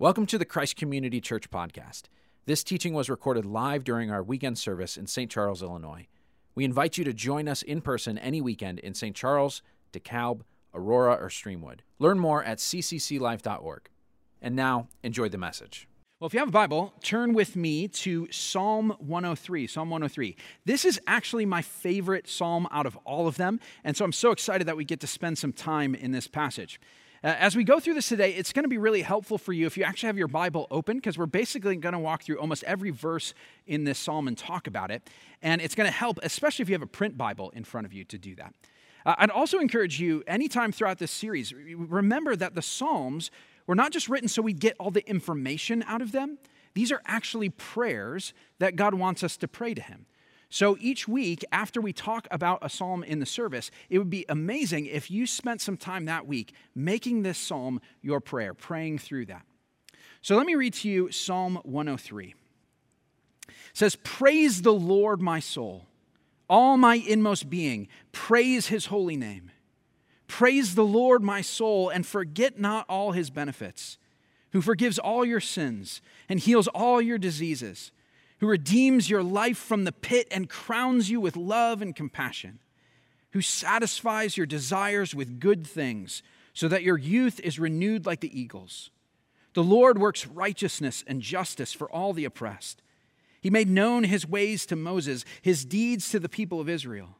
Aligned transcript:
Welcome 0.00 0.26
to 0.26 0.38
the 0.38 0.44
Christ 0.44 0.76
Community 0.76 1.20
Church 1.20 1.50
podcast. 1.50 2.02
This 2.46 2.62
teaching 2.62 2.94
was 2.94 3.10
recorded 3.10 3.44
live 3.44 3.82
during 3.82 4.12
our 4.12 4.22
weekend 4.22 4.56
service 4.56 4.96
in 4.96 5.08
St. 5.08 5.28
Charles, 5.28 5.60
Illinois. 5.60 6.06
We 6.54 6.64
invite 6.64 6.98
you 6.98 7.02
to 7.02 7.12
join 7.12 7.48
us 7.48 7.62
in 7.62 7.80
person 7.80 8.16
any 8.16 8.40
weekend 8.40 8.78
in 8.78 8.94
St. 8.94 9.16
Charles, 9.16 9.60
DeKalb, 9.92 10.42
Aurora, 10.72 11.14
or 11.14 11.28
Streamwood. 11.28 11.80
Learn 11.98 12.20
more 12.20 12.44
at 12.44 12.58
ccclife.org. 12.58 13.88
And 14.40 14.54
now, 14.54 14.86
enjoy 15.02 15.30
the 15.30 15.36
message. 15.36 15.88
Well, 16.20 16.28
if 16.28 16.32
you 16.32 16.38
have 16.38 16.50
a 16.50 16.52
Bible, 16.52 16.94
turn 17.02 17.34
with 17.34 17.56
me 17.56 17.88
to 17.88 18.28
Psalm 18.30 18.94
103. 19.00 19.66
Psalm 19.66 19.90
103. 19.90 20.36
This 20.64 20.84
is 20.84 21.00
actually 21.08 21.44
my 21.44 21.62
favorite 21.62 22.28
psalm 22.28 22.68
out 22.70 22.86
of 22.86 22.96
all 22.98 23.26
of 23.26 23.36
them, 23.36 23.58
and 23.82 23.96
so 23.96 24.04
I'm 24.04 24.12
so 24.12 24.30
excited 24.30 24.68
that 24.68 24.76
we 24.76 24.84
get 24.84 25.00
to 25.00 25.08
spend 25.08 25.38
some 25.38 25.52
time 25.52 25.96
in 25.96 26.12
this 26.12 26.28
passage. 26.28 26.78
Uh, 27.24 27.34
as 27.38 27.56
we 27.56 27.64
go 27.64 27.80
through 27.80 27.94
this 27.94 28.08
today, 28.08 28.30
it's 28.30 28.52
going 28.52 28.62
to 28.62 28.68
be 28.68 28.78
really 28.78 29.02
helpful 29.02 29.38
for 29.38 29.52
you 29.52 29.66
if 29.66 29.76
you 29.76 29.82
actually 29.82 30.06
have 30.06 30.18
your 30.18 30.28
Bible 30.28 30.68
open, 30.70 30.98
because 30.98 31.18
we're 31.18 31.26
basically 31.26 31.74
going 31.74 31.92
to 31.92 31.98
walk 31.98 32.22
through 32.22 32.38
almost 32.38 32.62
every 32.62 32.90
verse 32.90 33.34
in 33.66 33.82
this 33.82 33.98
psalm 33.98 34.28
and 34.28 34.38
talk 34.38 34.68
about 34.68 34.92
it. 34.92 35.10
And 35.42 35.60
it's 35.60 35.74
going 35.74 35.88
to 35.88 35.92
help, 35.92 36.20
especially 36.22 36.62
if 36.62 36.68
you 36.68 36.76
have 36.76 36.82
a 36.82 36.86
print 36.86 37.18
Bible 37.18 37.50
in 37.50 37.64
front 37.64 37.86
of 37.86 37.92
you, 37.92 38.04
to 38.04 38.18
do 38.18 38.36
that. 38.36 38.54
Uh, 39.04 39.16
I'd 39.18 39.30
also 39.30 39.58
encourage 39.58 39.98
you, 39.98 40.22
anytime 40.28 40.70
throughout 40.70 40.98
this 40.98 41.10
series, 41.10 41.52
remember 41.52 42.36
that 42.36 42.54
the 42.54 42.62
Psalms 42.62 43.32
were 43.66 43.74
not 43.74 43.90
just 43.90 44.08
written 44.08 44.28
so 44.28 44.40
we 44.40 44.52
get 44.52 44.76
all 44.78 44.92
the 44.92 45.08
information 45.08 45.82
out 45.88 46.00
of 46.00 46.12
them, 46.12 46.38
these 46.74 46.92
are 46.92 47.02
actually 47.04 47.48
prayers 47.48 48.32
that 48.60 48.76
God 48.76 48.94
wants 48.94 49.24
us 49.24 49.36
to 49.38 49.48
pray 49.48 49.74
to 49.74 49.82
Him. 49.82 50.06
So 50.50 50.78
each 50.80 51.06
week, 51.06 51.44
after 51.52 51.80
we 51.80 51.92
talk 51.92 52.26
about 52.30 52.60
a 52.62 52.70
psalm 52.70 53.04
in 53.04 53.18
the 53.18 53.26
service, 53.26 53.70
it 53.90 53.98
would 53.98 54.08
be 54.08 54.24
amazing 54.28 54.86
if 54.86 55.10
you 55.10 55.26
spent 55.26 55.60
some 55.60 55.76
time 55.76 56.06
that 56.06 56.26
week 56.26 56.54
making 56.74 57.22
this 57.22 57.38
psalm 57.38 57.80
your 58.00 58.20
prayer, 58.20 58.54
praying 58.54 58.98
through 58.98 59.26
that. 59.26 59.44
So 60.22 60.36
let 60.36 60.46
me 60.46 60.54
read 60.54 60.74
to 60.74 60.88
you 60.88 61.12
Psalm 61.12 61.56
103. 61.64 62.34
It 63.48 63.54
says, 63.74 63.96
Praise 63.96 64.62
the 64.62 64.72
Lord, 64.72 65.20
my 65.20 65.38
soul, 65.38 65.86
all 66.48 66.78
my 66.78 66.94
inmost 66.94 67.50
being, 67.50 67.88
praise 68.12 68.68
his 68.68 68.86
holy 68.86 69.16
name. 69.16 69.50
Praise 70.28 70.74
the 70.74 70.84
Lord, 70.84 71.22
my 71.22 71.40
soul, 71.40 71.88
and 71.88 72.06
forget 72.06 72.58
not 72.58 72.86
all 72.88 73.12
his 73.12 73.30
benefits, 73.30 73.98
who 74.52 74.62
forgives 74.62 74.98
all 74.98 75.24
your 75.24 75.40
sins 75.40 76.00
and 76.28 76.40
heals 76.40 76.68
all 76.68 77.00
your 77.02 77.18
diseases 77.18 77.92
who 78.38 78.46
redeems 78.46 79.10
your 79.10 79.22
life 79.22 79.58
from 79.58 79.84
the 79.84 79.92
pit 79.92 80.28
and 80.30 80.48
crowns 80.48 81.10
you 81.10 81.20
with 81.20 81.36
love 81.36 81.82
and 81.82 81.94
compassion, 81.94 82.58
who 83.32 83.40
satisfies 83.40 84.36
your 84.36 84.46
desires 84.46 85.14
with 85.14 85.40
good 85.40 85.66
things, 85.66 86.22
so 86.52 86.68
that 86.68 86.82
your 86.82 86.98
youth 86.98 87.40
is 87.40 87.58
renewed 87.58 88.06
like 88.06 88.20
the 88.20 88.40
eagles. 88.40 88.90
The 89.54 89.62
Lord 89.62 89.98
works 89.98 90.26
righteousness 90.26 91.04
and 91.06 91.20
justice 91.20 91.72
for 91.72 91.90
all 91.90 92.12
the 92.12 92.24
oppressed. 92.24 92.82
He 93.40 93.50
made 93.50 93.68
known 93.68 94.04
his 94.04 94.26
ways 94.26 94.66
to 94.66 94.76
Moses, 94.76 95.24
his 95.42 95.64
deeds 95.64 96.10
to 96.10 96.20
the 96.20 96.28
people 96.28 96.60
of 96.60 96.68
Israel. 96.68 97.16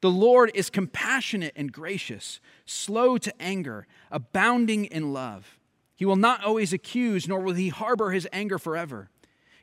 The 0.00 0.10
Lord 0.10 0.50
is 0.54 0.68
compassionate 0.68 1.54
and 1.56 1.72
gracious, 1.72 2.40
slow 2.66 3.18
to 3.18 3.42
anger, 3.42 3.86
abounding 4.10 4.84
in 4.86 5.12
love. 5.12 5.58
He 5.96 6.04
will 6.04 6.16
not 6.16 6.44
always 6.44 6.72
accuse, 6.74 7.26
nor 7.26 7.40
will 7.40 7.54
he 7.54 7.70
harbor 7.70 8.10
his 8.10 8.28
anger 8.32 8.58
forever. 8.58 9.10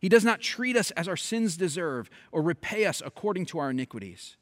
He 0.03 0.09
does 0.09 0.25
not 0.25 0.41
treat 0.41 0.75
us 0.75 0.91
as 0.91 1.07
our 1.07 1.15
sins 1.15 1.55
deserve 1.55 2.09
or 2.33 2.41
repay 2.41 2.83
us 2.83 3.01
according 3.05 3.45
to 3.45 3.59
our 3.59 3.69
iniquities. 3.69 4.35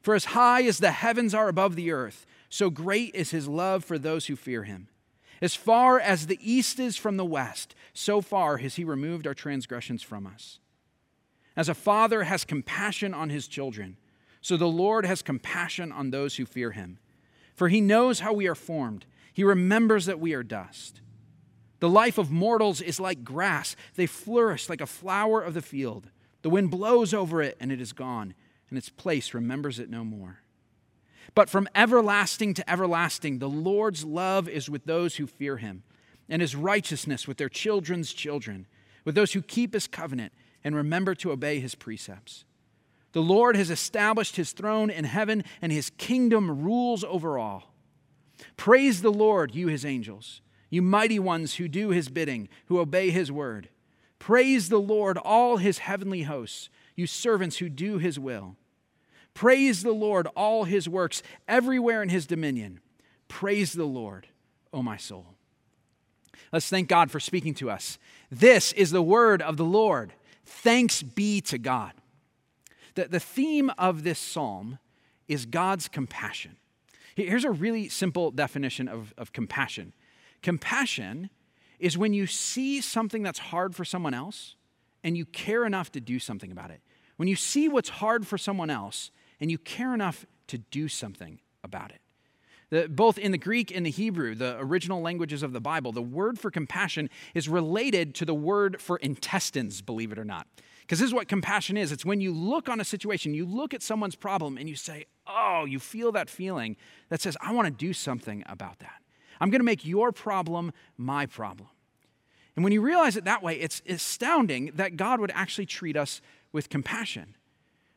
For 0.00 0.14
as 0.14 0.26
high 0.26 0.62
as 0.62 0.78
the 0.78 0.92
heavens 0.92 1.34
are 1.34 1.48
above 1.48 1.74
the 1.74 1.90
earth, 1.90 2.24
so 2.48 2.70
great 2.70 3.12
is 3.12 3.32
his 3.32 3.48
love 3.48 3.84
for 3.84 3.98
those 3.98 4.26
who 4.26 4.36
fear 4.36 4.62
him. 4.62 4.86
As 5.40 5.56
far 5.56 5.98
as 5.98 6.28
the 6.28 6.38
east 6.40 6.78
is 6.78 6.96
from 6.96 7.16
the 7.16 7.24
west, 7.24 7.74
so 7.92 8.20
far 8.20 8.58
has 8.58 8.76
he 8.76 8.84
removed 8.84 9.26
our 9.26 9.34
transgressions 9.34 10.04
from 10.04 10.24
us. 10.24 10.60
As 11.56 11.68
a 11.68 11.74
father 11.74 12.22
has 12.22 12.44
compassion 12.44 13.12
on 13.12 13.28
his 13.28 13.48
children, 13.48 13.96
so 14.40 14.56
the 14.56 14.68
Lord 14.68 15.04
has 15.04 15.20
compassion 15.20 15.90
on 15.90 16.10
those 16.12 16.36
who 16.36 16.46
fear 16.46 16.70
him. 16.70 17.00
For 17.56 17.68
he 17.68 17.80
knows 17.80 18.20
how 18.20 18.32
we 18.32 18.46
are 18.46 18.54
formed, 18.54 19.06
he 19.32 19.42
remembers 19.42 20.06
that 20.06 20.20
we 20.20 20.32
are 20.32 20.44
dust. 20.44 21.00
The 21.82 21.90
life 21.90 22.16
of 22.16 22.30
mortals 22.30 22.80
is 22.80 23.00
like 23.00 23.24
grass, 23.24 23.74
they 23.96 24.06
flourish 24.06 24.68
like 24.68 24.80
a 24.80 24.86
flower 24.86 25.42
of 25.42 25.52
the 25.52 25.60
field. 25.60 26.10
The 26.42 26.48
wind 26.48 26.70
blows 26.70 27.12
over 27.12 27.42
it, 27.42 27.56
and 27.58 27.72
it 27.72 27.80
is 27.80 27.92
gone, 27.92 28.34
and 28.68 28.78
its 28.78 28.88
place 28.88 29.34
remembers 29.34 29.80
it 29.80 29.90
no 29.90 30.04
more. 30.04 30.38
But 31.34 31.50
from 31.50 31.68
everlasting 31.74 32.54
to 32.54 32.70
everlasting, 32.70 33.40
the 33.40 33.48
Lord's 33.48 34.04
love 34.04 34.48
is 34.48 34.70
with 34.70 34.84
those 34.84 35.16
who 35.16 35.26
fear 35.26 35.56
him, 35.56 35.82
and 36.28 36.40
his 36.40 36.54
righteousness 36.54 37.26
with 37.26 37.38
their 37.38 37.48
children's 37.48 38.12
children, 38.12 38.68
with 39.04 39.16
those 39.16 39.32
who 39.32 39.42
keep 39.42 39.74
his 39.74 39.88
covenant 39.88 40.32
and 40.62 40.76
remember 40.76 41.16
to 41.16 41.32
obey 41.32 41.58
his 41.58 41.74
precepts. 41.74 42.44
The 43.10 43.22
Lord 43.22 43.56
has 43.56 43.70
established 43.70 44.36
his 44.36 44.52
throne 44.52 44.88
in 44.88 45.02
heaven, 45.02 45.42
and 45.60 45.72
his 45.72 45.90
kingdom 45.90 46.62
rules 46.62 47.02
over 47.02 47.38
all. 47.40 47.74
Praise 48.56 49.02
the 49.02 49.10
Lord, 49.10 49.52
you 49.56 49.66
his 49.66 49.84
angels 49.84 50.42
you 50.72 50.80
mighty 50.80 51.18
ones 51.18 51.56
who 51.56 51.68
do 51.68 51.90
his 51.90 52.08
bidding, 52.08 52.48
who 52.66 52.80
obey 52.80 53.10
his 53.10 53.30
word. 53.30 53.68
Praise 54.18 54.70
the 54.70 54.80
Lord, 54.80 55.18
all 55.18 55.58
his 55.58 55.78
heavenly 55.78 56.22
hosts, 56.22 56.70
you 56.96 57.06
servants 57.06 57.58
who 57.58 57.68
do 57.68 57.98
his 57.98 58.18
will. 58.18 58.56
Praise 59.34 59.82
the 59.82 59.92
Lord, 59.92 60.26
all 60.34 60.64
his 60.64 60.88
works, 60.88 61.22
everywhere 61.46 62.02
in 62.02 62.08
his 62.08 62.26
dominion. 62.26 62.80
Praise 63.28 63.74
the 63.74 63.84
Lord, 63.84 64.28
O 64.72 64.82
my 64.82 64.96
soul. 64.96 65.26
Let's 66.54 66.70
thank 66.70 66.88
God 66.88 67.10
for 67.10 67.20
speaking 67.20 67.52
to 67.56 67.68
us. 67.70 67.98
This 68.30 68.72
is 68.72 68.92
the 68.92 69.02
word 69.02 69.42
of 69.42 69.58
the 69.58 69.64
Lord. 69.66 70.14
Thanks 70.46 71.02
be 71.02 71.42
to 71.42 71.58
God. 71.58 71.92
The, 72.94 73.08
the 73.08 73.20
theme 73.20 73.70
of 73.76 74.04
this 74.04 74.18
psalm 74.18 74.78
is 75.28 75.44
God's 75.44 75.88
compassion. 75.88 76.56
Here's 77.14 77.44
a 77.44 77.50
really 77.50 77.90
simple 77.90 78.30
definition 78.30 78.88
of, 78.88 79.12
of 79.18 79.34
compassion 79.34 79.92
Compassion 80.42 81.30
is 81.78 81.96
when 81.96 82.12
you 82.12 82.26
see 82.26 82.80
something 82.80 83.22
that's 83.22 83.38
hard 83.38 83.74
for 83.74 83.84
someone 83.84 84.14
else 84.14 84.56
and 85.02 85.16
you 85.16 85.24
care 85.24 85.64
enough 85.64 85.90
to 85.92 86.00
do 86.00 86.18
something 86.18 86.52
about 86.52 86.70
it. 86.70 86.80
When 87.16 87.28
you 87.28 87.36
see 87.36 87.68
what's 87.68 87.88
hard 87.88 88.26
for 88.26 88.38
someone 88.38 88.70
else 88.70 89.10
and 89.40 89.50
you 89.50 89.58
care 89.58 89.94
enough 89.94 90.26
to 90.48 90.58
do 90.58 90.88
something 90.88 91.40
about 91.64 91.90
it. 91.90 92.00
The, 92.70 92.88
both 92.88 93.18
in 93.18 93.32
the 93.32 93.38
Greek 93.38 93.74
and 93.74 93.84
the 93.84 93.90
Hebrew, 93.90 94.34
the 94.34 94.56
original 94.58 95.02
languages 95.02 95.42
of 95.42 95.52
the 95.52 95.60
Bible, 95.60 95.92
the 95.92 96.00
word 96.00 96.38
for 96.38 96.50
compassion 96.50 97.10
is 97.34 97.48
related 97.48 98.14
to 98.16 98.24
the 98.24 98.34
word 98.34 98.80
for 98.80 98.96
intestines, 98.96 99.82
believe 99.82 100.10
it 100.10 100.18
or 100.18 100.24
not. 100.24 100.46
Because 100.80 100.98
this 100.98 101.08
is 101.08 101.14
what 101.14 101.28
compassion 101.28 101.76
is 101.76 101.92
it's 101.92 102.04
when 102.04 102.20
you 102.20 102.32
look 102.32 102.68
on 102.68 102.80
a 102.80 102.84
situation, 102.84 103.34
you 103.34 103.44
look 103.44 103.74
at 103.74 103.82
someone's 103.82 104.16
problem, 104.16 104.56
and 104.56 104.68
you 104.68 104.74
say, 104.74 105.04
Oh, 105.26 105.64
you 105.66 105.78
feel 105.78 106.12
that 106.12 106.30
feeling 106.30 106.76
that 107.08 107.20
says, 107.20 107.36
I 107.40 107.52
want 107.52 107.66
to 107.66 107.70
do 107.70 107.92
something 107.92 108.42
about 108.46 108.78
that. 108.78 109.01
I'm 109.42 109.50
going 109.50 109.58
to 109.58 109.64
make 109.64 109.84
your 109.84 110.12
problem 110.12 110.72
my 110.96 111.26
problem. 111.26 111.68
And 112.54 112.62
when 112.62 112.72
you 112.72 112.80
realize 112.80 113.16
it 113.16 113.24
that 113.24 113.42
way, 113.42 113.56
it's 113.56 113.82
astounding 113.88 114.70
that 114.76 114.96
God 114.96 115.18
would 115.18 115.32
actually 115.34 115.66
treat 115.66 115.96
us 115.96 116.20
with 116.52 116.68
compassion. 116.68 117.34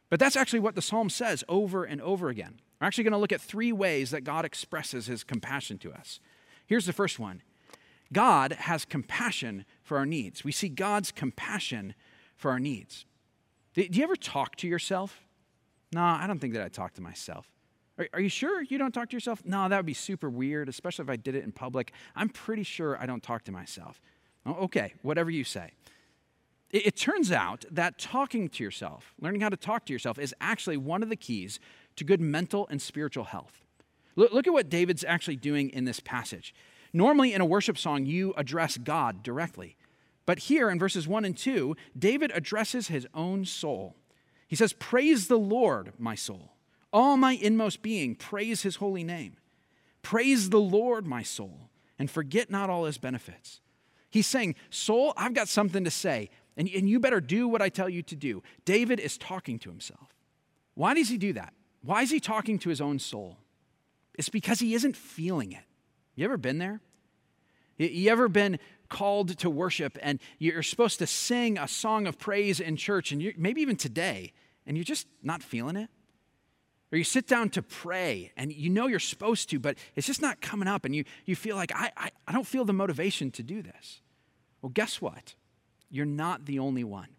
But 0.09 0.19
that's 0.19 0.35
actually 0.35 0.61
what 0.61 0.73
the 0.73 0.81
psalm 0.81 1.07
says 1.07 1.44
over 1.47 1.83
and 1.83 2.01
over 2.01 2.29
again. 2.29 2.61
We're 2.81 2.88
actually 2.88 3.03
going 3.03 3.11
to 3.11 3.19
look 3.19 3.31
at 3.31 3.41
three 3.41 3.72
ways 3.72 4.09
that 4.09 4.22
God 4.22 4.44
expresses 4.44 5.06
his 5.06 5.23
compassion 5.23 5.78
to 5.79 5.94
us. 5.94 6.19
Here's 6.66 6.88
the 6.88 6.94
first 6.94 7.19
one 7.19 7.44
God 8.12 8.53
has 8.53 8.83
compassion 8.83 9.66
for 9.83 10.00
our 10.00 10.06
needs. 10.06 10.44
We 10.44 10.51
see 10.51 10.69
God's 10.69 11.12
compassion 11.12 11.94
for 12.35 12.50
our 12.50 12.59
needs. 12.59 13.06
Do 13.75 13.88
you 13.91 14.03
ever 14.03 14.16
talk 14.16 14.56
to 14.57 14.67
yourself? 14.67 15.22
No, 15.94 16.01
I 16.01 16.25
don't 16.25 16.39
think 16.39 16.56
that 16.56 16.66
I 16.66 16.69
talk 16.69 16.95
to 16.95 17.01
myself. 17.01 17.45
Are, 17.97 18.07
are, 18.13 18.19
you 18.19 18.29
sure 18.29 18.61
you 18.61 18.78
don't 18.78 18.94
talk 18.94 19.09
to 19.09 19.16
yourself? 19.16 19.44
No, 19.45 19.69
that 19.69 19.78
would 19.78 19.85
be 19.85 19.94
super 19.94 20.29
weird, 20.29 20.67
especially 20.69 21.03
if 21.03 21.09
I 21.09 21.16
did 21.16 21.35
it 21.35 21.44
in 21.44 21.51
public. 21.51 21.94
I'm 22.16 22.29
pretty 22.29 22.63
sure 22.63 23.01
I 23.01 23.06
don't 23.06 23.23
talk 23.23 23.44
to 23.45 23.51
myself. 23.51 24.01
Oh, 24.45 24.53
okay, 24.66 24.94
whatever 25.01 25.30
you 25.31 25.44
say. 25.44 25.71
It, 26.71 26.88
it 26.88 26.95
turns 26.97 27.31
out 27.31 27.65
that 27.71 27.97
talking 27.97 28.50
to 28.50 28.63
yourself, 28.63 29.13
learning 29.19 29.42
how 29.42 29.50
to 29.50 29.57
talk 29.57 29.86
to 29.86 29.94
yourself, 29.94 30.19
is 30.19 30.36
actually 30.42 30.77
one 30.77 31.03
of 31.03 31.09
the 31.09 31.15
keys 31.15 31.59
to 31.95 32.03
good 32.03 32.21
mental 32.21 32.68
and 32.69 32.81
spiritual 32.81 33.25
health. 33.25 33.63
Look, 34.15 34.33
look 34.33 34.47
at 34.47 34.53
what 34.53 34.69
David's 34.69 35.03
actually 35.03 35.38
doing 35.38 35.69
in 35.69 35.86
this 35.86 36.00
passage. 36.00 36.53
Normally, 36.94 37.33
in 37.33 37.42
a 37.42 37.45
worship 37.45 37.77
song, 37.77 38.06
you 38.06 38.33
address 38.38 38.77
God 38.77 39.24
directly. 39.24 39.75
But 40.25 40.39
here 40.39 40.69
in 40.69 40.80
verses 40.80 41.07
1 41.07 41.25
and 41.25 41.38
2, 41.38 41.75
David 41.97 42.31
addresses 42.33 42.88
his 42.88 43.07
own 43.13 43.45
soul. 43.45 43.95
He 44.47 44.56
says, 44.56 44.74
Praise 44.74 45.27
the 45.27 45.38
Lord, 45.38 45.94
my 45.97 46.15
soul. 46.15 46.55
All 46.95 47.18
my 47.18 47.33
inmost 47.33 47.81
being, 47.81 48.15
praise 48.15 48.62
his 48.62 48.77
holy 48.77 49.03
name. 49.03 49.36
Praise 50.01 50.50
the 50.50 50.62
Lord, 50.62 51.06
my 51.06 51.24
soul, 51.24 51.69
and 52.00 52.09
forget 52.09 52.50
not 52.50 52.69
all 52.69 52.86
his 52.86 52.97
benefits. 52.97 53.59
He's 54.09 54.27
saying, 54.27 54.56
Soul, 54.69 55.12
I've 55.18 55.33
got 55.33 55.50
something 55.50 55.83
to 55.83 55.92
say, 55.92 56.30
and, 56.56 56.69
and 56.69 56.88
you 56.88 57.01
better 57.01 57.19
do 57.19 57.50
what 57.50 57.62
I 57.62 57.68
tell 57.68 57.89
you 57.89 58.01
to 58.03 58.15
do. 58.15 58.42
David 58.63 59.01
is 59.01 59.18
talking 59.18 59.59
to 59.59 59.69
himself. 59.69 60.07
Why 60.74 60.94
does 60.94 61.09
he 61.09 61.18
do 61.18 61.33
that? 61.33 61.53
Why 61.81 62.01
is 62.01 62.12
he 62.12 62.21
talking 62.21 62.57
to 62.59 62.69
his 62.69 62.80
own 62.80 63.00
soul? 63.00 63.39
It's 64.13 64.30
because 64.30 64.62
he 64.62 64.74
isn't 64.74 64.95
feeling 64.95 65.51
it. 65.51 65.65
You 66.15 66.24
ever 66.24 66.38
been 66.38 66.59
there? 66.59 66.80
You 67.77 68.09
ever 68.09 68.30
been 68.30 68.57
called 68.88 69.38
to 69.39 69.50
worship 69.50 69.97
and 70.01 70.21
you're 70.39 70.63
supposed 70.63 71.00
to 71.00 71.07
sing 71.07 71.57
a 71.57 71.68
song 71.68 72.07
of 72.07 72.18
praise 72.18 72.62
in 72.62 72.77
church, 72.77 73.12
and 73.12 73.33
maybe 73.36 73.62
even 73.62 73.75
today, 73.75 74.31
and 74.65 74.77
you're 74.77 74.86
just 74.86 75.07
not 75.21 75.44
feeling 75.44 75.75
it? 75.75 75.89
Or 76.91 76.97
you 76.97 77.03
sit 77.03 77.27
down 77.27 77.49
to 77.49 77.61
pray 77.61 78.31
and 78.37 78.53
you 78.53 78.69
know 78.69 78.87
you're 78.87 78.99
supposed 78.99 79.49
to, 79.49 79.59
but 79.59 79.77
it's 79.95 80.07
just 80.07 80.21
not 80.21 80.39
coming 80.39 80.67
up, 80.67 80.85
and 80.85 80.95
you, 80.95 81.03
you 81.25 81.35
feel 81.35 81.55
like, 81.55 81.71
I, 81.75 81.91
I, 81.97 82.11
I 82.27 82.31
don't 82.31 82.47
feel 82.47 82.63
the 82.65 82.73
motivation 82.73 83.31
to 83.31 83.43
do 83.43 83.61
this. 83.61 84.01
Well, 84.61 84.69
guess 84.69 85.01
what? 85.01 85.35
You're 85.89 86.05
not 86.05 86.45
the 86.45 86.59
only 86.59 86.83
one. 86.83 87.09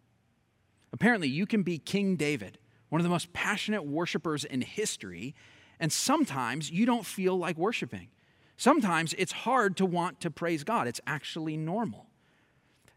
Apparently, 0.93 1.29
you 1.29 1.47
can 1.47 1.63
be 1.63 1.79
King 1.79 2.17
David, 2.17 2.59
one 2.89 3.01
of 3.01 3.05
the 3.05 3.11
most 3.11 3.33
passionate 3.33 3.85
worshipers 3.85 4.45
in 4.45 4.63
history, 4.63 5.35
and 5.79 5.93
sometimes 5.93 6.71
you 6.71 6.87
don't 6.87 7.05
feel 7.05 7.37
like 7.37 7.59
worshiping. 7.59 8.09
Sometimes 8.57 9.15
it's 9.19 9.33
hard 9.33 9.77
to 9.77 9.85
want 9.85 10.21
to 10.23 10.31
praise 10.31 10.65
God. 10.65 10.87
It's 10.87 11.01
actually 11.07 11.57
normal. 11.57 12.06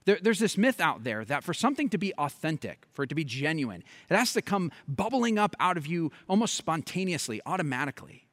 There, 0.10 0.18
there's 0.20 0.40
this 0.40 0.58
myth 0.58 0.82
out 0.82 1.04
there 1.04 1.24
that 1.26 1.44
for 1.44 1.54
something 1.54 1.88
to 1.90 2.00
be 2.00 2.16
authentic, 2.16 2.88
for 2.94 3.04
it 3.04 3.10
to 3.10 3.16
be 3.16 3.24
genuine, 3.24 3.84
it 4.10 4.16
has 4.16 4.34
to 4.34 4.42
come 4.42 4.72
bubbling 4.88 5.38
up 5.38 5.56
out 5.60 5.78
of 5.78 5.86
you 5.86 6.12
almost 6.28 6.56
spontaneously, 6.56 7.42
automatically. 7.46 8.26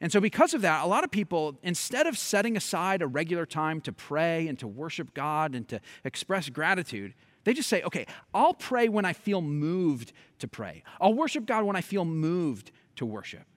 And 0.00 0.10
so, 0.10 0.22
because 0.22 0.54
of 0.54 0.62
that, 0.62 0.82
a 0.82 0.86
lot 0.86 1.04
of 1.04 1.10
people, 1.10 1.58
instead 1.62 2.06
of 2.06 2.16
setting 2.16 2.56
aside 2.56 3.02
a 3.02 3.06
regular 3.06 3.44
time 3.44 3.82
to 3.82 3.92
pray 3.92 4.48
and 4.48 4.58
to 4.58 4.66
worship 4.66 5.12
God 5.12 5.54
and 5.54 5.68
to 5.68 5.82
express 6.02 6.48
gratitude, 6.48 7.12
they 7.44 7.52
just 7.52 7.68
say, 7.68 7.82
okay, 7.82 8.06
I'll 8.32 8.54
pray 8.54 8.88
when 8.88 9.04
I 9.04 9.12
feel 9.12 9.42
moved 9.42 10.14
to 10.38 10.48
pray. 10.48 10.82
I'll 10.98 11.12
worship 11.12 11.44
God 11.44 11.64
when 11.64 11.76
I 11.76 11.82
feel 11.82 12.06
moved 12.06 12.70
to 12.96 13.04
worship. 13.04 13.49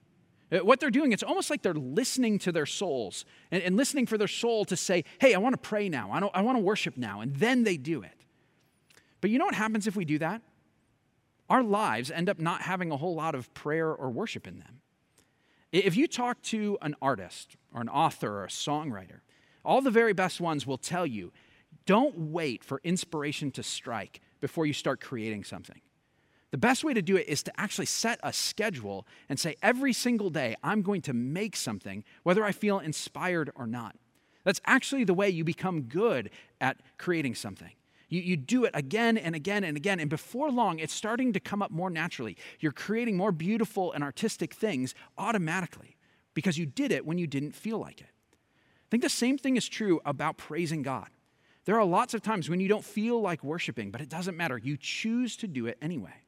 Uh, 0.54 0.58
what 0.64 0.78
they're 0.78 0.90
doing, 0.90 1.12
it's 1.12 1.22
almost 1.22 1.50
like 1.50 1.62
they're 1.62 1.74
listening 1.74 2.38
to 2.38 2.52
their 2.52 2.66
souls 2.66 3.24
and, 3.50 3.62
and 3.62 3.76
listening 3.76 4.06
for 4.06 4.16
their 4.16 4.28
soul 4.28 4.64
to 4.66 4.76
say, 4.76 5.04
hey, 5.20 5.34
I 5.34 5.38
want 5.38 5.54
to 5.54 5.68
pray 5.68 5.88
now. 5.88 6.10
I, 6.12 6.38
I 6.38 6.42
want 6.42 6.56
to 6.56 6.62
worship 6.62 6.96
now. 6.96 7.20
And 7.20 7.34
then 7.36 7.64
they 7.64 7.76
do 7.76 8.02
it. 8.02 8.24
But 9.20 9.30
you 9.30 9.38
know 9.38 9.46
what 9.46 9.54
happens 9.54 9.86
if 9.86 9.96
we 9.96 10.04
do 10.04 10.18
that? 10.18 10.42
Our 11.50 11.62
lives 11.62 12.10
end 12.10 12.28
up 12.28 12.38
not 12.38 12.62
having 12.62 12.90
a 12.90 12.96
whole 12.96 13.14
lot 13.14 13.34
of 13.34 13.52
prayer 13.54 13.92
or 13.92 14.10
worship 14.10 14.46
in 14.46 14.58
them. 14.58 14.80
If 15.72 15.96
you 15.96 16.06
talk 16.06 16.40
to 16.42 16.78
an 16.82 16.94
artist 17.02 17.56
or 17.74 17.80
an 17.80 17.88
author 17.88 18.38
or 18.38 18.44
a 18.44 18.48
songwriter, 18.48 19.20
all 19.64 19.80
the 19.80 19.90
very 19.90 20.12
best 20.12 20.40
ones 20.40 20.66
will 20.66 20.78
tell 20.78 21.06
you 21.06 21.32
don't 21.86 22.16
wait 22.16 22.62
for 22.62 22.80
inspiration 22.84 23.50
to 23.52 23.62
strike 23.62 24.20
before 24.40 24.64
you 24.64 24.72
start 24.72 25.00
creating 25.00 25.42
something. 25.44 25.80
The 26.54 26.58
best 26.58 26.84
way 26.84 26.94
to 26.94 27.02
do 27.02 27.16
it 27.16 27.26
is 27.26 27.42
to 27.42 27.60
actually 27.60 27.86
set 27.86 28.20
a 28.22 28.32
schedule 28.32 29.08
and 29.28 29.40
say, 29.40 29.56
every 29.60 29.92
single 29.92 30.30
day, 30.30 30.54
I'm 30.62 30.82
going 30.82 31.02
to 31.02 31.12
make 31.12 31.56
something, 31.56 32.04
whether 32.22 32.44
I 32.44 32.52
feel 32.52 32.78
inspired 32.78 33.50
or 33.56 33.66
not. 33.66 33.96
That's 34.44 34.60
actually 34.64 35.02
the 35.02 35.14
way 35.14 35.28
you 35.28 35.42
become 35.42 35.82
good 35.82 36.30
at 36.60 36.76
creating 36.96 37.34
something. 37.34 37.72
You, 38.08 38.20
you 38.20 38.36
do 38.36 38.62
it 38.66 38.70
again 38.72 39.18
and 39.18 39.34
again 39.34 39.64
and 39.64 39.76
again, 39.76 39.98
and 39.98 40.08
before 40.08 40.48
long, 40.48 40.78
it's 40.78 40.94
starting 40.94 41.32
to 41.32 41.40
come 41.40 41.60
up 41.60 41.72
more 41.72 41.90
naturally. 41.90 42.36
You're 42.60 42.70
creating 42.70 43.16
more 43.16 43.32
beautiful 43.32 43.90
and 43.90 44.04
artistic 44.04 44.54
things 44.54 44.94
automatically 45.18 45.96
because 46.34 46.56
you 46.56 46.66
did 46.66 46.92
it 46.92 47.04
when 47.04 47.18
you 47.18 47.26
didn't 47.26 47.56
feel 47.56 47.80
like 47.80 48.00
it. 48.00 48.06
I 48.06 48.88
think 48.92 49.02
the 49.02 49.08
same 49.08 49.38
thing 49.38 49.56
is 49.56 49.68
true 49.68 50.00
about 50.04 50.36
praising 50.36 50.82
God. 50.82 51.08
There 51.64 51.80
are 51.80 51.84
lots 51.84 52.14
of 52.14 52.22
times 52.22 52.48
when 52.48 52.60
you 52.60 52.68
don't 52.68 52.84
feel 52.84 53.20
like 53.20 53.42
worshiping, 53.42 53.90
but 53.90 54.00
it 54.00 54.08
doesn't 54.08 54.36
matter. 54.36 54.56
You 54.56 54.76
choose 54.76 55.36
to 55.38 55.48
do 55.48 55.66
it 55.66 55.78
anyway. 55.82 56.23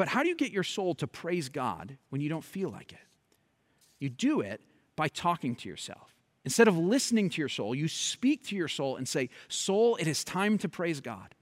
But 0.00 0.08
how 0.08 0.22
do 0.22 0.30
you 0.30 0.34
get 0.34 0.50
your 0.50 0.62
soul 0.62 0.94
to 0.94 1.06
praise 1.06 1.50
God 1.50 1.98
when 2.08 2.22
you 2.22 2.30
don't 2.30 2.42
feel 2.42 2.70
like 2.70 2.90
it? 2.90 2.98
You 3.98 4.08
do 4.08 4.40
it 4.40 4.62
by 4.96 5.08
talking 5.08 5.54
to 5.56 5.68
yourself. 5.68 6.14
Instead 6.42 6.68
of 6.68 6.78
listening 6.78 7.28
to 7.28 7.42
your 7.42 7.50
soul, 7.50 7.74
you 7.74 7.86
speak 7.86 8.42
to 8.46 8.56
your 8.56 8.66
soul 8.66 8.96
and 8.96 9.06
say, 9.06 9.28
Soul, 9.48 9.96
it 9.96 10.06
is 10.06 10.24
time 10.24 10.56
to 10.56 10.70
praise 10.70 11.02
God. 11.02 11.34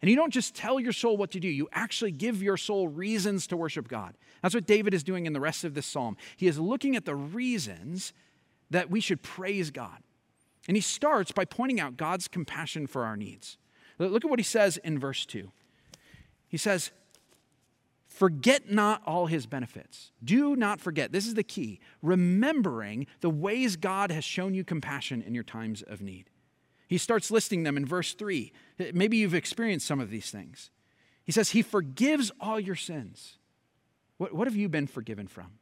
And 0.00 0.10
you 0.10 0.16
don't 0.16 0.32
just 0.32 0.54
tell 0.54 0.80
your 0.80 0.94
soul 0.94 1.18
what 1.18 1.32
to 1.32 1.40
do, 1.40 1.48
you 1.48 1.68
actually 1.72 2.12
give 2.12 2.42
your 2.42 2.56
soul 2.56 2.88
reasons 2.88 3.46
to 3.48 3.56
worship 3.58 3.86
God. 3.86 4.14
That's 4.42 4.54
what 4.54 4.66
David 4.66 4.94
is 4.94 5.04
doing 5.04 5.26
in 5.26 5.34
the 5.34 5.38
rest 5.38 5.64
of 5.64 5.74
this 5.74 5.84
psalm. 5.84 6.16
He 6.38 6.46
is 6.46 6.58
looking 6.58 6.96
at 6.96 7.04
the 7.04 7.14
reasons 7.14 8.14
that 8.70 8.88
we 8.88 9.00
should 9.00 9.22
praise 9.22 9.70
God. 9.70 9.98
And 10.66 10.74
he 10.74 10.80
starts 10.80 11.32
by 11.32 11.44
pointing 11.44 11.80
out 11.80 11.98
God's 11.98 12.28
compassion 12.28 12.86
for 12.86 13.04
our 13.04 13.18
needs. 13.18 13.58
Look 13.98 14.24
at 14.24 14.30
what 14.30 14.38
he 14.38 14.42
says 14.42 14.78
in 14.78 14.98
verse 14.98 15.26
2. 15.26 15.52
He 16.48 16.56
says, 16.56 16.92
Forget 18.20 18.70
not 18.70 19.00
all 19.06 19.28
his 19.28 19.46
benefits. 19.46 20.12
Do 20.22 20.54
not 20.54 20.78
forget. 20.78 21.10
This 21.10 21.26
is 21.26 21.32
the 21.32 21.42
key. 21.42 21.80
Remembering 22.02 23.06
the 23.22 23.30
ways 23.30 23.76
God 23.76 24.10
has 24.12 24.24
shown 24.24 24.52
you 24.52 24.62
compassion 24.62 25.22
in 25.22 25.32
your 25.32 25.42
times 25.42 25.80
of 25.80 26.02
need. 26.02 26.28
He 26.86 26.98
starts 26.98 27.30
listing 27.30 27.62
them 27.62 27.78
in 27.78 27.86
verse 27.86 28.12
3. 28.12 28.52
Maybe 28.92 29.16
you've 29.16 29.32
experienced 29.32 29.86
some 29.86 30.00
of 30.00 30.10
these 30.10 30.30
things. 30.30 30.70
He 31.24 31.32
says, 31.32 31.52
He 31.52 31.62
forgives 31.62 32.30
all 32.38 32.60
your 32.60 32.76
sins. 32.76 33.38
What, 34.18 34.34
what 34.34 34.46
have 34.46 34.54
you 34.54 34.68
been 34.68 34.86
forgiven 34.86 35.26
from? 35.26 35.52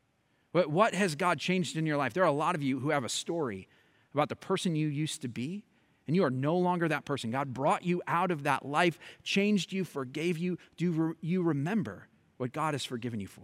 What, 0.51 0.69
what 0.69 0.95
has 0.95 1.15
God 1.15 1.39
changed 1.39 1.77
in 1.77 1.87
your 1.87 1.97
life? 1.97 2.13
There 2.13 2.25
are 2.25 2.27
a 2.27 2.33
lot 2.33 2.57
of 2.57 2.63
you 2.65 2.81
who 2.81 2.91
have 2.91 3.05
a 3.05 3.09
story 3.09 3.69
about 4.13 4.31
the 4.31 4.35
person 4.35 4.75
you 4.75 4.89
used 4.89 5.23
to 5.23 5.29
be, 5.29 5.65
and 6.09 6.17
you 6.17 6.25
are 6.25 6.31
no 6.31 6.57
longer 6.57 6.89
that 6.89 7.05
person. 7.05 7.31
God 7.31 7.55
brought 7.55 7.85
you 7.85 8.03
out 8.09 8.33
of 8.33 8.43
that 8.43 8.67
life, 8.67 8.99
changed 9.23 9.73
you, 9.73 9.85
forgave 9.85 10.39
you. 10.39 10.59
Do 10.77 11.15
you 11.21 11.43
remember 11.45 12.08
what 12.38 12.52
God 12.52 12.75
has 12.75 12.85
forgiven 12.85 13.20
you 13.20 13.26
for. 13.26 13.43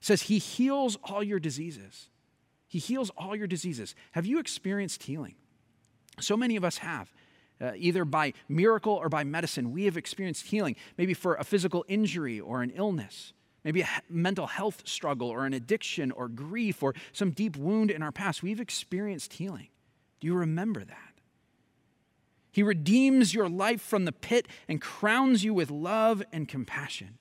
It 0.00 0.04
says 0.04 0.22
he 0.22 0.38
heals 0.38 0.98
all 1.02 1.22
your 1.22 1.40
diseases. 1.40 2.08
He 2.68 2.78
heals 2.78 3.10
all 3.16 3.34
your 3.34 3.46
diseases. 3.46 3.94
Have 4.12 4.26
you 4.26 4.38
experienced 4.38 5.02
healing? 5.02 5.34
So 6.20 6.36
many 6.36 6.56
of 6.56 6.64
us 6.64 6.78
have. 6.78 7.12
Uh, 7.60 7.72
either 7.76 8.04
by 8.04 8.32
miracle 8.48 8.94
or 8.94 9.08
by 9.08 9.22
medicine, 9.22 9.72
we 9.72 9.84
have 9.84 9.96
experienced 9.96 10.46
healing, 10.46 10.76
maybe 10.96 11.12
for 11.12 11.34
a 11.34 11.44
physical 11.44 11.84
injury 11.88 12.40
or 12.40 12.62
an 12.62 12.70
illness, 12.70 13.34
maybe 13.64 13.82
a 13.82 13.88
mental 14.08 14.46
health 14.46 14.88
struggle 14.88 15.28
or 15.28 15.44
an 15.44 15.52
addiction 15.52 16.10
or 16.12 16.26
grief 16.26 16.82
or 16.82 16.94
some 17.12 17.32
deep 17.32 17.56
wound 17.56 17.90
in 17.90 18.02
our 18.02 18.12
past. 18.12 18.42
We've 18.42 18.60
experienced 18.60 19.34
healing. 19.34 19.68
Do 20.20 20.26
you 20.26 20.34
remember 20.34 20.84
that? 20.84 20.96
He 22.50 22.62
redeems 22.62 23.34
your 23.34 23.48
life 23.48 23.82
from 23.82 24.06
the 24.06 24.12
pit 24.12 24.48
and 24.66 24.80
crowns 24.80 25.44
you 25.44 25.52
with 25.52 25.70
love 25.70 26.22
and 26.32 26.48
compassion. 26.48 27.18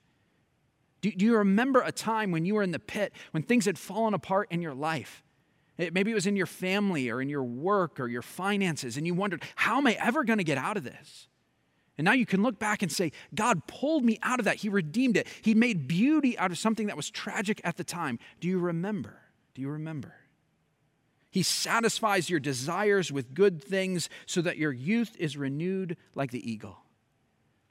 Do, 1.01 1.11
do 1.11 1.25
you 1.25 1.37
remember 1.37 1.81
a 1.81 1.91
time 1.91 2.31
when 2.31 2.45
you 2.45 2.55
were 2.55 2.63
in 2.63 2.71
the 2.71 2.79
pit, 2.79 3.13
when 3.31 3.43
things 3.43 3.65
had 3.65 3.77
fallen 3.77 4.13
apart 4.13 4.47
in 4.51 4.61
your 4.61 4.73
life? 4.73 5.23
It, 5.77 5.93
maybe 5.93 6.11
it 6.11 6.15
was 6.15 6.27
in 6.27 6.35
your 6.35 6.45
family 6.45 7.09
or 7.09 7.21
in 7.21 7.29
your 7.29 7.43
work 7.43 7.99
or 7.99 8.07
your 8.07 8.21
finances, 8.21 8.97
and 8.97 9.07
you 9.07 9.13
wondered, 9.13 9.43
how 9.55 9.77
am 9.77 9.87
I 9.87 9.93
ever 9.93 10.23
going 10.23 10.39
to 10.39 10.43
get 10.43 10.57
out 10.57 10.77
of 10.77 10.83
this? 10.83 11.27
And 11.97 12.05
now 12.05 12.13
you 12.13 12.25
can 12.25 12.43
look 12.43 12.59
back 12.59 12.81
and 12.81 12.91
say, 12.91 13.11
God 13.35 13.67
pulled 13.67 14.05
me 14.05 14.19
out 14.23 14.39
of 14.39 14.45
that. 14.45 14.57
He 14.57 14.69
redeemed 14.69 15.17
it. 15.17 15.27
He 15.41 15.53
made 15.53 15.87
beauty 15.87 16.37
out 16.37 16.51
of 16.51 16.57
something 16.57 16.87
that 16.87 16.95
was 16.95 17.09
tragic 17.09 17.59
at 17.63 17.75
the 17.75 17.83
time. 17.83 18.19
Do 18.39 18.47
you 18.47 18.57
remember? 18.57 19.19
Do 19.53 19.61
you 19.61 19.69
remember? 19.69 20.15
He 21.29 21.43
satisfies 21.43 22.29
your 22.29 22.39
desires 22.39 23.11
with 23.11 23.33
good 23.33 23.63
things 23.63 24.09
so 24.25 24.41
that 24.41 24.57
your 24.57 24.71
youth 24.71 25.15
is 25.19 25.37
renewed 25.37 25.97
like 26.15 26.31
the 26.31 26.49
eagle. 26.49 26.77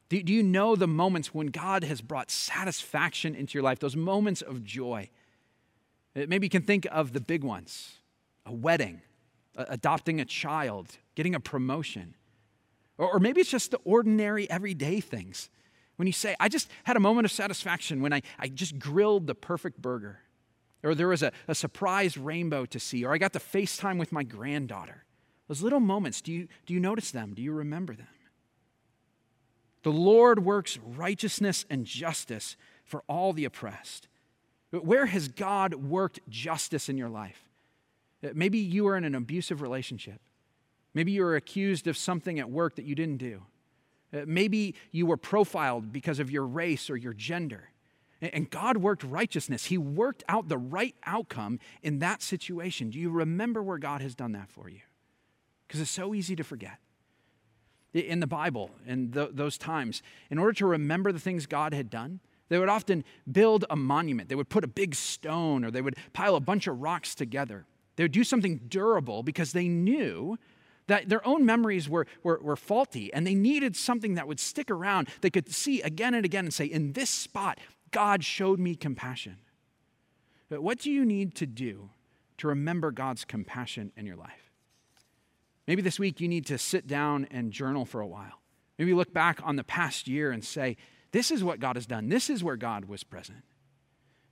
Do, 0.08 0.22
do 0.22 0.32
you 0.32 0.42
know 0.42 0.74
the 0.74 0.86
moments 0.86 1.34
when 1.34 1.48
God 1.48 1.84
has 1.84 2.00
brought 2.00 2.30
satisfaction 2.30 3.34
into 3.34 3.54
your 3.54 3.62
life, 3.62 3.78
those 3.78 3.96
moments 3.96 4.42
of 4.42 4.64
joy? 4.64 5.10
Uh, 6.16 6.24
maybe 6.28 6.46
you 6.46 6.50
can 6.50 6.62
think 6.62 6.86
of 6.90 7.12
the 7.12 7.20
big 7.20 7.44
ones 7.44 7.94
a 8.46 8.52
wedding, 8.52 9.02
adopting 9.56 10.20
a 10.20 10.24
child, 10.24 10.96
getting 11.14 11.34
a 11.34 11.40
promotion. 11.40 12.14
Or, 12.96 13.20
maybe 13.20 13.42
it's 13.42 13.50
just 13.50 13.70
the 13.70 13.78
ordinary, 13.84 14.50
everyday 14.50 15.00
things. 15.00 15.50
When 15.96 16.06
you 16.06 16.12
say, 16.12 16.34
I 16.40 16.48
just 16.48 16.70
had 16.84 16.96
a 16.96 17.00
moment 17.00 17.26
of 17.26 17.30
satisfaction 17.30 18.00
when 18.00 18.12
I, 18.12 18.22
I 18.38 18.48
just 18.48 18.78
grilled 18.78 19.26
the 19.26 19.34
perfect 19.34 19.82
burger, 19.82 20.20
or 20.82 20.94
there 20.94 21.08
was 21.08 21.22
a, 21.22 21.30
a 21.46 21.54
surprise 21.54 22.16
rainbow 22.16 22.64
to 22.66 22.80
see, 22.80 23.04
or 23.04 23.12
I 23.12 23.18
got 23.18 23.34
to 23.34 23.38
FaceTime 23.38 23.98
with 23.98 24.12
my 24.12 24.22
granddaughter. 24.22 25.04
Those 25.46 25.62
little 25.62 25.80
moments, 25.80 26.20
do 26.20 26.32
you, 26.32 26.48
do 26.66 26.74
you 26.74 26.80
notice 26.80 27.10
them? 27.10 27.34
Do 27.34 27.42
you 27.42 27.52
remember 27.52 27.94
them? 27.94 28.08
The 29.82 29.92
Lord 29.92 30.44
works 30.44 30.78
righteousness 30.84 31.64
and 31.70 31.84
justice 31.84 32.56
for 32.84 33.02
all 33.08 33.32
the 33.32 33.44
oppressed. 33.44 34.08
But 34.70 34.84
where 34.84 35.06
has 35.06 35.28
God 35.28 35.74
worked 35.74 36.20
justice 36.28 36.88
in 36.88 36.98
your 36.98 37.08
life? 37.08 37.48
Uh, 38.22 38.28
maybe 38.34 38.58
you 38.58 38.86
are 38.88 38.96
in 38.96 39.04
an 39.04 39.14
abusive 39.14 39.62
relationship. 39.62 40.20
Maybe 40.94 41.12
you 41.12 41.22
were 41.22 41.36
accused 41.36 41.86
of 41.86 41.96
something 41.96 42.38
at 42.38 42.50
work 42.50 42.76
that 42.76 42.84
you 42.84 42.94
didn't 42.94 43.18
do. 43.18 43.42
Uh, 44.12 44.22
maybe 44.26 44.74
you 44.90 45.06
were 45.06 45.16
profiled 45.16 45.92
because 45.92 46.18
of 46.18 46.30
your 46.30 46.46
race 46.46 46.90
or 46.90 46.96
your 46.96 47.12
gender. 47.12 47.70
And 48.20 48.50
God 48.50 48.78
worked 48.78 49.04
righteousness. 49.04 49.66
He 49.66 49.78
worked 49.78 50.24
out 50.28 50.48
the 50.48 50.58
right 50.58 50.96
outcome 51.04 51.60
in 51.82 52.00
that 52.00 52.20
situation. 52.20 52.90
Do 52.90 52.98
you 52.98 53.10
remember 53.10 53.62
where 53.62 53.78
God 53.78 54.00
has 54.00 54.16
done 54.16 54.32
that 54.32 54.50
for 54.50 54.68
you? 54.68 54.80
Because 55.66 55.80
it's 55.80 55.90
so 55.90 56.14
easy 56.14 56.34
to 56.34 56.42
forget 56.42 56.78
in 57.92 58.20
the 58.20 58.26
Bible 58.26 58.70
in 58.86 59.10
those 59.12 59.58
times, 59.58 60.02
in 60.30 60.38
order 60.38 60.52
to 60.54 60.66
remember 60.66 61.12
the 61.12 61.20
things 61.20 61.46
God 61.46 61.72
had 61.72 61.90
done, 61.90 62.20
they 62.48 62.58
would 62.58 62.68
often 62.68 63.04
build 63.30 63.64
a 63.70 63.76
monument. 63.76 64.28
They 64.28 64.34
would 64.34 64.48
put 64.48 64.64
a 64.64 64.68
big 64.68 64.94
stone 64.94 65.64
or 65.64 65.70
they 65.70 65.82
would 65.82 65.96
pile 66.12 66.34
a 66.34 66.40
bunch 66.40 66.66
of 66.66 66.80
rocks 66.80 67.14
together. 67.14 67.66
They 67.96 68.04
would 68.04 68.12
do 68.12 68.24
something 68.24 68.58
durable 68.68 69.22
because 69.22 69.52
they 69.52 69.68
knew 69.68 70.38
that 70.86 71.08
their 71.08 71.26
own 71.26 71.44
memories 71.44 71.88
were, 71.88 72.06
were, 72.22 72.38
were 72.42 72.56
faulty 72.56 73.12
and 73.12 73.26
they 73.26 73.34
needed 73.34 73.76
something 73.76 74.14
that 74.14 74.26
would 74.26 74.40
stick 74.40 74.70
around. 74.70 75.08
They 75.20 75.30
could 75.30 75.52
see 75.52 75.82
again 75.82 76.14
and 76.14 76.24
again 76.24 76.46
and 76.46 76.54
say, 76.54 76.64
In 76.64 76.92
this 76.92 77.10
spot, 77.10 77.58
God 77.90 78.24
showed 78.24 78.58
me 78.58 78.74
compassion. 78.74 79.36
But 80.48 80.62
what 80.62 80.78
do 80.78 80.90
you 80.90 81.04
need 81.04 81.34
to 81.36 81.46
do 81.46 81.90
to 82.38 82.48
remember 82.48 82.90
God's 82.90 83.24
compassion 83.24 83.92
in 83.96 84.06
your 84.06 84.16
life? 84.16 84.47
Maybe 85.68 85.82
this 85.82 85.98
week 85.98 86.20
you 86.20 86.28
need 86.28 86.46
to 86.46 86.56
sit 86.56 86.86
down 86.86 87.28
and 87.30 87.52
journal 87.52 87.84
for 87.84 88.00
a 88.00 88.06
while. 88.06 88.40
Maybe 88.78 88.94
look 88.94 89.12
back 89.12 89.40
on 89.44 89.56
the 89.56 89.64
past 89.64 90.08
year 90.08 90.32
and 90.32 90.42
say, 90.42 90.78
This 91.12 91.30
is 91.30 91.44
what 91.44 91.60
God 91.60 91.76
has 91.76 91.86
done. 91.86 92.08
This 92.08 92.30
is 92.30 92.42
where 92.42 92.56
God 92.56 92.86
was 92.86 93.04
present. 93.04 93.44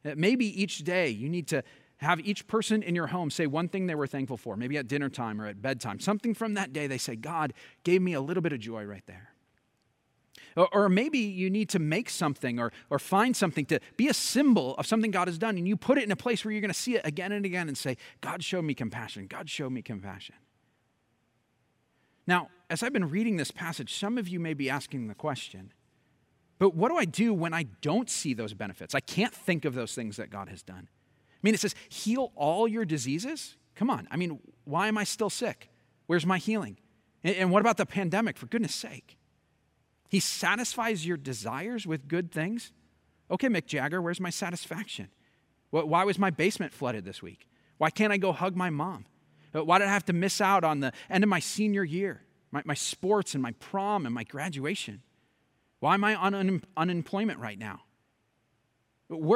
Maybe 0.02 0.46
each 0.60 0.78
day 0.78 1.10
you 1.10 1.28
need 1.28 1.46
to 1.48 1.62
have 1.98 2.20
each 2.20 2.46
person 2.46 2.82
in 2.82 2.94
your 2.94 3.08
home 3.08 3.30
say 3.30 3.46
one 3.46 3.68
thing 3.68 3.86
they 3.86 3.94
were 3.94 4.06
thankful 4.06 4.36
for, 4.36 4.56
maybe 4.56 4.78
at 4.78 4.88
dinner 4.88 5.10
time 5.10 5.40
or 5.40 5.46
at 5.46 5.60
bedtime. 5.60 6.00
Something 6.00 6.32
from 6.32 6.54
that 6.54 6.72
day 6.72 6.86
they 6.86 6.98
say, 6.98 7.16
God 7.16 7.52
gave 7.84 8.00
me 8.00 8.14
a 8.14 8.20
little 8.20 8.42
bit 8.42 8.52
of 8.52 8.60
joy 8.60 8.84
right 8.84 9.04
there. 9.06 9.30
Or, 10.72 10.88
maybe 10.88 11.18
you 11.18 11.50
need 11.50 11.68
to 11.70 11.78
make 11.78 12.08
something 12.08 12.58
or, 12.58 12.72
or 12.88 12.98
find 12.98 13.36
something 13.36 13.66
to 13.66 13.78
be 13.98 14.08
a 14.08 14.14
symbol 14.14 14.74
of 14.76 14.86
something 14.86 15.10
God 15.10 15.28
has 15.28 15.36
done, 15.36 15.58
and 15.58 15.68
you 15.68 15.76
put 15.76 15.98
it 15.98 16.04
in 16.04 16.10
a 16.10 16.16
place 16.16 16.44
where 16.46 16.52
you're 16.52 16.62
going 16.62 16.72
to 16.72 16.78
see 16.78 16.96
it 16.96 17.02
again 17.04 17.32
and 17.32 17.44
again 17.44 17.68
and 17.68 17.76
say, 17.76 17.98
God 18.22 18.42
showed 18.42 18.64
me 18.64 18.72
compassion. 18.72 19.26
God 19.26 19.50
showed 19.50 19.70
me 19.70 19.82
compassion. 19.82 20.34
Now, 22.26 22.48
as 22.68 22.82
I've 22.82 22.92
been 22.92 23.08
reading 23.08 23.36
this 23.36 23.50
passage, 23.50 23.94
some 23.94 24.18
of 24.18 24.28
you 24.28 24.40
may 24.40 24.54
be 24.54 24.68
asking 24.68 25.06
the 25.08 25.14
question, 25.14 25.72
but 26.58 26.74
what 26.74 26.88
do 26.88 26.96
I 26.96 27.04
do 27.04 27.34
when 27.34 27.52
I 27.52 27.64
don't 27.82 28.08
see 28.08 28.34
those 28.34 28.54
benefits? 28.54 28.94
I 28.94 29.00
can't 29.00 29.34
think 29.34 29.64
of 29.64 29.74
those 29.74 29.94
things 29.94 30.16
that 30.16 30.30
God 30.30 30.48
has 30.48 30.62
done. 30.62 30.88
I 30.88 31.38
mean, 31.42 31.54
it 31.54 31.60
says, 31.60 31.74
heal 31.88 32.32
all 32.34 32.66
your 32.66 32.84
diseases. 32.84 33.56
Come 33.74 33.90
on. 33.90 34.08
I 34.10 34.16
mean, 34.16 34.40
why 34.64 34.88
am 34.88 34.98
I 34.98 35.04
still 35.04 35.30
sick? 35.30 35.68
Where's 36.06 36.26
my 36.26 36.38
healing? 36.38 36.78
And 37.22 37.50
what 37.50 37.60
about 37.60 37.76
the 37.76 37.86
pandemic, 37.86 38.38
for 38.38 38.46
goodness 38.46 38.74
sake? 38.74 39.18
He 40.08 40.20
satisfies 40.20 41.06
your 41.06 41.16
desires 41.16 41.86
with 41.86 42.08
good 42.08 42.32
things. 42.32 42.72
Okay, 43.30 43.48
Mick 43.48 43.66
Jagger, 43.66 44.00
where's 44.00 44.20
my 44.20 44.30
satisfaction? 44.30 45.08
Why 45.70 46.04
was 46.04 46.18
my 46.18 46.30
basement 46.30 46.72
flooded 46.72 47.04
this 47.04 47.22
week? 47.22 47.48
Why 47.78 47.90
can't 47.90 48.12
I 48.12 48.16
go 48.16 48.32
hug 48.32 48.56
my 48.56 48.70
mom? 48.70 49.04
Uh, 49.56 49.64
why 49.64 49.78
did 49.78 49.88
I 49.88 49.90
have 49.90 50.04
to 50.06 50.12
miss 50.12 50.40
out 50.40 50.64
on 50.64 50.80
the 50.80 50.92
end 51.08 51.24
of 51.24 51.30
my 51.30 51.40
senior 51.40 51.84
year, 51.84 52.22
my, 52.50 52.62
my 52.64 52.74
sports 52.74 53.34
and 53.34 53.42
my 53.42 53.52
prom 53.52 54.04
and 54.04 54.14
my 54.14 54.24
graduation? 54.24 55.02
Why 55.80 55.94
am 55.94 56.04
I 56.04 56.14
on 56.14 56.34
un- 56.34 56.62
unemployment 56.76 57.38
right 57.38 57.58
now? 57.58 57.80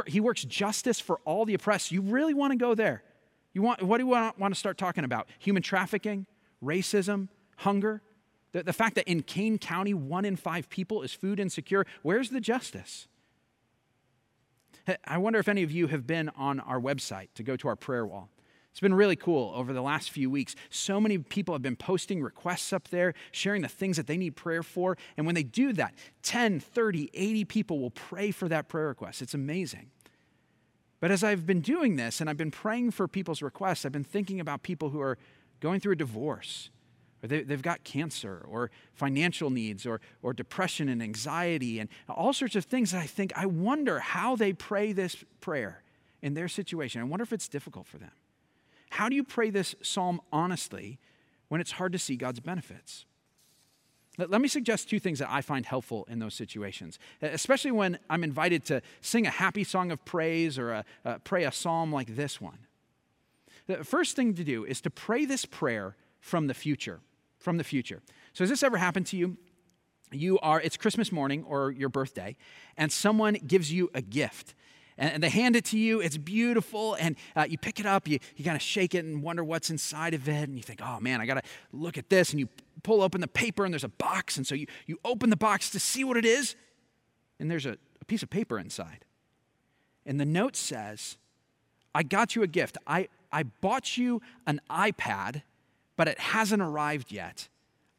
He 0.07 0.21
works 0.21 0.43
justice 0.45 0.99
for 0.99 1.21
all 1.25 1.45
the 1.45 1.55
oppressed. 1.55 1.93
You 1.93 2.03
really 2.03 2.35
want 2.35 2.53
to 2.53 2.57
go 2.57 2.75
there? 2.75 3.05
You 3.53 3.63
want, 3.63 3.83
what 3.83 3.99
do 3.99 4.05
you 4.05 4.09
want, 4.09 4.39
want 4.39 4.53
to 4.53 4.59
start 4.59 4.79
talking 4.79 5.05
about? 5.05 5.29
Human 5.39 5.63
trafficking, 5.63 6.27
racism, 6.63 7.29
hunger? 7.59 8.03
The, 8.53 8.65
the 8.65 8.73
fact 8.73 8.97
that 8.97 9.07
in 9.07 9.23
Kane 9.23 9.59
County, 9.59 9.95
one 9.95 10.25
in 10.25 10.35
five 10.37 10.69
people 10.69 11.03
is 11.03 11.13
food 11.13 11.39
insecure. 11.39 11.87
Where's 12.03 12.31
the 12.31 12.41
justice? 12.41 13.07
I 15.05 15.19
wonder 15.19 15.39
if 15.39 15.49
any 15.49 15.63
of 15.63 15.71
you 15.71 15.87
have 15.87 16.07
been 16.07 16.31
on 16.31 16.59
our 16.59 16.81
website 16.81 17.29
to 17.37 17.45
go 17.45 17.57
to 17.57 17.69
our 17.69 17.77
prayer 17.77 18.05
wall. 18.05 18.29
It's 18.71 18.81
been 18.81 18.95
really 18.95 19.17
cool 19.17 19.53
over 19.55 19.73
the 19.73 19.83
last 19.83 20.11
few 20.11 20.31
weeks. 20.31 20.55
So 20.71 21.01
many 21.01 21.19
people 21.19 21.55
have 21.55 21.63
been 21.63 21.77
posting 21.77 22.23
requests 22.23 22.73
up 22.73 22.89
there, 22.89 23.15
sharing 23.33 23.63
the 23.63 23.69
things 23.69 23.97
that 23.97 24.07
they 24.07 24.17
need 24.17 24.37
prayer 24.37 24.63
for. 24.63 24.97
And 25.17 25.27
when 25.27 25.35
they 25.35 25.43
do 25.43 25.73
that, 25.73 25.95
10, 26.23 26.61
30, 26.61 27.11
80 27.13 27.45
people 27.47 27.81
will 27.81 27.91
pray 27.91 28.31
for 28.31 28.49
that 28.49 28.69
prayer 28.69 28.87
request. 28.89 29.23
It's 29.23 29.35
amazing. 29.35 29.91
But 31.01 31.11
as 31.11 31.25
I've 31.25 31.47
been 31.47 31.61
doing 31.61 31.97
this 31.97 32.21
and 32.21 32.31
I've 32.31 32.37
been 32.37 32.51
praying 32.51 32.93
for 32.93 33.09
people's 33.09 33.43
requests, 33.43 33.85
I've 33.85 33.93
been 33.93 34.05
thinking 34.05 34.39
about 34.39 34.63
people 34.63 34.91
who 34.91 35.01
are 35.01 35.19
going 35.59 35.81
through 35.81 35.93
a 35.93 35.97
divorce, 35.97 36.71
or 37.23 37.29
they, 37.29 37.45
have 37.49 37.63
got 37.63 37.85
cancer, 37.85 38.45
or 38.49 38.71
financial 38.93 39.51
needs, 39.51 39.85
or, 39.85 40.01
or 40.23 40.33
depression 40.33 40.89
and 40.89 41.03
anxiety, 41.03 41.79
and 41.81 41.89
all 42.09 42.33
sorts 42.33 42.55
of 42.55 42.67
things 42.67 42.93
that 42.93 43.03
I 43.03 43.07
think, 43.07 43.33
I 43.35 43.47
wonder 43.47 43.99
how 43.99 44.37
they 44.37 44.53
pray 44.53 44.93
this 44.93 45.25
prayer 45.41 45.83
in 46.23 46.35
their 46.35 46.49
situation. 46.49 47.01
I 47.01 47.05
wonder 47.05 47.23
if 47.23 47.33
it's 47.33 47.49
difficult 47.49 47.87
for 47.87 47.99
them. 47.99 48.13
How 48.91 49.09
do 49.09 49.17
you 49.17 49.25
pray 49.25 49.51
this 49.51 49.75
psalm 49.83 50.21
honestly 50.33 50.99
when 51.49 51.61
it's 51.61 51.73
hard 51.73 51.93
to 51.93 51.99
see 51.99 52.17
God's 52.17 52.41
benefits? 52.41 53.07
Let 54.19 54.41
me 54.41 54.49
suggest 54.49 54.91
two 54.91 55.01
things 55.01 55.21
that 55.21 55.31
I 55.31 55.41
find 55.41 55.65
helpful 55.65 56.07
in 56.11 56.19
those 56.19 56.35
situations, 56.35 56.99
especially 57.23 57.71
when 57.71 57.99
I'm 58.11 58.23
invited 58.23 58.65
to 58.67 58.83
sing 59.01 59.27
a 59.27 59.31
happy 59.31 59.65
song 59.65 59.91
of 59.91 60.05
praise 60.05 60.59
or 60.59 60.85
a, 61.05 61.19
pray 61.21 61.45
a 61.45 61.53
psalm 61.53 61.93
like 61.93 62.17
this 62.17 62.41
one. 62.41 62.59
The 63.67 63.85
first 63.85 64.17
thing 64.17 64.35
to 64.35 64.45
do 64.45 64.65
is 64.65 64.81
to 64.83 64.91
pray 64.91 65.25
this 65.25 65.47
prayer 65.47 65.97
from 66.19 66.49
the 66.49 66.55
future. 66.55 67.01
From 67.39 67.57
the 67.57 67.65
future. 67.65 68.03
So, 68.35 68.45
has 68.45 68.51
this 68.51 68.63
ever 68.63 68.77
happened 68.77 69.07
to 69.07 69.17
you? 69.17 69.39
You 70.13 70.39
are, 70.41 70.61
it's 70.61 70.77
Christmas 70.77 71.13
morning 71.13 71.45
or 71.45 71.71
your 71.71 71.89
birthday, 71.89 72.37
and 72.77 72.91
someone 72.91 73.35
gives 73.35 73.73
you 73.73 73.91
a 73.95 74.03
gift 74.03 74.55
and 75.01 75.23
they 75.23 75.31
hand 75.31 75.57
it 75.57 75.65
to 75.67 75.79
you. 75.79 76.01
It's 76.01 76.17
beautiful, 76.17 76.95
and 76.95 77.17
uh, 77.35 77.47
you 77.49 77.59
pick 77.59 77.81
it 77.81 77.87
up, 77.87 78.07
you, 78.07 78.19
you 78.37 78.45
kind 78.45 78.55
of 78.55 78.63
shake 78.63 78.95
it 78.95 79.05
and 79.05 79.23
wonder 79.23 79.43
what's 79.43 79.71
inside 79.71 80.15
of 80.15 80.29
it, 80.29 80.49
and 80.49 80.57
you 80.57 80.63
think, 80.63 80.81
oh 80.83 81.01
man, 81.01 81.21
I 81.21 81.27
gotta 81.27 81.43
look 81.73 81.99
at 81.99 82.11
this, 82.11 82.31
and 82.31 82.39
you 82.39 82.49
pull 82.83 83.03
open 83.03 83.21
the 83.21 83.29
paper, 83.29 83.65
and 83.65 83.73
there's 83.73 83.85
a 83.85 83.89
box, 83.89 84.37
and 84.37 84.47
so 84.47 84.55
you, 84.55 84.67
you 84.87 84.99
open 85.05 85.31
the 85.31 85.37
box 85.37 85.71
to 85.71 85.81
see 85.81 86.05
what 86.05 86.17
it 86.17 86.25
is, 86.25 86.55
and 87.39 87.51
there's 87.51 87.67
a, 87.67 87.77
a 88.01 88.05
piece 88.05 88.23
of 88.23 88.31
paper 88.31 88.59
inside. 88.59 89.05
And 90.07 90.21
the 90.21 90.25
note 90.25 90.55
says, 90.55 91.17
I 91.95 92.03
got 92.03 92.37
you 92.37 92.43
a 92.43 92.47
gift. 92.47 92.79
I, 92.87 93.09
I 93.33 93.43
bought 93.43 93.97
you 93.97 94.23
an 94.47 94.61
iPad, 94.71 95.43
but 95.97 96.09
it 96.09 96.19
hasn't 96.19 96.63
arrived 96.63 97.11
yet. 97.11 97.49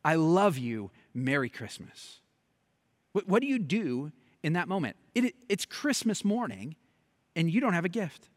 I 0.04 0.16
love 0.16 0.58
you. 0.58 0.92
Merry 1.14 1.50
Christmas. 1.50 2.22
What, 3.12 3.28
what 3.28 3.42
do 3.42 3.48
you 3.48 3.60
do 3.60 4.12
in 4.44 4.54
that 4.54 4.68
moment? 4.68 4.96
It, 5.14 5.36
it's 5.50 5.66
Christmas 5.66 6.24
morning, 6.24 6.76
and 7.36 7.50
you 7.50 7.62
don't 7.62 7.74
have 7.74 7.86
a 7.86 7.90
gift. 7.90 8.30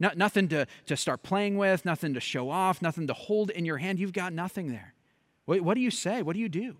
Not, 0.00 0.16
nothing 0.16 0.48
to, 0.48 0.66
to 0.86 0.96
start 0.96 1.22
playing 1.22 1.56
with, 1.56 1.84
nothing 1.84 2.14
to 2.14 2.20
show 2.20 2.50
off, 2.50 2.82
nothing 2.82 3.06
to 3.06 3.14
hold 3.14 3.50
in 3.50 3.64
your 3.64 3.78
hand. 3.78 3.98
You've 3.98 4.12
got 4.12 4.32
nothing 4.32 4.68
there. 4.68 4.94
What, 5.44 5.60
what 5.60 5.74
do 5.74 5.80
you 5.80 5.90
say? 5.90 6.22
What 6.22 6.34
do 6.34 6.40
you 6.40 6.48
do? 6.48 6.76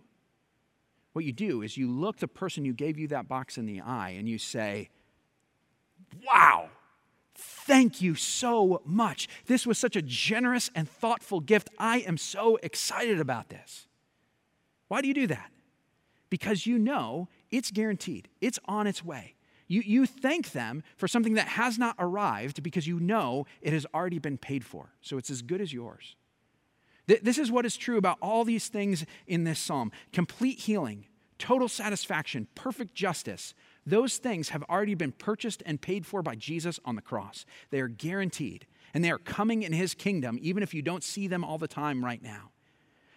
What 1.13 1.25
you 1.25 1.33
do 1.33 1.63
is 1.63 1.77
you 1.77 1.91
look 1.91 2.19
the 2.19 2.29
person 2.29 2.65
who 2.65 2.73
gave 2.73 2.99
you 2.99 3.07
that 3.09 3.29
box 3.29 3.57
in 3.57 3.67
the 3.67 3.81
eye 3.81 4.11
and 4.11 4.29
you 4.29 4.37
say, 4.37 4.91
Wow, 6.27 6.71
thank 7.35 8.03
you 8.03 8.15
so 8.15 8.83
much. 8.85 9.29
This 9.47 9.67
was 9.67 9.79
such 9.79 9.97
a 9.97 10.03
generous 10.03 10.71
and 10.75 10.89
thoughtful 10.89 11.41
gift. 11.41 11.71
I 11.79 11.99
am 11.99 12.17
so 12.17 12.57
excited 12.63 13.21
about 13.21 13.49
this. 13.49 13.87
Why 14.89 15.01
do 15.01 15.09
you 15.09 15.15
do 15.15 15.27
that? 15.29 15.51
Because 16.31 16.67
you 16.67 16.79
know 16.79 17.29
it's 17.51 17.71
guaranteed, 17.71 18.29
it's 18.41 18.59
on 18.67 18.87
its 18.87 19.05
way. 19.05 19.35
You, 19.75 19.83
you 19.85 20.07
thank 20.07 20.53
them 20.53 20.85
for 20.97 21.09
something 21.09 21.35
that 21.35 21.49
has 21.49 21.81
not 21.81 21.97
arrived 21.99 22.63
because 22.63 22.87
you 22.87 23.01
know 23.01 23.45
it 23.61 23.73
has 23.73 23.85
already 23.93 24.21
been 24.21 24.39
paid 24.39 24.65
for. 24.65 24.93
So 25.01 25.19
it's 25.19 25.31
as 25.31 25.43
good 25.43 25.61
as 25.61 25.73
yours. 25.73 26.15
Th- 27.09 27.21
this 27.21 27.39
is 27.39 27.51
what 27.51 27.67
is 27.67 27.77
true 27.77 27.99
about 27.99 28.19
all 28.23 28.45
these 28.45 28.69
things 28.69 29.05
in 29.27 29.43
this 29.43 29.59
psalm 29.59 29.91
complete 30.13 30.61
healing, 30.61 31.07
total 31.41 31.69
satisfaction, 31.69 32.47
perfect 32.55 32.95
justice. 32.95 33.53
Those 33.85 34.19
things 34.19 34.51
have 34.51 34.63
already 34.71 34.95
been 34.95 35.11
purchased 35.11 35.61
and 35.67 35.81
paid 35.81 36.07
for 36.07 36.23
by 36.23 36.37
Jesus 36.37 36.79
on 36.85 36.95
the 36.95 37.03
cross. 37.03 37.45
They 37.71 37.81
are 37.81 37.89
guaranteed, 37.89 38.69
and 38.95 39.03
they 39.03 39.11
are 39.11 39.19
coming 39.19 39.65
in 39.65 39.73
his 39.73 39.93
kingdom, 39.93 40.39
even 40.41 40.63
if 40.63 40.73
you 40.73 40.83
don't 40.83 41.03
see 41.03 41.27
them 41.27 41.45
all 41.45 41.59
the 41.59 41.67
time 41.67 42.05
right 42.05 42.23
now. 42.23 42.53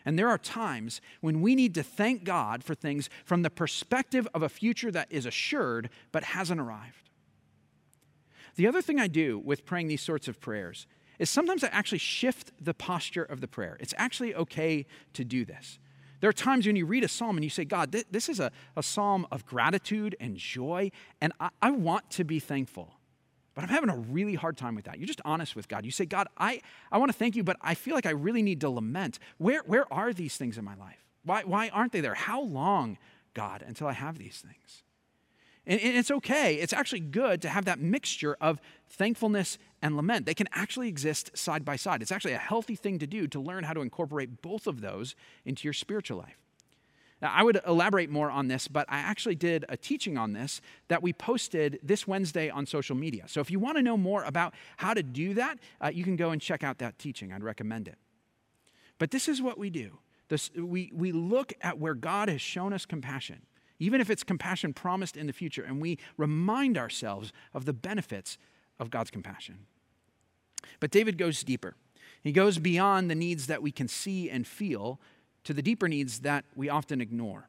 And 0.08 0.18
there 0.18 0.30
are 0.30 0.38
times 0.38 1.02
when 1.20 1.42
we 1.42 1.54
need 1.54 1.76
to 1.76 1.84
thank 1.84 2.24
God 2.24 2.64
for 2.64 2.74
things 2.74 3.10
from 3.26 3.42
the 3.42 3.50
perspective 3.50 4.26
of 4.34 4.42
a 4.42 4.48
future 4.48 4.90
that 4.90 5.12
is 5.12 5.26
assured 5.26 5.90
but 6.14 6.24
hasn't 6.24 6.62
arrived. 6.62 7.10
The 8.56 8.68
other 8.68 8.82
thing 8.82 9.02
I 9.02 9.10
do 9.10 9.38
with 9.38 9.66
praying 9.66 9.90
these 9.90 10.02
sorts 10.02 10.30
of 10.30 10.40
prayers 10.40 10.88
is 11.20 11.30
sometimes 11.30 11.62
I 11.62 11.68
actually 11.74 11.98
shift 11.98 12.54
the 12.58 12.74
posture 12.74 13.26
of 13.26 13.42
the 13.42 13.50
prayer. 13.50 13.76
It's 13.82 13.94
actually 13.98 14.34
okay 14.34 14.86
to 15.12 15.26
do 15.26 15.44
this. 15.44 15.78
There 16.22 16.30
are 16.30 16.34
times 16.34 16.66
when 16.66 16.78
you 16.78 16.86
read 16.86 17.04
a 17.04 17.10
psalm 17.10 17.36
and 17.36 17.44
you 17.44 17.50
say, 17.50 17.66
God, 17.66 17.92
this 17.92 18.30
is 18.30 18.40
a, 18.40 18.50
a 18.78 18.84
psalm 18.84 19.28
of 19.30 19.46
gratitude 19.46 20.16
and 20.22 20.38
joy, 20.38 20.90
and 21.20 21.34
I, 21.42 21.50
I 21.62 21.72
want 21.72 22.10
to 22.12 22.24
be 22.24 22.40
thankful. 22.40 22.94
But 23.58 23.64
I'm 23.64 23.72
having 23.72 23.90
a 23.90 23.98
really 23.98 24.36
hard 24.36 24.56
time 24.56 24.76
with 24.76 24.86
that. 24.86 25.00
You're 25.00 25.08
just 25.08 25.20
honest 25.26 25.56
with 25.56 25.68
God. 25.68 25.84
You 25.84 25.90
say, 25.90 26.06
God, 26.06 26.28
I, 26.38 26.62
I 26.92 27.00
want 27.00 27.12
to 27.12 27.18
thank 27.18 27.36
you, 27.36 27.44
but 27.44 27.58
I 27.60 27.74
feel 27.74 27.96
like 27.96 28.06
I 28.06 28.12
really 28.12 28.44
need 28.44 28.62
to 28.62 28.70
lament. 28.70 29.18
Where, 29.40 29.64
where 29.66 29.92
are 29.92 30.14
these 30.14 30.38
things 30.38 30.60
in 30.60 30.64
my 30.64 30.76
life? 30.76 31.04
Why, 31.24 31.42
why 31.42 31.70
aren't 31.70 31.92
they 31.92 32.02
there? 32.02 32.14
How 32.14 32.40
long, 32.40 33.00
God, 33.34 33.64
until 33.66 33.88
I 33.88 33.94
have 33.94 34.20
these 34.20 34.46
things? 34.46 34.84
And, 35.66 35.82
and 35.82 35.98
it's 35.98 36.12
okay. 36.12 36.54
It's 36.54 36.72
actually 36.72 37.00
good 37.00 37.42
to 37.42 37.50
have 37.50 37.66
that 37.66 37.80
mixture 37.80 38.38
of 38.40 38.62
thankfulness 38.90 39.58
and 39.82 39.96
lament. 39.96 40.28
They 40.28 40.36
can 40.36 40.50
actually 40.52 40.88
exist 40.88 41.36
side 41.36 41.66
by 41.66 41.78
side. 41.78 42.04
It's 42.04 42.12
actually 42.12 42.34
a 42.34 42.38
healthy 42.38 42.76
thing 42.76 43.00
to 43.00 43.08
do 43.08 43.26
to 43.26 43.40
learn 43.40 43.64
how 43.64 43.74
to 43.74 43.82
incorporate 43.82 44.44
both 44.44 44.68
of 44.68 44.82
those 44.82 45.16
into 45.46 45.64
your 45.64 45.74
spiritual 45.74 46.20
life. 46.20 46.38
Now, 47.22 47.34
I 47.34 47.42
would 47.42 47.60
elaborate 47.66 48.12
more 48.12 48.30
on 48.30 48.48
this, 48.48 48.68
but 48.68 48.86
I 48.90 49.00
actually 49.00 49.36
did 49.36 49.66
a 49.70 49.78
teaching 49.78 50.18
on 50.18 50.34
this 50.34 50.62
that 50.88 51.02
we 51.02 51.14
posted 51.14 51.80
this 51.82 52.08
Wednesday 52.08 52.50
on 52.50 52.68
social 52.68 52.96
media. 52.96 53.24
So 53.28 53.42
if 53.42 53.50
you 53.50 53.60
want 53.60 53.78
to 53.78 53.84
know 53.84 53.98
more 53.98 54.24
about 54.24 54.54
how 54.78 54.94
to 54.94 55.02
do 55.02 55.34
that, 55.34 55.58
uh, 55.82 55.90
you 55.92 56.04
can 56.04 56.16
go 56.16 56.30
and 56.30 56.40
check 56.40 56.64
out 56.64 56.78
that 56.78 57.00
teaching. 57.00 57.34
I'd 57.34 57.44
recommend 57.44 57.88
it. 57.88 57.98
But 59.00 59.12
this 59.12 59.28
is 59.28 59.42
what 59.42 59.58
we 59.58 59.70
do. 59.70 59.98
This, 60.30 60.52
we, 60.56 60.92
we 60.94 61.12
look 61.12 61.54
at 61.62 61.80
where 61.80 61.96
God 61.96 62.30
has 62.30 62.42
shown 62.42 62.74
us 62.74 62.86
compassion, 62.86 63.42
even 63.80 64.02
if 64.02 64.10
it's 64.10 64.24
compassion 64.24 64.74
promised 64.74 65.18
in 65.18 65.26
the 65.26 65.34
future, 65.34 65.64
and 65.64 65.82
we 65.82 65.98
remind 66.18 66.78
ourselves 66.78 67.32
of 67.54 67.66
the 67.66 67.74
benefits 67.74 68.38
of 68.80 68.90
God's 68.92 69.10
compassion. 69.10 69.66
But 70.80 70.92
David 70.92 71.18
goes 71.18 71.44
deeper. 71.44 71.76
He 72.22 72.32
goes 72.32 72.60
beyond 72.60 73.10
the 73.10 73.16
needs 73.16 73.48
that 73.48 73.64
we 73.64 73.72
can 73.72 73.88
see 73.88 74.30
and 74.30 74.46
feel 74.46 75.00
to 75.48 75.54
the 75.54 75.62
deeper 75.62 75.88
needs 75.88 76.20
that 76.20 76.44
we 76.58 76.68
often 76.68 77.00
ignore. 77.00 77.48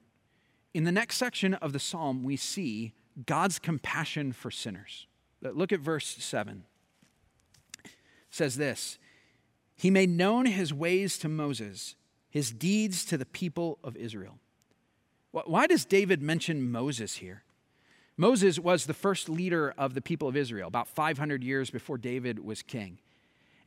In 0.73 0.85
the 0.85 0.93
next 0.93 1.17
section 1.17 1.55
of 1.55 1.73
the 1.73 1.81
psalm, 1.81 2.23
we 2.23 2.37
see 2.37 2.93
God's 3.26 3.59
compassion 3.59 4.33
for 4.33 4.52
sinners. 4.52 5.09
Look 5.43 5.73
at 5.73 5.81
verse 5.81 6.07
7. 6.07 6.62
It 7.85 7.90
says 8.31 8.57
this 8.57 9.00
He 9.75 9.90
made 9.90 10.11
known 10.11 10.47
his 10.47 10.73
ways 10.73 11.19
to 11.19 11.28
Moses, 11.28 11.97
his 12.31 12.52
deeds 12.52 13.05
to 13.07 13.19
the 13.19 13.26
people 13.26 13.81
of 13.83 13.97
Israel. 13.97 14.38
Why 15.33 15.67
does 15.67 15.85
David 15.85 16.23
mention 16.23 16.71
Moses 16.71 17.17
here? 17.17 17.43
Moses 18.17 18.61
was 18.61 18.87
the 18.87 18.95
first 18.95 19.28
leader 19.28 19.75
of 19.76 19.95
the 19.95 20.02
people 20.02 20.28
of 20.28 20.37
Israel, 20.37 20.69
about 20.69 20.87
500 20.87 21.43
years 21.43 21.69
before 21.69 21.99
David 21.99 22.38
was 22.38 22.62
king. 22.62 22.99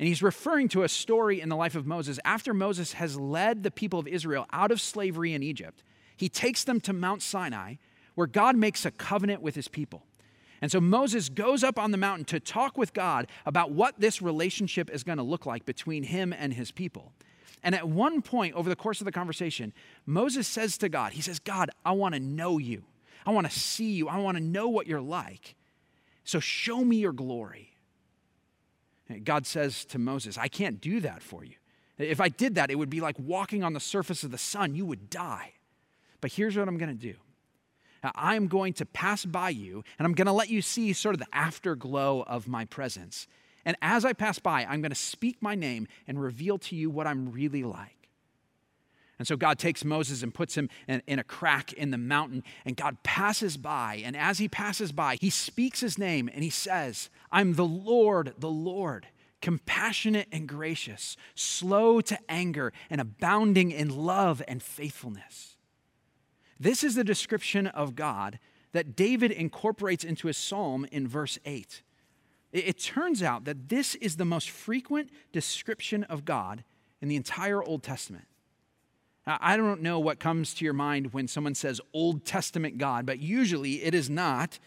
And 0.02 0.08
he's 0.08 0.24
referring 0.24 0.68
to 0.70 0.82
a 0.82 0.90
story 0.90 1.42
in 1.42 1.50
the 1.50 1.56
life 1.56 1.76
of 1.76 1.86
Moses 1.86 2.20
after 2.26 2.56
Moses 2.56 2.94
has 2.94 3.20
led 3.20 3.62
the 3.62 3.70
people 3.70 4.00
of 4.00 4.08
Israel 4.08 4.48
out 4.52 4.72
of 4.72 4.82
slavery 4.82 5.32
in 5.32 5.44
Egypt. 5.44 5.84
He 6.18 6.28
takes 6.28 6.64
them 6.64 6.82
to 6.82 6.92
Mount 6.92 7.22
Sinai, 7.22 7.76
where 8.16 8.26
God 8.26 8.56
makes 8.56 8.84
a 8.84 8.90
covenant 8.90 9.44
with 9.44 9.54
his 9.54 9.68
people. 9.68 10.08
And 10.60 10.72
so 10.72 10.82
Moses 10.82 11.30
goes 11.30 11.64
up 11.64 11.78
on 11.78 11.92
the 11.92 12.00
mountain 12.00 12.26
to 12.26 12.40
talk 12.40 12.80
with 12.80 12.94
God 12.96 13.28
about 13.46 13.74
what 13.74 14.00
this 14.00 14.24
relationship 14.24 14.90
is 14.90 15.04
going 15.04 15.20
to 15.20 15.24
look 15.24 15.46
like 15.46 15.68
between 15.68 16.02
him 16.02 16.34
and 16.34 16.56
his 16.56 16.72
people. 16.72 17.14
And 17.62 17.76
at 17.76 17.88
one 17.88 18.24
point 18.24 18.56
over 18.56 18.72
the 18.72 18.76
course 18.76 19.02
of 19.02 19.06
the 19.06 19.12
conversation, 19.12 19.72
Moses 20.08 20.48
says 20.48 20.80
to 20.80 20.90
God, 20.90 21.14
He 21.14 21.22
says, 21.22 21.38
God, 21.38 21.70
I 21.86 21.92
want 21.92 22.16
to 22.16 22.20
know 22.20 22.58
you. 22.58 22.86
I 23.24 23.30
want 23.30 23.52
to 23.52 23.56
see 23.56 23.92
you. 23.92 24.08
I 24.08 24.18
want 24.18 24.36
to 24.36 24.44
know 24.44 24.68
what 24.68 24.88
you're 24.88 25.00
like. 25.00 25.54
So 26.24 26.40
show 26.40 26.84
me 26.84 26.96
your 26.96 27.14
glory. 27.14 27.71
God 29.20 29.46
says 29.46 29.86
to 29.86 30.00
Moses, 30.00 30.38
I 30.38 30.48
can't 30.48 30.82
do 30.82 31.00
that 31.02 31.22
for 31.22 31.44
you. 31.44 31.56
If 31.98 32.20
I 32.20 32.30
did 32.30 32.56
that, 32.56 32.72
it 32.72 32.76
would 32.76 32.90
be 32.90 33.02
like 33.02 33.18
walking 33.20 33.64
on 33.64 33.74
the 33.74 33.80
surface 33.80 34.24
of 34.24 34.32
the 34.32 34.38
sun. 34.38 34.76
You 34.76 34.86
would 34.86 35.10
die. 35.10 35.54
But 36.20 36.32
here's 36.32 36.58
what 36.58 36.68
I'm 36.68 36.78
going 36.78 36.96
to 36.96 36.96
do 36.96 37.16
I'm 38.16 38.48
going 38.48 38.74
to 38.74 38.86
pass 38.86 39.26
by 39.26 39.50
you 39.50 39.84
and 40.00 40.06
I'm 40.06 40.14
going 40.14 40.26
to 40.26 40.32
let 40.32 40.50
you 40.50 40.62
see 40.62 40.94
sort 40.94 41.14
of 41.14 41.20
the 41.20 41.28
afterglow 41.34 42.24
of 42.24 42.48
my 42.48 42.66
presence. 42.66 43.28
And 43.64 43.78
as 43.82 44.06
I 44.06 44.14
pass 44.14 44.40
by, 44.40 44.66
I'm 44.66 44.82
going 44.82 44.92
to 44.92 44.96
speak 44.96 45.38
my 45.40 45.54
name 45.54 45.88
and 46.08 46.20
reveal 46.20 46.58
to 46.60 46.76
you 46.76 46.90
what 46.90 47.06
I'm 47.06 47.32
really 47.32 47.64
like. 47.64 48.01
And 49.22 49.28
so 49.28 49.38
God 49.38 49.60
takes 49.60 49.86
Moses 49.86 50.24
and 50.24 50.34
puts 50.34 50.58
him 50.58 50.68
in, 50.88 51.04
in, 51.06 51.20
a 51.20 51.24
crack 51.24 51.74
in 51.74 51.92
the 51.92 51.98
mountain, 52.00 52.42
and 52.66 52.76
God 52.76 52.98
passes 53.04 53.56
by. 53.56 54.02
And 54.04 54.18
as 54.18 54.40
he 54.40 54.48
passes 54.48 54.92
by, 54.92 55.20
he 55.22 55.30
speaks 55.30 55.80
his 55.80 56.00
name 56.00 56.28
and 56.34 56.44
he 56.44 56.50
says, 56.50 57.12
I'm 57.32 57.54
the 57.54 57.64
Lord, 57.64 58.34
the 58.40 58.50
Lord, 58.50 59.06
compassionate 59.40 60.28
and 60.32 60.48
gracious, 60.48 61.18
slow 61.36 62.02
to 62.02 62.18
anger, 62.28 62.74
and 62.90 63.00
abounding 63.00 63.70
in 63.70 63.96
love 63.96 64.42
and 64.48 64.64
faithfulness. 64.64 65.56
This 66.60 66.84
is 66.84 66.96
the 66.96 67.04
description 67.04 67.68
of 67.68 67.96
God 67.96 68.40
that 68.72 68.96
David 68.96 69.30
incorporates 69.30 70.04
into 70.04 70.30
his 70.30 70.38
psalm 70.38 70.88
in 70.92 71.08
verse 71.08 71.38
8. 71.46 71.84
It, 72.52 72.68
it 72.70 72.80
turns 72.80 73.22
out 73.22 73.46
that 73.46 73.70
this 73.70 73.94
is 73.94 74.18
the 74.18 74.26
most 74.26 74.50
frequent 74.50 75.12
description 75.32 76.06
of 76.06 76.26
God 76.26 76.64
in 77.00 77.08
the 77.08 77.16
entire 77.16 77.64
Old 77.64 77.84
Testament. 77.84 78.26
I 79.40 79.58
don't 79.58 79.82
know 79.82 80.00
what 80.00 80.20
comes 80.20 80.54
to 80.56 80.66
your 80.66 80.74
mind 80.74 81.14
when 81.14 81.28
someone 81.28 81.56
says 81.56 81.80
Old 81.94 82.26
Testament 82.26 82.78
God, 82.78 83.06
but 83.06 83.20
usually 83.20 83.84
it 83.84 83.94
is 83.94 84.10
not 84.10 84.60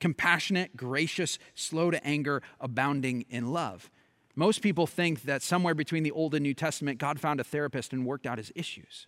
compassionate, 0.00 0.76
gracious, 0.76 1.38
slow 1.54 1.90
to 1.90 2.04
anger, 2.04 2.42
abounding 2.60 3.24
in 3.30 3.52
love. 3.52 3.90
Most 4.34 4.62
people 4.62 4.86
think 4.86 5.22
that 5.22 5.42
somewhere 5.42 5.74
between 5.74 6.04
the 6.04 6.12
Old 6.12 6.34
and 6.34 6.42
New 6.42 6.54
Testament, 6.54 6.98
God 6.98 7.18
found 7.18 7.40
a 7.40 7.44
therapist 7.44 7.92
and 7.92 8.06
worked 8.06 8.26
out 8.26 8.38
his 8.38 8.52
issues. 8.54 9.06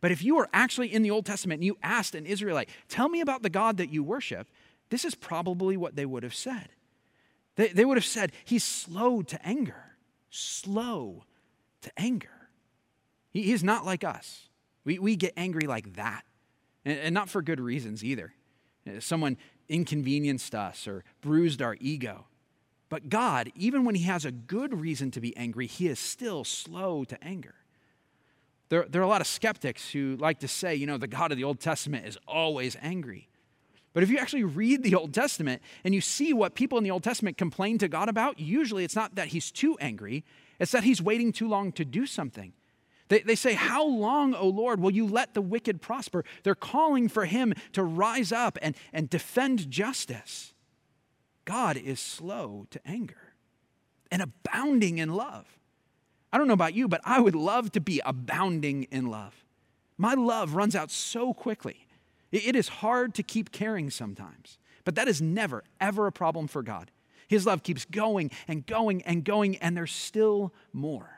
But 0.00 0.10
if 0.10 0.22
you 0.22 0.34
were 0.34 0.48
actually 0.52 0.92
in 0.92 1.02
the 1.02 1.10
Old 1.10 1.24
Testament 1.24 1.58
and 1.58 1.64
you 1.64 1.78
asked 1.82 2.14
an 2.14 2.26
Israelite, 2.26 2.68
tell 2.88 3.08
me 3.08 3.20
about 3.20 3.42
the 3.42 3.50
God 3.50 3.76
that 3.76 3.90
you 3.90 4.02
worship, 4.02 4.48
this 4.90 5.04
is 5.04 5.14
probably 5.14 5.76
what 5.76 5.96
they 5.96 6.04
would 6.04 6.24
have 6.24 6.34
said. 6.34 6.70
They, 7.56 7.68
they 7.68 7.84
would 7.84 7.96
have 7.96 8.04
said, 8.04 8.32
He's 8.44 8.64
slow 8.64 9.22
to 9.22 9.46
anger, 9.46 9.96
slow 10.28 11.24
to 11.82 11.92
anger. 11.96 12.33
He, 13.34 13.42
he's 13.42 13.62
not 13.62 13.84
like 13.84 14.04
us. 14.04 14.48
We, 14.84 14.98
we 14.98 15.16
get 15.16 15.34
angry 15.36 15.66
like 15.66 15.94
that, 15.96 16.24
and, 16.86 16.98
and 16.98 17.14
not 17.14 17.28
for 17.28 17.42
good 17.42 17.60
reasons 17.60 18.02
either. 18.02 18.32
Uh, 18.88 19.00
someone 19.00 19.36
inconvenienced 19.68 20.54
us 20.54 20.86
or 20.88 21.04
bruised 21.20 21.60
our 21.60 21.76
ego. 21.80 22.26
But 22.88 23.08
God, 23.08 23.50
even 23.56 23.84
when 23.84 23.94
He 23.94 24.04
has 24.04 24.24
a 24.24 24.30
good 24.30 24.78
reason 24.78 25.10
to 25.12 25.20
be 25.20 25.36
angry, 25.36 25.66
He 25.66 25.88
is 25.88 25.98
still 25.98 26.44
slow 26.44 27.04
to 27.04 27.22
anger. 27.22 27.56
There, 28.68 28.86
there 28.88 29.02
are 29.02 29.04
a 29.04 29.08
lot 29.08 29.20
of 29.20 29.26
skeptics 29.26 29.90
who 29.90 30.16
like 30.16 30.40
to 30.40 30.48
say, 30.48 30.74
you 30.74 30.86
know, 30.86 30.96
the 30.96 31.06
God 31.06 31.32
of 31.32 31.36
the 31.36 31.44
Old 31.44 31.60
Testament 31.60 32.06
is 32.06 32.18
always 32.26 32.76
angry. 32.80 33.28
But 33.92 34.02
if 34.02 34.10
you 34.10 34.18
actually 34.18 34.44
read 34.44 34.82
the 34.82 34.96
Old 34.96 35.14
Testament 35.14 35.62
and 35.84 35.94
you 35.94 36.00
see 36.00 36.32
what 36.32 36.54
people 36.54 36.78
in 36.78 36.84
the 36.84 36.90
Old 36.90 37.04
Testament 37.04 37.36
complain 37.36 37.78
to 37.78 37.88
God 37.88 38.08
about, 38.08 38.40
usually 38.40 38.84
it's 38.84 38.96
not 38.96 39.14
that 39.14 39.28
He's 39.28 39.50
too 39.50 39.76
angry, 39.80 40.24
it's 40.58 40.72
that 40.72 40.84
He's 40.84 41.00
waiting 41.00 41.32
too 41.32 41.48
long 41.48 41.72
to 41.72 41.84
do 41.84 42.04
something. 42.04 42.52
They, 43.08 43.20
they 43.20 43.34
say, 43.34 43.54
How 43.54 43.86
long, 43.86 44.34
O 44.34 44.48
Lord, 44.48 44.80
will 44.80 44.90
you 44.90 45.06
let 45.06 45.34
the 45.34 45.42
wicked 45.42 45.82
prosper? 45.82 46.24
They're 46.42 46.54
calling 46.54 47.08
for 47.08 47.26
him 47.26 47.54
to 47.72 47.82
rise 47.82 48.32
up 48.32 48.58
and, 48.62 48.74
and 48.92 49.10
defend 49.10 49.70
justice. 49.70 50.54
God 51.44 51.76
is 51.76 52.00
slow 52.00 52.66
to 52.70 52.80
anger 52.86 53.34
and 54.10 54.22
abounding 54.22 54.98
in 54.98 55.10
love. 55.10 55.58
I 56.32 56.38
don't 56.38 56.48
know 56.48 56.54
about 56.54 56.74
you, 56.74 56.88
but 56.88 57.00
I 57.04 57.20
would 57.20 57.34
love 57.34 57.72
to 57.72 57.80
be 57.80 58.00
abounding 58.04 58.84
in 58.84 59.06
love. 59.06 59.44
My 59.96 60.14
love 60.14 60.54
runs 60.54 60.74
out 60.74 60.90
so 60.90 61.32
quickly. 61.32 61.86
It 62.32 62.56
is 62.56 62.66
hard 62.68 63.14
to 63.14 63.22
keep 63.22 63.52
caring 63.52 63.90
sometimes, 63.90 64.58
but 64.84 64.96
that 64.96 65.06
is 65.06 65.22
never, 65.22 65.62
ever 65.80 66.06
a 66.06 66.12
problem 66.12 66.48
for 66.48 66.62
God. 66.62 66.90
His 67.28 67.46
love 67.46 67.62
keeps 67.62 67.84
going 67.84 68.30
and 68.48 68.66
going 68.66 69.02
and 69.02 69.24
going, 69.24 69.56
and 69.56 69.76
there's 69.76 69.92
still 69.92 70.52
more. 70.72 71.13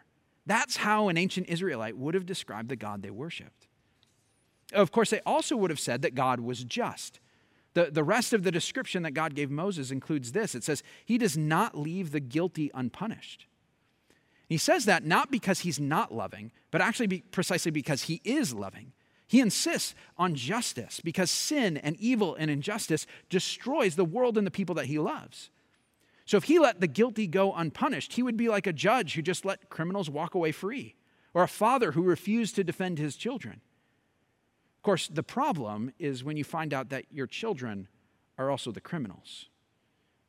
That's 0.46 0.76
how 0.76 1.08
an 1.08 1.16
ancient 1.16 1.48
Israelite 1.48 1.96
would 1.96 2.14
have 2.14 2.24
described 2.24 2.68
the 2.68 2.76
God 2.76 3.02
they 3.02 3.10
worshiped. 3.10 3.66
Of 4.72 4.92
course, 4.92 5.10
they 5.10 5.20
also 5.26 5.56
would 5.56 5.70
have 5.70 5.80
said 5.80 6.02
that 6.02 6.14
God 6.14 6.40
was 6.40 6.64
just. 6.64 7.20
The, 7.74 7.90
the 7.90 8.04
rest 8.04 8.32
of 8.32 8.42
the 8.42 8.50
description 8.50 9.02
that 9.02 9.10
God 9.10 9.34
gave 9.34 9.50
Moses 9.50 9.90
includes 9.90 10.32
this 10.32 10.54
it 10.54 10.64
says, 10.64 10.82
He 11.04 11.18
does 11.18 11.36
not 11.36 11.76
leave 11.76 12.10
the 12.10 12.20
guilty 12.20 12.70
unpunished. 12.72 13.46
He 14.48 14.58
says 14.58 14.84
that 14.84 15.04
not 15.04 15.30
because 15.30 15.60
he's 15.60 15.80
not 15.80 16.14
loving, 16.14 16.52
but 16.70 16.80
actually 16.80 17.08
be, 17.08 17.24
precisely 17.32 17.72
because 17.72 18.04
he 18.04 18.20
is 18.24 18.54
loving. 18.54 18.92
He 19.26 19.40
insists 19.40 19.94
on 20.16 20.36
justice 20.36 21.00
because 21.02 21.32
sin 21.32 21.76
and 21.78 21.96
evil 21.96 22.36
and 22.36 22.48
injustice 22.48 23.06
destroys 23.28 23.96
the 23.96 24.04
world 24.04 24.38
and 24.38 24.46
the 24.46 24.52
people 24.52 24.76
that 24.76 24.86
he 24.86 25.00
loves. 25.00 25.50
So 26.26 26.36
if 26.36 26.44
he 26.44 26.58
let 26.58 26.80
the 26.80 26.88
guilty 26.88 27.26
go 27.28 27.54
unpunished, 27.54 28.14
he 28.14 28.22
would 28.22 28.36
be 28.36 28.48
like 28.48 28.66
a 28.66 28.72
judge 28.72 29.14
who 29.14 29.22
just 29.22 29.44
let 29.44 29.70
criminals 29.70 30.10
walk 30.10 30.34
away 30.34 30.52
free, 30.52 30.96
or 31.32 31.44
a 31.44 31.48
father 31.48 31.92
who 31.92 32.02
refused 32.02 32.56
to 32.56 32.64
defend 32.64 32.98
his 32.98 33.16
children. 33.16 33.60
Of 34.78 34.82
course, 34.82 35.08
the 35.08 35.22
problem 35.22 35.92
is 35.98 36.24
when 36.24 36.36
you 36.36 36.44
find 36.44 36.74
out 36.74 36.90
that 36.90 37.06
your 37.10 37.26
children 37.26 37.88
are 38.38 38.50
also 38.50 38.72
the 38.72 38.80
criminals. 38.80 39.46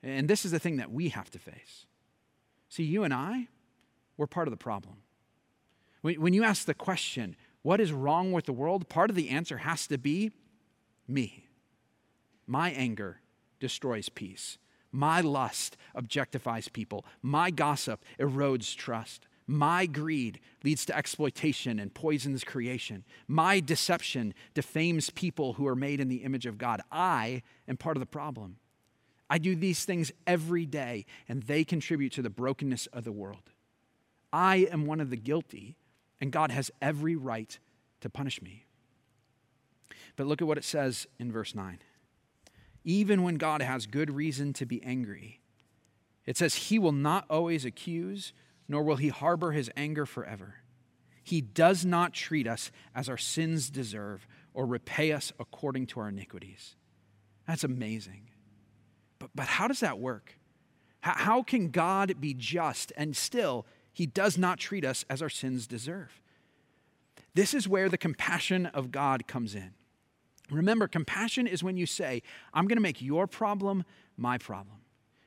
And 0.04 0.28
this 0.28 0.46
is 0.46 0.52
the 0.52 0.60
thing 0.60 0.78
that 0.78 0.92
we 0.92 1.10
have 1.10 1.32
to 1.32 1.40
face. 1.40 1.88
See, 2.70 2.84
you 2.84 3.04
and 3.04 3.14
I, 3.14 3.48
we're 4.18 4.28
part 4.28 4.48
of 4.48 4.52
the 4.52 4.58
problem. 4.58 4.98
When 6.02 6.34
you 6.34 6.44
ask 6.44 6.66
the 6.66 6.74
question, 6.74 7.36
what 7.64 7.82
is 7.82 7.92
wrong 7.92 8.32
with 8.32 8.46
the 8.46 8.54
world? 8.54 8.88
Part 8.88 9.10
of 9.10 9.16
the 9.16 9.30
answer 9.30 9.58
has 9.58 9.88
to 9.88 9.98
be 9.98 10.32
me. 11.08 11.48
My 12.46 12.70
anger 12.70 13.22
destroys 13.60 14.10
peace. 14.10 14.58
My 14.92 15.22
lust 15.22 15.78
objectifies 15.96 16.72
people. 16.72 17.06
My 17.22 17.52
gossip 17.52 18.04
erodes 18.20 18.76
trust. 18.76 19.28
My 19.48 19.86
greed 19.86 20.42
leads 20.64 20.86
to 20.86 20.98
exploitation 20.98 21.80
and 21.80 21.94
poisons 21.94 22.44
creation. 22.44 23.06
My 23.28 23.62
deception 23.62 24.34
defames 24.54 25.10
people 25.10 25.54
who 25.54 25.68
are 25.68 25.76
made 25.76 26.02
in 26.02 26.10
the 26.10 26.24
image 26.24 26.46
of 26.46 26.58
God. 26.58 26.82
I 26.92 27.44
am 27.68 27.78
part 27.78 27.96
of 27.96 28.02
the 28.02 28.06
problem. 28.06 28.58
I 29.30 29.38
do 29.38 29.56
these 29.56 29.86
things 29.86 30.12
every 30.26 30.66
day, 30.66 31.06
and 31.28 31.44
they 31.44 31.64
contribute 31.64 32.14
to 32.14 32.22
the 32.22 32.30
brokenness 32.30 32.88
of 32.88 33.04
the 33.04 33.12
world. 33.12 33.52
I 34.32 34.68
am 34.72 34.86
one 34.86 35.00
of 35.00 35.10
the 35.10 35.18
guilty, 35.18 35.78
and 36.20 36.32
God 36.32 36.52
has 36.52 36.72
every 36.82 37.16
right 37.16 37.58
to 38.02 38.10
punish 38.10 38.42
me. 38.42 38.66
But 40.16 40.28
look 40.28 40.42
at 40.42 40.48
what 40.48 40.58
it 40.58 40.64
says 40.64 41.08
in 41.20 41.32
verse 41.32 41.56
9 41.56 41.80
even 42.88 43.22
when 43.22 43.36
God 43.36 43.62
has 43.62 43.86
good 43.86 44.10
reason 44.10 44.54
to 44.54 44.66
be 44.66 44.82
angry. 44.82 45.42
It 46.26 46.38
says, 46.38 46.56
He 46.56 46.80
will 46.80 46.94
not 46.94 47.26
always 47.30 47.66
accuse, 47.66 48.32
nor 48.70 48.82
will 48.82 48.96
He 48.96 49.10
harbor 49.10 49.52
His 49.52 49.70
anger 49.76 50.06
forever. 50.06 50.56
He 51.22 51.42
does 51.42 51.84
not 51.86 52.14
treat 52.14 52.48
us 52.48 52.72
as 52.96 53.10
our 53.10 53.18
sins 53.18 53.70
deserve 53.70 54.26
or 54.54 54.66
repay 54.66 55.12
us 55.12 55.34
according 55.38 55.88
to 55.88 56.00
our 56.00 56.08
iniquities. 56.08 56.76
That's 57.46 57.66
amazing. 57.66 58.30
But, 59.20 59.32
but 59.36 59.48
how 59.48 59.68
does 59.68 59.82
that 59.82 60.00
work? 60.00 60.38
How, 61.02 61.14
how 61.14 61.44
can 61.44 61.70
God 61.70 62.22
be 62.22 62.34
just 62.34 62.94
and 62.96 63.18
still 63.18 63.66
he 63.92 64.06
does 64.06 64.38
not 64.38 64.60
treat 64.60 64.86
us 64.86 65.04
as 65.10 65.22
our 65.22 65.30
sins 65.30 65.68
deserve? 65.68 66.22
This 67.34 67.54
is 67.54 67.68
where 67.68 67.90
the 67.90 67.98
compassion 67.98 68.66
of 68.68 68.92
God 68.92 69.28
comes 69.28 69.56
in. 69.56 69.74
Remember, 70.50 70.88
compassion 70.88 71.48
is 71.48 71.64
when 71.64 71.78
you 71.78 71.86
say, 71.86 72.22
I'm 72.54 72.68
going 72.68 72.78
to 72.78 72.82
make 72.82 73.02
your 73.02 73.28
problem 73.28 73.84
my 74.16 74.38
problem. 74.38 74.78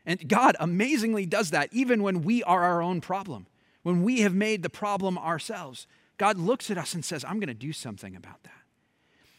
And 0.06 0.28
God 0.28 0.56
amazingly 0.58 1.26
does 1.26 1.50
that 1.50 1.68
even 1.72 2.02
when 2.02 2.22
we 2.22 2.42
are 2.42 2.62
our 2.62 2.82
own 2.82 3.00
problem, 3.00 3.46
when 3.82 4.02
we 4.02 4.20
have 4.20 4.34
made 4.34 4.62
the 4.62 4.70
problem 4.70 5.18
ourselves. 5.18 5.86
God 6.16 6.38
looks 6.38 6.70
at 6.70 6.78
us 6.78 6.94
and 6.94 7.04
says, 7.04 7.24
I'm 7.24 7.38
going 7.38 7.48
to 7.48 7.54
do 7.54 7.72
something 7.72 8.16
about 8.16 8.42
that. 8.44 8.52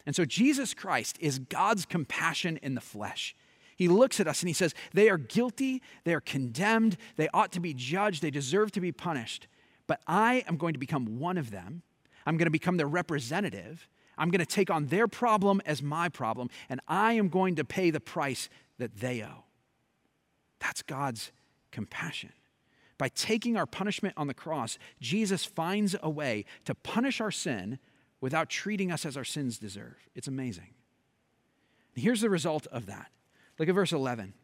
And 0.06 0.16
so 0.16 0.26
Jesus 0.26 0.74
Christ 0.74 1.18
is 1.20 1.40
God's 1.40 1.86
compassion 1.86 2.58
in 2.62 2.76
the 2.76 2.82
flesh. 2.82 3.36
He 3.76 3.88
looks 3.88 4.20
at 4.20 4.28
us 4.28 4.42
and 4.42 4.50
he 4.50 4.54
says, 4.54 4.74
They 4.94 5.10
are 5.10 5.18
guilty, 5.18 5.82
they 6.04 6.14
are 6.14 6.22
condemned, 6.22 6.98
they 7.18 7.28
ought 7.34 7.52
to 7.54 7.60
be 7.60 7.74
judged, 7.74 8.22
they 8.22 8.32
deserve 8.32 8.72
to 8.74 8.82
be 8.82 8.92
punished. 8.92 9.48
But 9.88 10.02
I 10.08 10.44
am 10.48 10.58
going 10.58 10.74
to 10.74 10.80
become 10.80 11.20
one 11.20 11.38
of 11.38 11.52
them. 11.52 11.82
I'm 12.26 12.38
going 12.38 12.46
to 12.46 12.52
become 12.52 12.78
their 12.78 12.88
representative. 12.88 13.88
I'm 14.22 14.30
going 14.30 14.40
to 14.40 14.46
take 14.46 14.70
on 14.70 14.86
their 14.86 15.08
problem 15.08 15.64
as 15.66 15.82
my 15.82 16.08
problem, 16.08 16.52
and 16.70 16.80
I 16.88 17.14
am 17.14 17.28
going 17.28 17.56
to 17.56 17.66
pay 17.66 17.90
the 17.90 18.00
price 18.00 18.50
that 18.78 18.98
they 18.98 19.24
owe. 19.24 19.46
That's 20.60 20.84
God's 20.84 21.32
compassion. 21.72 22.30
By 23.00 23.10
taking 23.10 23.58
our 23.58 23.66
punishment 23.66 24.14
on 24.16 24.28
the 24.28 24.36
cross, 24.36 24.78
Jesus 25.00 25.44
finds 25.44 25.96
a 26.04 26.10
way 26.12 26.46
to 26.66 26.76
punish 26.76 27.20
our 27.20 27.32
sin 27.32 27.80
without 28.22 28.48
treating 28.48 28.92
us 28.92 29.08
as 29.08 29.18
our 29.18 29.24
sins 29.24 29.58
deserve. 29.58 29.98
It's 30.14 30.28
amazing. 30.28 30.76
And 31.96 32.04
here's 32.04 32.22
the 32.22 32.30
result 32.30 32.68
of 32.68 32.86
that. 32.86 33.08
Look 33.58 33.70
at 33.70 33.74
verse 33.74 33.92
11. 33.92 34.36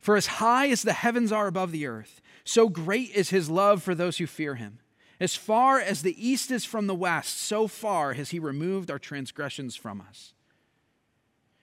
For 0.00 0.16
as 0.16 0.26
high 0.26 0.70
as 0.70 0.80
the 0.80 0.94
heavens 0.94 1.30
are 1.30 1.46
above 1.46 1.72
the 1.72 1.86
earth, 1.86 2.22
so 2.42 2.70
great 2.70 3.10
is 3.10 3.28
his 3.28 3.50
love 3.50 3.82
for 3.82 3.94
those 3.94 4.16
who 4.16 4.26
fear 4.26 4.54
him. 4.54 4.78
As 5.20 5.34
far 5.34 5.80
as 5.80 6.02
the 6.02 6.28
east 6.28 6.50
is 6.50 6.64
from 6.64 6.86
the 6.86 6.94
west, 6.94 7.38
so 7.38 7.66
far 7.66 8.12
has 8.12 8.30
he 8.30 8.38
removed 8.38 8.90
our 8.90 8.98
transgressions 8.98 9.74
from 9.74 10.00
us. 10.00 10.32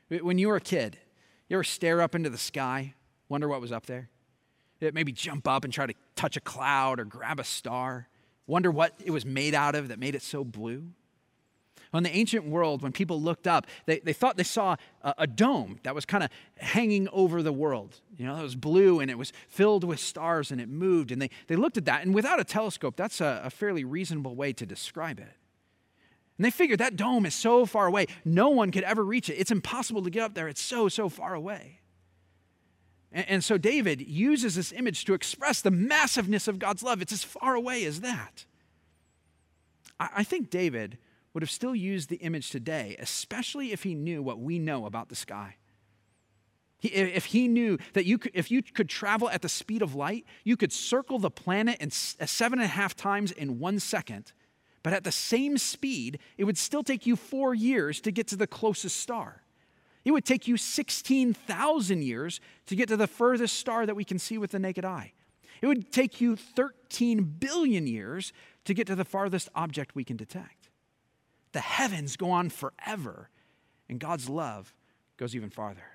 When 0.09 0.37
you 0.37 0.49
were 0.49 0.57
a 0.57 0.61
kid, 0.61 0.97
you 1.47 1.55
ever 1.57 1.63
stare 1.63 2.01
up 2.01 2.15
into 2.15 2.29
the 2.29 2.37
sky, 2.37 2.95
wonder 3.29 3.47
what 3.47 3.61
was 3.61 3.71
up 3.71 3.85
there? 3.85 4.09
Maybe 4.81 5.11
jump 5.11 5.47
up 5.47 5.63
and 5.63 5.71
try 5.71 5.85
to 5.85 5.93
touch 6.15 6.35
a 6.35 6.41
cloud 6.41 6.99
or 6.99 7.05
grab 7.05 7.39
a 7.39 7.43
star, 7.43 8.09
wonder 8.45 8.69
what 8.69 8.93
it 9.03 9.11
was 9.11 9.25
made 9.25 9.55
out 9.55 9.73
of 9.73 9.87
that 9.87 9.99
made 9.99 10.15
it 10.15 10.21
so 10.21 10.43
blue? 10.43 10.89
Well, 11.95 11.99
in 11.99 12.03
the 12.12 12.17
ancient 12.17 12.43
world, 12.43 12.81
when 12.81 12.91
people 12.91 13.21
looked 13.21 13.47
up, 13.47 13.67
they, 13.86 13.99
they 13.99 14.12
thought 14.12 14.36
they 14.36 14.43
saw 14.43 14.75
a, 15.01 15.13
a 15.19 15.27
dome 15.27 15.79
that 15.84 15.95
was 15.95 16.05
kind 16.05 16.25
of 16.25 16.29
hanging 16.58 17.08
over 17.13 17.41
the 17.41 17.53
world. 17.53 18.01
You 18.17 18.25
know, 18.25 18.36
it 18.38 18.43
was 18.43 18.58
blue 18.58 18.99
and 18.99 19.10
it 19.10 19.17
was 19.17 19.31
filled 19.47 19.86
with 19.86 20.01
stars 20.01 20.51
and 20.51 20.60
it 20.60 20.67
moved. 20.67 21.13
And 21.13 21.21
they, 21.21 21.29
they 21.47 21.55
looked 21.55 21.77
at 21.77 21.86
that, 21.86 22.03
and 22.03 22.13
without 22.13 22.38
a 22.38 22.43
telescope, 22.43 22.97
that's 22.97 23.21
a, 23.21 23.43
a 23.45 23.49
fairly 23.49 23.86
reasonable 23.86 24.36
way 24.36 24.51
to 24.51 24.65
describe 24.65 25.19
it. 25.19 25.31
And 26.38 26.43
they 26.43 26.51
figured 26.51 26.81
that 26.81 26.97
dome 26.97 27.25
is 27.25 27.34
so 27.34 27.65
far 27.65 27.88
away, 27.88 28.08
no 28.25 28.49
one 28.49 28.71
could 28.71 28.84
ever 28.84 29.05
reach 29.05 29.29
it. 29.29 29.36
It's 29.36 29.51
impossible 29.51 30.03
to 30.03 30.10
get 30.10 30.23
up 30.23 30.34
there, 30.34 30.49
it's 30.49 30.62
so, 30.62 30.89
so 30.89 31.08
far 31.08 31.34
away. 31.34 31.79
And, 33.13 33.25
and 33.29 33.41
so 33.41 33.58
David 33.58 34.05
uses 34.05 34.55
this 34.55 34.73
image 34.73 35.05
to 35.05 35.13
express 35.13 35.62
the 35.62 35.71
massiveness 35.71 36.49
of 36.49 36.60
God's 36.60 36.84
love. 36.84 37.01
It's 37.01 37.13
as 37.13 37.23
far 37.23 37.55
away 37.55 37.86
as 37.86 38.01
that. 38.01 38.43
I, 39.97 40.10
I 40.17 40.23
think 40.25 40.49
David 40.49 40.97
would 41.36 41.43
have 41.43 41.52
still 41.52 41.76
used 41.76 42.08
the 42.08 42.15
image 42.15 42.50
today, 42.50 42.95
especially 42.98 43.74
if 43.74 43.84
he 43.84 43.93
knew 43.93 44.24
what 44.24 44.39
we 44.39 44.58
know 44.58 44.86
about 44.86 45.10
the 45.10 45.15
sky. 45.15 45.58
If 46.82 47.26
he 47.26 47.50
knew 47.50 47.78
that 47.91 48.06
you 48.06 48.17
could, 48.17 48.32
if 48.34 48.50
you 48.50 48.63
could 48.63 48.88
travel 48.88 49.30
at 49.30 49.41
the 49.41 49.50
speed 49.50 49.82
of 49.82 49.95
light, 49.95 50.26
you 50.45 50.56
could 50.56 50.71
circle 50.71 51.19
the 51.19 51.30
planet 51.30 51.78
in 51.82 51.89
uh, 51.89 52.26
seven 52.26 52.60
and 52.60 52.65
a 52.65 52.69
half 52.69 52.95
times 52.95 53.32
in 53.32 53.60
one 53.60 53.80
second, 53.80 54.32
but 54.82 54.93
at 54.93 55.04
the 55.04 55.12
same 55.12 55.58
speed, 55.58 56.19
it 56.38 56.45
would 56.45 56.58
still 56.58 56.84
take 56.84 57.06
you 57.06 57.17
four 57.17 57.54
years 57.54 58.00
to 58.02 58.12
get 58.12 58.28
to 58.28 58.38
the 58.38 58.48
closest 58.48 58.98
star. 58.98 59.41
It 60.06 60.12
would 60.12 60.26
take 60.26 60.48
you 60.48 60.56
16,000 60.56 62.02
years 62.02 62.39
to 62.67 62.76
get 62.78 62.88
to 62.88 62.95
the 62.95 63.08
furthest 63.08 63.58
star 63.58 63.86
that 63.86 63.95
we 63.95 64.06
can 64.06 64.19
see 64.19 64.38
with 64.38 64.52
the 64.52 64.60
naked 64.60 64.86
eye. 64.86 65.12
It 65.62 65.67
would 65.67 65.91
take 65.91 66.21
you 66.21 66.38
13 66.38 67.24
billion 67.39 67.88
years 67.88 68.32
to 68.63 68.74
get 68.74 68.88
to 68.88 68.95
the 68.95 69.06
farthest 69.06 69.50
object 69.54 69.95
we 69.95 70.06
can 70.06 70.15
detect. 70.15 70.64
The 71.55 71.61
heavens 71.61 72.17
go 72.17 72.31
on 72.31 72.49
forever, 72.49 73.29
and 73.87 73.97
God's 73.97 74.27
love 74.27 74.73
goes 75.15 75.33
even 75.37 75.49
farther. 75.49 75.85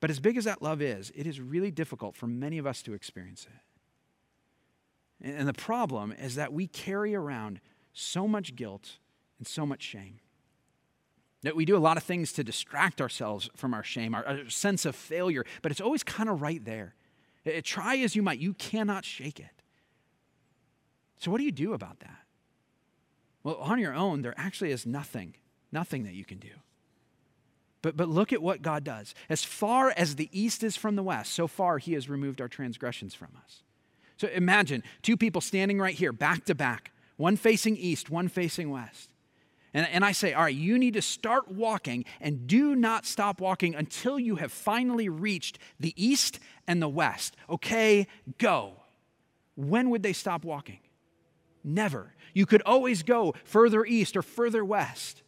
But 0.00 0.10
as 0.10 0.18
big 0.18 0.36
as 0.36 0.42
that 0.42 0.60
love 0.60 0.82
is, 0.82 1.12
it 1.14 1.24
is 1.24 1.40
really 1.40 1.70
difficult 1.70 2.16
for 2.16 2.26
many 2.26 2.58
of 2.58 2.66
us 2.66 2.82
to 2.82 2.94
experience 2.94 3.46
it. 5.20 5.28
And 5.38 5.46
the 5.46 5.52
problem 5.52 6.10
is 6.10 6.34
that 6.34 6.52
we 6.52 6.66
carry 6.66 7.14
around 7.14 7.60
so 7.92 8.26
much 8.26 8.56
guilt 8.56 8.98
and 9.38 9.46
so 9.46 9.64
much 9.64 9.82
shame. 9.82 10.18
That 11.42 11.54
we 11.54 11.64
do 11.64 11.76
a 11.76 11.78
lot 11.78 11.96
of 11.96 12.02
things 12.02 12.32
to 12.32 12.42
distract 12.42 13.00
ourselves 13.00 13.50
from 13.54 13.72
our 13.72 13.84
shame, 13.84 14.16
our, 14.16 14.26
our 14.26 14.50
sense 14.50 14.84
of 14.84 14.96
failure, 14.96 15.44
but 15.62 15.70
it's 15.70 15.80
always 15.80 16.02
kind 16.02 16.28
of 16.28 16.42
right 16.42 16.64
there. 16.64 16.96
It, 17.44 17.64
try 17.64 17.98
as 17.98 18.16
you 18.16 18.22
might, 18.22 18.40
you 18.40 18.52
cannot 18.52 19.04
shake 19.04 19.38
it. 19.38 19.62
So, 21.18 21.30
what 21.30 21.38
do 21.38 21.44
you 21.44 21.52
do 21.52 21.72
about 21.72 22.00
that? 22.00 22.26
Well, 23.42 23.56
on 23.56 23.78
your 23.78 23.94
own, 23.94 24.22
there 24.22 24.34
actually 24.36 24.70
is 24.70 24.86
nothing, 24.86 25.34
nothing 25.72 26.04
that 26.04 26.14
you 26.14 26.24
can 26.24 26.38
do. 26.38 26.50
But, 27.82 27.96
but 27.96 28.08
look 28.08 28.32
at 28.32 28.42
what 28.42 28.62
God 28.62 28.84
does. 28.84 29.14
As 29.28 29.42
far 29.42 29.92
as 29.96 30.16
the 30.16 30.28
east 30.32 30.62
is 30.62 30.76
from 30.76 30.96
the 30.96 31.02
west, 31.02 31.32
so 31.32 31.46
far 31.46 31.78
he 31.78 31.94
has 31.94 32.08
removed 32.08 32.40
our 32.40 32.48
transgressions 32.48 33.14
from 33.14 33.28
us. 33.42 33.62
So 34.18 34.28
imagine 34.28 34.82
two 35.00 35.16
people 35.16 35.40
standing 35.40 35.78
right 35.78 35.94
here, 35.94 36.12
back 36.12 36.44
to 36.46 36.54
back, 36.54 36.92
one 37.16 37.36
facing 37.36 37.76
east, 37.76 38.10
one 38.10 38.28
facing 38.28 38.70
west. 38.70 39.10
And, 39.72 39.86
and 39.88 40.04
I 40.04 40.12
say, 40.12 40.34
all 40.34 40.42
right, 40.42 40.54
you 40.54 40.78
need 40.78 40.94
to 40.94 41.02
start 41.02 41.50
walking 41.50 42.04
and 42.20 42.46
do 42.46 42.74
not 42.74 43.06
stop 43.06 43.40
walking 43.40 43.74
until 43.74 44.18
you 44.18 44.36
have 44.36 44.52
finally 44.52 45.08
reached 45.08 45.58
the 45.78 45.94
east 45.96 46.40
and 46.66 46.82
the 46.82 46.88
west. 46.88 47.36
Okay, 47.48 48.06
go. 48.38 48.74
When 49.54 49.88
would 49.90 50.02
they 50.02 50.12
stop 50.12 50.44
walking? 50.44 50.80
Never. 51.62 52.14
You 52.34 52.46
could 52.46 52.62
always 52.62 53.02
go 53.02 53.34
further 53.44 53.84
east 53.84 54.16
or 54.16 54.22
further 54.22 54.64
west. 54.64 55.22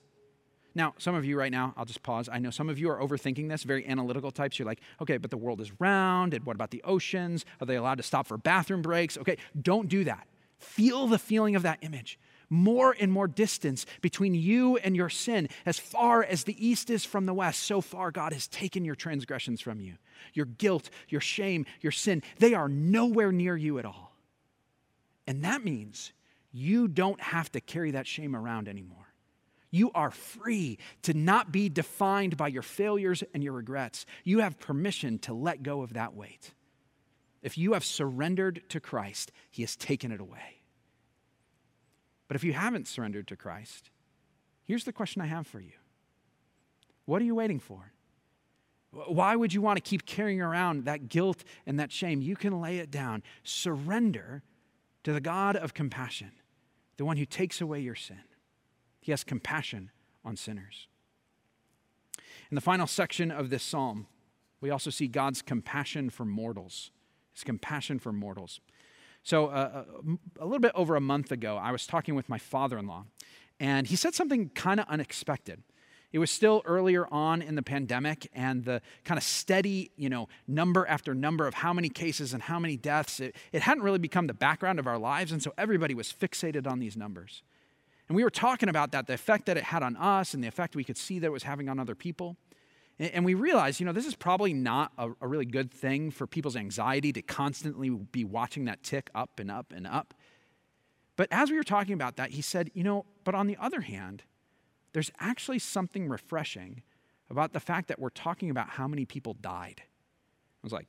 Now, 0.75 0.95
some 0.99 1.15
of 1.15 1.25
you 1.25 1.39
right 1.39 1.53
now, 1.53 1.75
I'll 1.77 1.85
just 1.85 2.03
pause. 2.03 2.29
I 2.33 2.39
know 2.39 2.51
some 2.51 2.71
of 2.71 2.79
you 2.79 2.89
are 2.91 2.99
overthinking 2.99 3.49
this, 3.49 3.63
very 3.63 3.87
analytical 3.87 4.31
types. 4.31 4.59
You're 4.59 4.67
like, 4.67 4.81
okay, 5.03 5.19
but 5.19 5.31
the 5.31 5.37
world 5.37 5.61
is 5.61 5.71
round, 5.79 6.33
and 6.33 6.47
what 6.47 6.57
about 6.57 6.71
the 6.71 6.83
oceans? 6.85 7.45
Are 7.61 7.67
they 7.67 7.77
allowed 7.77 7.99
to 7.99 8.03
stop 8.03 8.27
for 8.27 8.39
bathroom 8.39 8.81
breaks? 8.81 9.19
Okay, 9.19 9.37
don't 9.61 9.89
do 9.89 10.05
that. 10.05 10.27
Feel 10.59 11.09
the 11.09 11.19
feeling 11.19 11.57
of 11.57 11.63
that 11.65 11.79
image. 11.83 12.19
More 12.49 12.95
and 12.99 13.13
more 13.13 13.29
distance 13.29 13.85
between 14.01 14.35
you 14.35 14.77
and 14.79 14.95
your 14.97 15.09
sin. 15.09 15.49
As 15.67 15.79
far 15.79 16.23
as 16.23 16.45
the 16.45 16.67
east 16.67 16.89
is 16.91 17.05
from 17.05 17.27
the 17.27 17.35
west, 17.35 17.63
so 17.63 17.81
far 17.81 18.11
God 18.11 18.33
has 18.33 18.47
taken 18.47 18.85
your 18.85 18.95
transgressions 18.95 19.61
from 19.61 19.81
you. 19.81 19.95
Your 20.35 20.47
guilt, 20.47 20.89
your 21.09 21.21
shame, 21.21 21.67
your 21.81 21.93
sin, 21.93 22.23
they 22.39 22.55
are 22.55 22.69
nowhere 22.69 23.33
near 23.33 23.57
you 23.57 23.79
at 23.79 23.85
all. 23.85 24.15
And 25.27 25.45
that 25.45 25.65
means 25.65 26.13
you 26.53 26.87
don't 26.87 27.21
have 27.21 27.51
to 27.53 27.61
carry 27.61 27.93
that 27.93 28.07
shame 28.07 28.37
around 28.37 28.69
anymore. 28.69 28.99
You 29.71 29.91
are 29.95 30.11
free 30.11 30.79
to 31.03 31.15
not 31.15 31.51
be 31.51 31.71
defined 31.71 32.37
by 32.37 32.49
your 32.49 32.63
failures 32.63 33.25
and 33.33 33.43
your 33.43 33.55
regrets. 33.55 34.05
You 34.23 34.41
have 34.41 34.61
permission 34.61 35.19
to 35.21 35.33
let 35.33 35.63
go 35.63 35.81
of 35.81 35.95
that 35.95 36.15
weight. 36.15 36.53
If 37.43 37.57
you 37.57 37.73
have 37.73 37.85
surrendered 37.85 38.63
to 38.69 38.81
Christ, 38.81 39.33
He 39.51 39.63
has 39.63 39.75
taken 39.75 40.13
it 40.13 40.21
away. 40.21 40.61
But 42.29 42.37
if 42.37 42.45
you 42.45 42.53
haven't 42.53 42.87
surrendered 42.87 43.29
to 43.29 43.37
Christ, 43.37 43.91
here's 44.63 44.85
the 44.85 44.93
question 44.93 45.23
I 45.23 45.27
have 45.27 45.47
for 45.47 45.59
you 45.59 45.73
What 47.07 47.23
are 47.23 47.25
you 47.25 47.35
waiting 47.35 47.59
for? 47.59 47.93
Why 48.91 49.35
would 49.35 49.55
you 49.55 49.63
want 49.63 49.79
to 49.79 49.81
keep 49.81 50.05
carrying 50.05 50.43
around 50.43 50.85
that 50.85 51.09
guilt 51.09 51.45
and 51.65 51.81
that 51.81 51.91
shame? 51.91 52.21
You 52.21 52.37
can 52.37 52.61
lay 52.61 52.77
it 52.77 52.91
down. 52.91 53.23
Surrender 53.43 54.43
to 55.05 55.15
the 55.15 55.21
God 55.21 55.57
of 55.57 55.73
compassion 55.73 56.33
the 56.97 57.05
one 57.05 57.17
who 57.17 57.27
takes 57.27 57.61
away 57.61 57.81
your 57.81 57.95
sin. 57.95 58.21
He 59.01 59.13
has 59.13 59.25
compassion 59.25 59.91
on 60.25 60.37
sinners. 60.37 60.87
In 62.51 62.55
the 62.55 62.61
final 62.61 62.87
section 62.87 63.31
of 63.31 63.51
this 63.51 63.63
psalm, 63.63 64.07
we 64.61 64.71
also 64.71 64.91
see 64.91 65.09
God's 65.09 65.43
compassion 65.43 66.11
for 66.11 66.25
mortals. 66.25 66.91
His 67.33 67.45
compassion 67.45 67.99
for 67.99 68.13
mortals. 68.13 68.61
So, 69.23 69.47
uh, 69.47 69.85
uh 70.07 70.15
a 70.39 70.45
little 70.45 70.61
bit 70.61 70.73
over 70.75 70.97
a 70.97 71.01
month 71.01 71.33
ago, 71.33 71.57
I 71.57 71.73
was 71.73 71.87
talking 71.87 72.15
with 72.15 72.29
my 72.29 72.39
father 72.39 72.79
in 72.79 72.87
law, 72.87 73.05
and 73.59 73.87
he 73.87 73.97
said 73.97 74.15
something 74.15 74.51
kind 74.51 74.81
of 74.81 74.87
unexpected. 74.89 75.63
It 76.13 76.19
was 76.19 76.31
still 76.31 76.63
earlier 76.67 77.07
on 77.11 77.41
in 77.41 77.55
the 77.55 77.63
pandemic, 77.63 78.29
and 78.35 78.65
the 78.65 78.83
kind 79.05 79.17
of 79.17 79.25
steady, 79.25 79.91
you 79.97 80.11
know, 80.11 80.29
number 80.47 80.87
after 80.87 81.15
number 81.15 81.47
of 81.47 81.55
how 81.55 81.73
many 81.73 81.89
cases 81.89 82.35
and 82.35 82.43
how 82.43 82.59
many 82.59 82.77
deaths, 82.77 83.19
it, 83.19 83.35
it 83.53 83.63
hadn't 83.63 83.83
really 83.83 83.99
become 83.99 84.27
the 84.27 84.35
background 84.35 84.79
of 84.79 84.87
our 84.87 84.99
lives, 84.99 85.33
and 85.33 85.43
so 85.43 85.53
everybody 85.57 85.95
was 85.95 86.13
fixated 86.13 86.67
on 86.67 86.79
these 86.81 86.97
numbers. 86.97 87.43
And 88.09 88.17
we 88.17 88.25
were 88.25 88.31
talking 88.31 88.69
about 88.69 88.93
that, 88.93 89.07
the 89.07 89.15
effect 89.15 89.47
that 89.47 89.57
it 89.57 89.65
had 89.65 89.83
on 89.83 89.97
us 89.97 90.35
and 90.35 90.45
the 90.45 90.49
effect 90.49 90.77
we 90.77 90.85
could 90.85 90.99
see 90.99 91.19
that 91.19 91.27
it 91.27 91.33
was 91.33 91.45
having 91.45 91.71
on 91.71 91.79
other 91.79 91.95
people. 91.95 92.37
And 92.99 93.25
we 93.25 93.33
realized, 93.35 93.81
you 93.81 93.87
know, 93.87 93.93
this 93.93 94.07
is 94.07 94.15
probably 94.15 94.53
not 94.53 94.93
a, 94.99 95.11
a, 95.21 95.27
really 95.27 95.47
good 95.47 95.73
thing 95.73 96.11
for 96.11 96.27
people's 96.27 96.55
anxiety 96.55 97.13
to 97.15 97.23
constantly 97.23 97.89
be 97.89 98.25
watching 98.25 98.67
that 98.67 98.83
tick 98.83 99.11
up 99.15 99.41
and 99.41 99.51
up 99.51 99.73
and 99.75 99.87
up. 99.87 100.15
But 101.17 101.29
as 101.31 101.51
we 101.51 101.57
were 101.57 101.65
talking 101.65 101.95
about 101.95 102.17
that, 102.17 102.31
he 102.31 102.43
said, 102.43 102.71
you 102.75 102.85
know, 102.85 103.07
but 103.25 103.35
on 103.35 103.47
the 103.47 103.57
other 103.57 103.81
hand, 103.81 104.25
there's 104.93 105.11
actually 105.19 105.59
something 105.59 106.09
refreshing 106.09 106.83
about 107.31 107.53
the 107.53 107.61
fact 107.61 107.89
that 107.89 107.99
we're 107.99 108.11
talking 108.11 108.51
about 108.51 108.69
how 108.69 108.87
many 108.87 109.05
people 109.05 109.35
died. 109.35 109.83
I 109.83 110.63
was 110.63 110.73
like, 110.73 110.87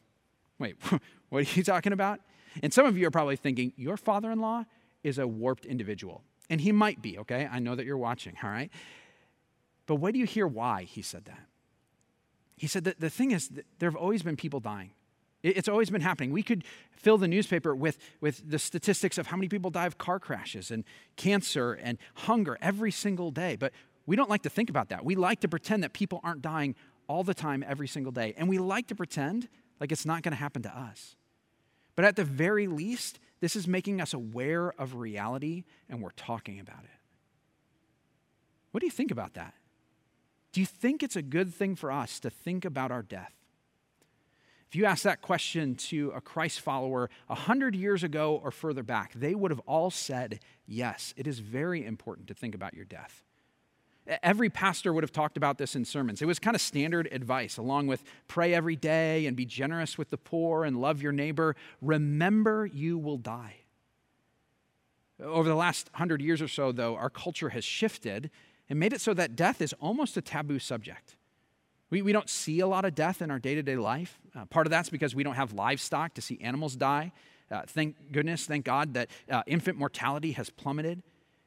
wait, 0.60 0.76
what 1.30 1.40
are 1.40 1.56
you 1.58 1.64
talking 1.64 1.94
about? 1.94 2.20
And 2.62 2.74
some 2.74 2.86
of 2.86 2.98
you 2.98 3.08
are 3.08 3.12
probably 3.12 3.36
thinking, 3.36 3.74
your 3.76 3.98
father 3.98 4.32
in 4.32 4.40
law 4.40 4.66
is 5.04 5.18
a 5.18 5.28
warped 5.28 5.66
individual. 5.66 6.24
And 6.50 6.62
he 6.62 6.72
might 6.72 7.02
be, 7.02 7.18
okay? 7.20 7.48
I 7.52 7.60
know 7.60 7.76
that 7.76 7.86
you're 7.86 7.98
watching, 7.98 8.36
all 8.44 8.50
right? 8.50 8.70
But 9.86 9.96
wait 9.96 10.14
do 10.14 10.20
you 10.20 10.26
hear 10.26 10.48
why 10.48 10.84
he 10.84 11.02
said 11.02 11.26
that? 11.26 11.48
He 12.58 12.68
said 12.68 12.84
that 12.84 13.00
the 13.00 13.10
thing 13.10 13.32
is, 13.32 13.50
there 13.80 13.90
have 13.90 13.96
always 13.96 14.22
been 14.22 14.36
people 14.36 14.60
dying. 14.60 14.92
It's 15.42 15.68
always 15.68 15.90
been 15.90 16.02
happening. 16.02 16.32
We 16.32 16.44
could 16.44 16.64
fill 16.96 17.18
the 17.18 17.28
newspaper 17.28 17.76
with, 17.76 17.98
with 18.22 18.50
the 18.50 18.58
statistics 18.58 19.18
of 19.18 19.28
how 19.28 19.36
many 19.36 19.50
people 19.50 19.70
die 19.70 19.86
of 19.86 19.98
car 19.98 20.18
crashes 20.18 20.72
and 20.72 20.86
cancer 21.18 21.74
and 21.74 21.98
hunger 22.16 22.58
every 22.62 22.92
single 22.92 23.30
day. 23.30 23.58
But 23.58 23.74
we 24.06 24.16
don't 24.16 24.30
like 24.30 24.44
to 24.44 24.50
think 24.50 24.70
about 24.70 24.90
that. 24.90 25.06
We 25.06 25.16
like 25.16 25.42
to 25.42 25.48
pretend 25.48 25.84
that 25.84 25.94
people 25.94 26.20
aren't 26.24 26.42
dying 26.42 26.76
all 27.08 27.24
the 27.24 27.34
time, 27.34 27.64
every 27.68 27.88
single 27.88 28.12
day. 28.12 28.34
And 28.38 28.50
we 28.50 28.58
like 28.58 28.88
to 28.88 28.96
pretend 28.96 29.48
like 29.80 29.92
it's 29.92 30.06
not 30.06 30.24
going 30.24 30.32
to 30.32 30.38
happen 30.38 30.62
to 30.64 30.78
us. 30.78 31.16
But 31.96 32.06
at 32.06 32.16
the 32.16 32.24
very 32.24 32.68
least, 32.68 33.20
this 33.40 33.56
is 33.56 33.68
making 33.68 34.02
us 34.02 34.14
aware 34.14 34.74
of 34.80 34.96
reality 34.96 35.64
and 35.90 36.02
we're 36.02 36.12
talking 36.12 36.60
about 36.60 36.84
it. 36.84 36.90
What 38.72 38.80
do 38.80 38.88
you 38.88 38.92
think 38.92 39.12
about 39.12 39.36
that? 39.36 39.54
Do 40.52 40.60
you 40.60 40.66
think 40.66 41.04
it's 41.04 41.16
a 41.16 41.22
good 41.22 41.54
thing 41.54 41.76
for 41.76 41.92
us 41.92 42.20
to 42.22 42.30
think 42.30 42.66
about 42.66 42.92
our 42.92 43.04
death? 43.04 43.34
If 44.70 44.76
you 44.76 44.86
ask 44.86 45.04
that 45.04 45.22
question 45.22 45.76
to 45.76 46.12
a 46.16 46.22
Christ 46.22 46.60
follower 46.60 47.10
100 47.28 47.76
years 47.76 48.04
ago 48.04 48.40
or 48.44 48.50
further 48.50 48.82
back, 48.82 49.14
they 49.14 49.36
would 49.36 49.52
have 49.52 49.60
all 49.68 49.92
said, 49.92 50.40
Yes, 50.66 51.14
it 51.16 51.28
is 51.28 51.38
very 51.40 51.86
important 51.86 52.28
to 52.30 52.34
think 52.34 52.56
about 52.56 52.74
your 52.74 52.86
death. 52.86 53.24
Every 54.22 54.50
pastor 54.50 54.92
would 54.92 55.04
have 55.04 55.14
talked 55.14 55.38
about 55.38 55.58
this 55.58 55.76
in 55.76 55.86
sermons. 55.86 56.22
It 56.22 56.26
was 56.26 56.38
kind 56.38 56.56
of 56.56 56.62
standard 56.62 57.08
advice, 57.12 57.58
along 57.58 57.88
with 57.88 58.04
pray 58.28 58.54
every 58.54 58.76
day 58.76 59.26
and 59.26 59.38
be 59.38 59.46
generous 59.46 59.98
with 59.98 60.10
the 60.10 60.18
poor 60.18 60.66
and 60.66 60.82
love 60.82 61.02
your 61.02 61.14
neighbor. 61.14 61.56
Remember, 61.82 62.66
you 62.66 62.98
will 62.98 63.18
die. 63.18 63.56
Over 65.24 65.48
the 65.48 65.56
last 65.56 65.90
hundred 65.94 66.22
years 66.22 66.42
or 66.42 66.50
so, 66.50 66.74
though, 66.74 66.96
our 66.98 67.10
culture 67.10 67.50
has 67.50 67.64
shifted 67.64 68.30
and 68.70 68.78
made 68.78 68.92
it 68.92 69.00
so 69.00 69.14
that 69.14 69.36
death 69.36 69.62
is 69.62 69.74
almost 69.80 70.18
a 70.18 70.22
taboo 70.22 70.60
subject. 70.60 71.16
We, 71.90 72.02
we 72.02 72.12
don't 72.12 72.30
see 72.30 72.60
a 72.60 72.68
lot 72.68 72.86
of 72.86 72.96
death 72.96 73.22
in 73.22 73.32
our 73.32 73.40
day 73.40 73.56
to 73.56 73.64
day 73.64 73.76
life. 73.78 74.20
Uh, 74.36 74.46
part 74.46 74.68
of 74.68 74.72
that's 74.72 74.90
because 74.90 75.16
we 75.16 75.24
don't 75.24 75.36
have 75.36 75.54
livestock 75.54 76.16
to 76.16 76.22
see 76.22 76.40
animals 76.42 76.76
die. 76.76 77.14
Uh, 77.52 77.62
thank 77.68 78.12
goodness, 78.12 78.46
thank 78.46 78.66
God 78.66 78.96
that 78.96 79.10
uh, 79.30 79.44
infant 79.46 79.78
mortality 79.78 80.32
has 80.32 80.50
plummeted. 80.50 81.04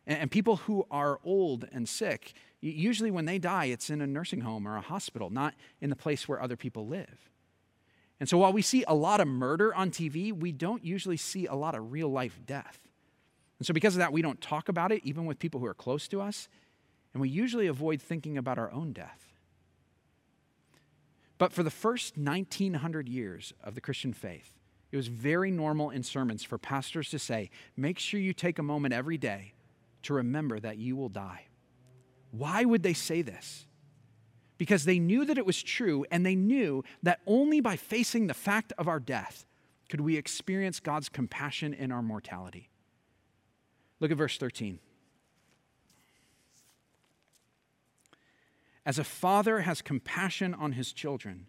And, 0.06 0.30
people 0.30 0.56
who 0.56 0.86
are 0.90 1.18
old 1.24 1.66
and 1.72 1.88
sick, 1.88 2.34
usually 2.60 3.10
when 3.10 3.24
they 3.24 3.38
die, 3.38 3.66
it's 3.66 3.90
in 3.90 4.00
a 4.00 4.06
nursing 4.06 4.42
home 4.42 4.66
or 4.66 4.76
a 4.76 4.80
hospital, 4.80 5.30
not 5.30 5.54
in 5.80 5.90
the 5.90 5.96
place 5.96 6.28
where 6.28 6.40
other 6.40 6.56
people 6.56 6.86
live. 6.86 7.30
And 8.20 8.28
so 8.28 8.38
while 8.38 8.52
we 8.52 8.62
see 8.62 8.84
a 8.86 8.94
lot 8.94 9.20
of 9.20 9.28
murder 9.28 9.74
on 9.74 9.90
TV, 9.90 10.32
we 10.32 10.52
don't 10.52 10.84
usually 10.84 11.16
see 11.16 11.46
a 11.46 11.54
lot 11.54 11.74
of 11.74 11.92
real 11.92 12.08
life 12.08 12.38
death. 12.46 12.78
And 13.58 13.66
so 13.66 13.74
because 13.74 13.94
of 13.94 13.98
that, 13.98 14.12
we 14.12 14.22
don't 14.22 14.40
talk 14.40 14.68
about 14.68 14.92
it, 14.92 15.02
even 15.04 15.26
with 15.26 15.38
people 15.38 15.60
who 15.60 15.66
are 15.66 15.74
close 15.74 16.08
to 16.08 16.20
us 16.20 16.48
and 17.16 17.20
we 17.22 17.30
usually 17.30 17.66
avoid 17.66 18.02
thinking 18.02 18.36
about 18.36 18.58
our 18.58 18.70
own 18.70 18.92
death. 18.92 19.32
But 21.38 21.50
for 21.50 21.62
the 21.62 21.70
first 21.70 22.18
1900 22.18 23.08
years 23.08 23.54
of 23.64 23.74
the 23.74 23.80
Christian 23.80 24.12
faith, 24.12 24.52
it 24.92 24.96
was 24.96 25.08
very 25.08 25.50
normal 25.50 25.88
in 25.88 26.02
sermons 26.02 26.44
for 26.44 26.58
pastors 26.58 27.08
to 27.08 27.18
say, 27.18 27.48
make 27.74 27.98
sure 27.98 28.20
you 28.20 28.34
take 28.34 28.58
a 28.58 28.62
moment 28.62 28.92
every 28.92 29.16
day 29.16 29.54
to 30.06 30.14
remember 30.14 30.58
that 30.58 30.78
you 30.78 30.96
will 30.96 31.08
die. 31.08 31.46
Why 32.30 32.64
would 32.64 32.82
they 32.82 32.92
say 32.92 33.22
this? 33.22 33.66
Because 34.58 34.84
they 34.84 34.98
knew 34.98 35.24
that 35.24 35.38
it 35.38 35.46
was 35.46 35.62
true, 35.62 36.06
and 36.10 36.24
they 36.24 36.34
knew 36.34 36.82
that 37.02 37.20
only 37.26 37.60
by 37.60 37.76
facing 37.76 38.26
the 38.26 38.34
fact 38.34 38.72
of 38.78 38.88
our 38.88 39.00
death 39.00 39.46
could 39.88 40.00
we 40.00 40.16
experience 40.16 40.80
God's 40.80 41.08
compassion 41.08 41.74
in 41.74 41.92
our 41.92 42.02
mortality. 42.02 42.70
Look 44.00 44.10
at 44.10 44.16
verse 44.16 44.38
13. 44.38 44.78
As 48.84 48.98
a 48.98 49.04
father 49.04 49.60
has 49.60 49.82
compassion 49.82 50.54
on 50.54 50.72
his 50.72 50.92
children, 50.92 51.46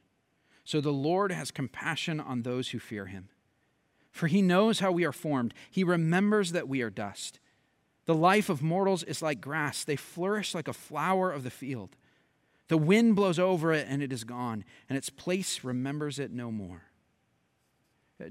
so 0.63 0.81
the 0.81 0.91
Lord 0.91 1.31
has 1.31 1.51
compassion 1.51 2.19
on 2.19 2.41
those 2.41 2.69
who 2.69 2.79
fear 2.79 3.05
him. 3.05 3.29
For 4.11 4.27
he 4.27 4.41
knows 4.41 4.79
how 4.79 4.91
we 4.91 5.05
are 5.05 5.11
formed, 5.11 5.53
he 5.69 5.83
remembers 5.83 6.51
that 6.51 6.67
we 6.67 6.81
are 6.81 6.89
dust. 6.89 7.39
The 8.07 8.15
life 8.15 8.49
of 8.49 8.63
mortals 8.63 9.03
is 9.03 9.21
like 9.21 9.41
grass, 9.41 9.83
they 9.83 9.97
flourish 9.97 10.55
like 10.55 10.67
a 10.67 10.73
flower 10.73 11.31
of 11.31 11.43
the 11.43 11.51
field. 11.51 11.95
The 12.69 12.77
wind 12.77 13.15
blows 13.15 13.37
over 13.37 13.73
it 13.73 13.85
and 13.89 14.01
it 14.01 14.11
is 14.11 14.23
gone, 14.23 14.63
and 14.89 14.97
its 14.97 15.09
place 15.09 15.63
remembers 15.63 16.17
it 16.17 16.31
no 16.31 16.51
more. 16.51 16.83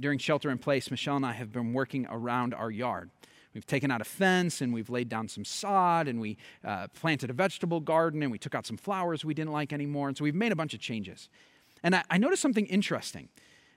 During 0.00 0.18
shelter 0.18 0.50
in 0.50 0.58
place, 0.58 0.90
Michelle 0.90 1.16
and 1.16 1.26
I 1.26 1.32
have 1.32 1.52
been 1.52 1.74
working 1.74 2.06
around 2.10 2.54
our 2.54 2.70
yard. 2.70 3.10
We've 3.54 3.66
taken 3.66 3.90
out 3.90 4.00
a 4.00 4.04
fence 4.04 4.60
and 4.60 4.72
we've 4.72 4.90
laid 4.90 5.08
down 5.08 5.28
some 5.28 5.44
sod 5.44 6.08
and 6.08 6.20
we 6.20 6.38
uh, 6.64 6.88
planted 6.88 7.30
a 7.30 7.32
vegetable 7.34 7.80
garden 7.80 8.22
and 8.22 8.32
we 8.32 8.38
took 8.38 8.54
out 8.54 8.66
some 8.66 8.76
flowers 8.76 9.24
we 9.24 9.34
didn't 9.34 9.52
like 9.52 9.72
anymore. 9.72 10.08
And 10.08 10.16
so 10.16 10.24
we've 10.24 10.34
made 10.34 10.52
a 10.52 10.56
bunch 10.56 10.74
of 10.74 10.80
changes. 10.80 11.28
And 11.82 11.94
I, 11.94 12.02
I 12.10 12.18
noticed 12.18 12.42
something 12.42 12.66
interesting 12.66 13.28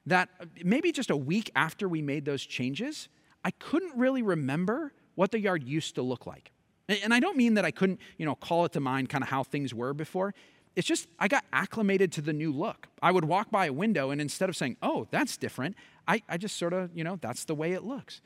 that 0.06 0.30
uh, 0.40 0.46
maybe 0.64 0.92
just 0.92 1.10
a 1.10 1.18
week 1.18 1.52
after 1.56 1.88
we 1.88 2.02
made 2.02 2.26
those 2.26 2.46
changes, 2.46 3.08
I 3.46 3.52
couldn't 3.52 3.98
really 3.98 4.22
remember 4.22 4.94
what 5.20 5.32
the 5.32 5.40
yard 5.40 5.62
used 5.62 5.96
to 5.96 6.02
look 6.02 6.26
like. 6.26 6.50
And 6.88 7.14
I 7.14 7.20
don't 7.20 7.36
mean 7.36 7.56
that 7.56 7.66
I 7.66 7.72
couldn't, 7.72 8.00
you 8.18 8.26
know, 8.26 8.36
call 8.36 8.64
it 8.64 8.72
to 8.72 8.80
mind 8.80 9.10
kind 9.10 9.22
of 9.22 9.30
how 9.30 9.44
things 9.44 9.74
were 9.74 9.94
before. 9.94 10.34
It's 10.78 10.88
just 10.88 11.10
I 11.20 11.28
got 11.28 11.44
acclimated 11.52 12.14
to 12.14 12.22
the 12.22 12.32
new 12.32 12.54
look. 12.54 12.88
I 13.02 13.12
would 13.12 13.26
walk 13.26 13.52
by 13.52 13.66
a 13.66 13.74
window 13.74 14.12
and 14.12 14.22
instead 14.22 14.48
of 14.48 14.56
saying, 14.56 14.78
oh, 14.82 15.08
that's 15.12 15.36
different, 15.36 15.76
I, 16.08 16.22
I 16.30 16.38
just 16.38 16.56
sort 16.56 16.72
of, 16.72 16.92
you 16.96 17.04
know, 17.04 17.18
that's 17.20 17.44
the 17.44 17.54
way 17.54 17.74
it 17.74 17.84
looks. 17.84 18.22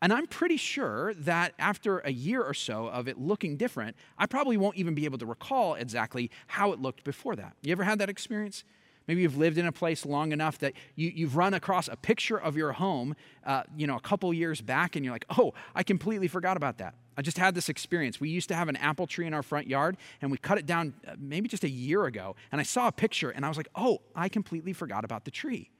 And 0.00 0.12
I'm 0.12 0.28
pretty 0.28 0.56
sure 0.56 1.14
that 1.14 1.52
after 1.58 1.98
a 1.98 2.12
year 2.12 2.44
or 2.44 2.54
so 2.54 2.86
of 2.86 3.08
it 3.08 3.18
looking 3.18 3.56
different, 3.56 3.96
I 4.16 4.26
probably 4.26 4.56
won't 4.56 4.76
even 4.76 4.94
be 4.94 5.04
able 5.04 5.18
to 5.18 5.26
recall 5.26 5.74
exactly 5.74 6.30
how 6.46 6.70
it 6.70 6.78
looked 6.78 7.02
before 7.02 7.34
that. 7.34 7.56
You 7.62 7.72
ever 7.72 7.82
had 7.82 7.98
that 7.98 8.08
experience? 8.08 8.62
Maybe 9.08 9.22
you've 9.22 9.36
lived 9.36 9.56
in 9.56 9.66
a 9.66 9.72
place 9.72 10.04
long 10.04 10.32
enough 10.32 10.58
that 10.58 10.72
you, 10.96 11.26
have 11.26 11.36
run 11.36 11.54
across 11.54 11.88
a 11.88 11.96
picture 11.96 12.36
of 12.36 12.56
your 12.56 12.72
home, 12.72 13.14
uh, 13.44 13.62
you 13.76 13.86
know, 13.86 13.96
a 13.96 14.00
couple 14.00 14.32
years 14.34 14.60
back, 14.60 14.96
and 14.96 15.04
you're 15.04 15.14
like, 15.14 15.26
oh, 15.38 15.54
I 15.74 15.82
completely 15.82 16.28
forgot 16.28 16.56
about 16.56 16.78
that. 16.78 16.94
I 17.16 17.22
just 17.22 17.38
had 17.38 17.54
this 17.54 17.68
experience. 17.68 18.20
We 18.20 18.28
used 18.28 18.48
to 18.48 18.54
have 18.54 18.68
an 18.68 18.76
apple 18.76 19.06
tree 19.06 19.26
in 19.26 19.32
our 19.32 19.42
front 19.42 19.68
yard, 19.68 19.96
and 20.20 20.30
we 20.30 20.38
cut 20.38 20.58
it 20.58 20.66
down 20.66 20.94
uh, 21.06 21.12
maybe 21.18 21.48
just 21.48 21.64
a 21.64 21.68
year 21.68 22.04
ago, 22.06 22.34
and 22.50 22.60
I 22.60 22.64
saw 22.64 22.88
a 22.88 22.92
picture, 22.92 23.30
and 23.30 23.44
I 23.44 23.48
was 23.48 23.56
like, 23.56 23.68
oh, 23.76 24.00
I 24.14 24.28
completely 24.28 24.72
forgot 24.72 25.04
about 25.04 25.24
the 25.24 25.30
tree. 25.30 25.70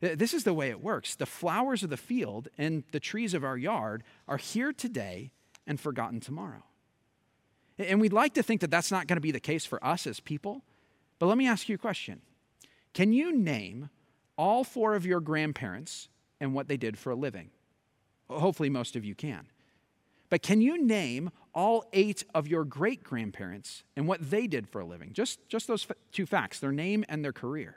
This 0.00 0.32
is 0.32 0.44
the 0.44 0.54
way 0.54 0.70
it 0.70 0.80
works. 0.80 1.16
The 1.16 1.26
flowers 1.26 1.82
of 1.82 1.90
the 1.90 1.96
field 1.96 2.48
and 2.56 2.84
the 2.92 3.00
trees 3.00 3.34
of 3.34 3.42
our 3.42 3.56
yard 3.56 4.04
are 4.28 4.36
here 4.36 4.72
today 4.72 5.32
and 5.66 5.80
forgotten 5.80 6.20
tomorrow. 6.20 6.62
And 7.78 8.00
we'd 8.00 8.12
like 8.12 8.34
to 8.34 8.42
think 8.44 8.60
that 8.60 8.70
that's 8.70 8.92
not 8.92 9.08
going 9.08 9.16
to 9.16 9.20
be 9.20 9.32
the 9.32 9.40
case 9.40 9.64
for 9.64 9.84
us 9.84 10.06
as 10.06 10.20
people. 10.20 10.62
But 11.18 11.26
let 11.26 11.36
me 11.36 11.48
ask 11.48 11.68
you 11.68 11.74
a 11.74 11.78
question 11.78 12.20
Can 12.98 13.12
you 13.12 13.32
name 13.32 13.90
all 14.36 14.64
four 14.64 14.96
of 14.96 15.06
your 15.06 15.20
grandparents 15.20 16.08
and 16.40 16.52
what 16.52 16.66
they 16.66 16.76
did 16.76 16.98
for 16.98 17.12
a 17.12 17.14
living? 17.14 17.50
Hopefully, 18.28 18.70
most 18.70 18.96
of 18.96 19.04
you 19.04 19.14
can. 19.14 19.46
But 20.30 20.42
can 20.42 20.60
you 20.60 20.84
name 20.84 21.30
all 21.54 21.84
eight 21.92 22.24
of 22.34 22.48
your 22.48 22.64
great 22.64 23.04
grandparents 23.04 23.84
and 23.94 24.08
what 24.08 24.32
they 24.32 24.48
did 24.48 24.68
for 24.68 24.80
a 24.80 24.84
living? 24.84 25.12
Just, 25.12 25.38
just 25.48 25.68
those 25.68 25.86
two 26.10 26.26
facts 26.26 26.58
their 26.58 26.72
name 26.72 27.04
and 27.08 27.24
their 27.24 27.32
career. 27.32 27.76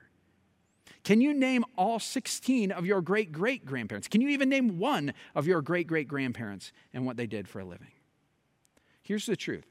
Can 1.03 1.21
you 1.21 1.36
name 1.36 1.65
all 1.77 1.99
16 1.99 2.71
of 2.71 2.88
your 2.88 2.99
great 2.99 3.31
great 3.31 3.63
grandparents? 3.63 4.07
Can 4.07 4.21
you 4.21 4.29
even 4.29 4.49
name 4.49 4.79
one 4.79 5.13
of 5.36 5.45
your 5.45 5.62
great 5.62 5.86
great 5.86 6.07
grandparents 6.07 6.71
and 6.95 7.05
what 7.05 7.15
they 7.15 7.27
did 7.27 7.47
for 7.47 7.60
a 7.60 7.65
living? 7.65 7.91
Here's 9.03 9.27
the 9.27 9.36
truth 9.36 9.67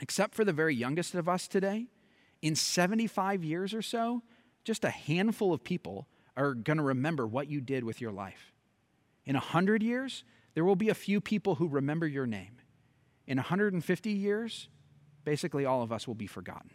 except 0.00 0.36
for 0.36 0.44
the 0.44 0.52
very 0.52 0.76
youngest 0.76 1.16
of 1.16 1.28
us 1.28 1.48
today, 1.48 1.88
in 2.42 2.54
75 2.54 3.42
years 3.42 3.74
or 3.74 3.82
so, 3.82 4.22
just 4.64 4.84
a 4.84 4.90
handful 4.90 5.52
of 5.52 5.64
people 5.64 6.06
are 6.36 6.54
going 6.54 6.76
to 6.76 6.82
remember 6.82 7.26
what 7.26 7.48
you 7.48 7.60
did 7.60 7.84
with 7.84 8.00
your 8.00 8.12
life. 8.12 8.52
In 9.24 9.34
100 9.34 9.82
years, 9.82 10.24
there 10.54 10.64
will 10.64 10.76
be 10.76 10.88
a 10.88 10.94
few 10.94 11.20
people 11.20 11.56
who 11.56 11.68
remember 11.68 12.06
your 12.06 12.26
name. 12.26 12.58
In 13.26 13.38
150 13.38 14.10
years, 14.10 14.68
basically 15.24 15.64
all 15.64 15.82
of 15.82 15.92
us 15.92 16.06
will 16.06 16.14
be 16.14 16.26
forgotten. 16.26 16.70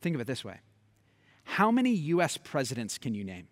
Think 0.00 0.14
of 0.14 0.20
it 0.20 0.26
this 0.26 0.44
way 0.44 0.60
How 1.44 1.70
many 1.70 1.90
U.S. 1.90 2.36
presidents 2.36 2.98
can 2.98 3.14
you 3.14 3.24
name? 3.24 3.48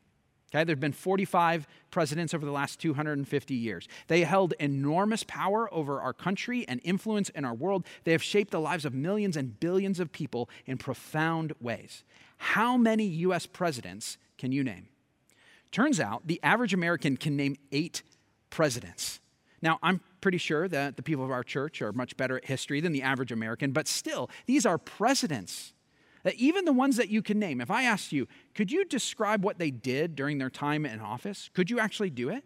Okay, 0.50 0.64
there 0.64 0.72
have 0.72 0.80
been 0.80 0.92
45 0.92 1.68
presidents 1.90 2.32
over 2.32 2.46
the 2.46 2.52
last 2.52 2.80
250 2.80 3.54
years. 3.54 3.86
They 4.06 4.22
held 4.22 4.54
enormous 4.58 5.22
power 5.22 5.72
over 5.74 6.00
our 6.00 6.14
country 6.14 6.64
and 6.66 6.80
influence 6.84 7.28
in 7.28 7.44
our 7.44 7.52
world. 7.52 7.84
They 8.04 8.12
have 8.12 8.22
shaped 8.22 8.50
the 8.50 8.60
lives 8.60 8.86
of 8.86 8.94
millions 8.94 9.36
and 9.36 9.60
billions 9.60 10.00
of 10.00 10.10
people 10.10 10.48
in 10.64 10.78
profound 10.78 11.52
ways. 11.60 12.02
How 12.38 12.76
many 12.76 13.04
U.S. 13.04 13.46
presidents 13.46 14.16
can 14.38 14.52
you 14.52 14.64
name? 14.64 14.88
Turns 15.70 16.00
out 16.00 16.26
the 16.26 16.40
average 16.42 16.72
American 16.72 17.16
can 17.16 17.36
name 17.36 17.56
eight 17.72 18.02
presidents. 18.50 19.20
Now, 19.60 19.78
I'm 19.82 20.00
pretty 20.20 20.38
sure 20.38 20.68
that 20.68 20.96
the 20.96 21.02
people 21.02 21.24
of 21.24 21.30
our 21.30 21.42
church 21.42 21.82
are 21.82 21.92
much 21.92 22.16
better 22.16 22.36
at 22.36 22.44
history 22.44 22.80
than 22.80 22.92
the 22.92 23.02
average 23.02 23.32
American, 23.32 23.72
but 23.72 23.88
still, 23.88 24.30
these 24.46 24.64
are 24.64 24.78
presidents. 24.78 25.72
Uh, 26.24 26.30
even 26.36 26.64
the 26.64 26.72
ones 26.72 26.96
that 26.96 27.08
you 27.08 27.22
can 27.22 27.38
name, 27.38 27.60
if 27.60 27.70
I 27.70 27.84
asked 27.84 28.12
you, 28.12 28.26
could 28.54 28.72
you 28.72 28.84
describe 28.84 29.44
what 29.44 29.58
they 29.58 29.70
did 29.70 30.14
during 30.14 30.38
their 30.38 30.50
time 30.50 30.86
in 30.86 31.00
office? 31.00 31.50
Could 31.54 31.70
you 31.70 31.78
actually 31.78 32.10
do 32.10 32.28
it? 32.28 32.44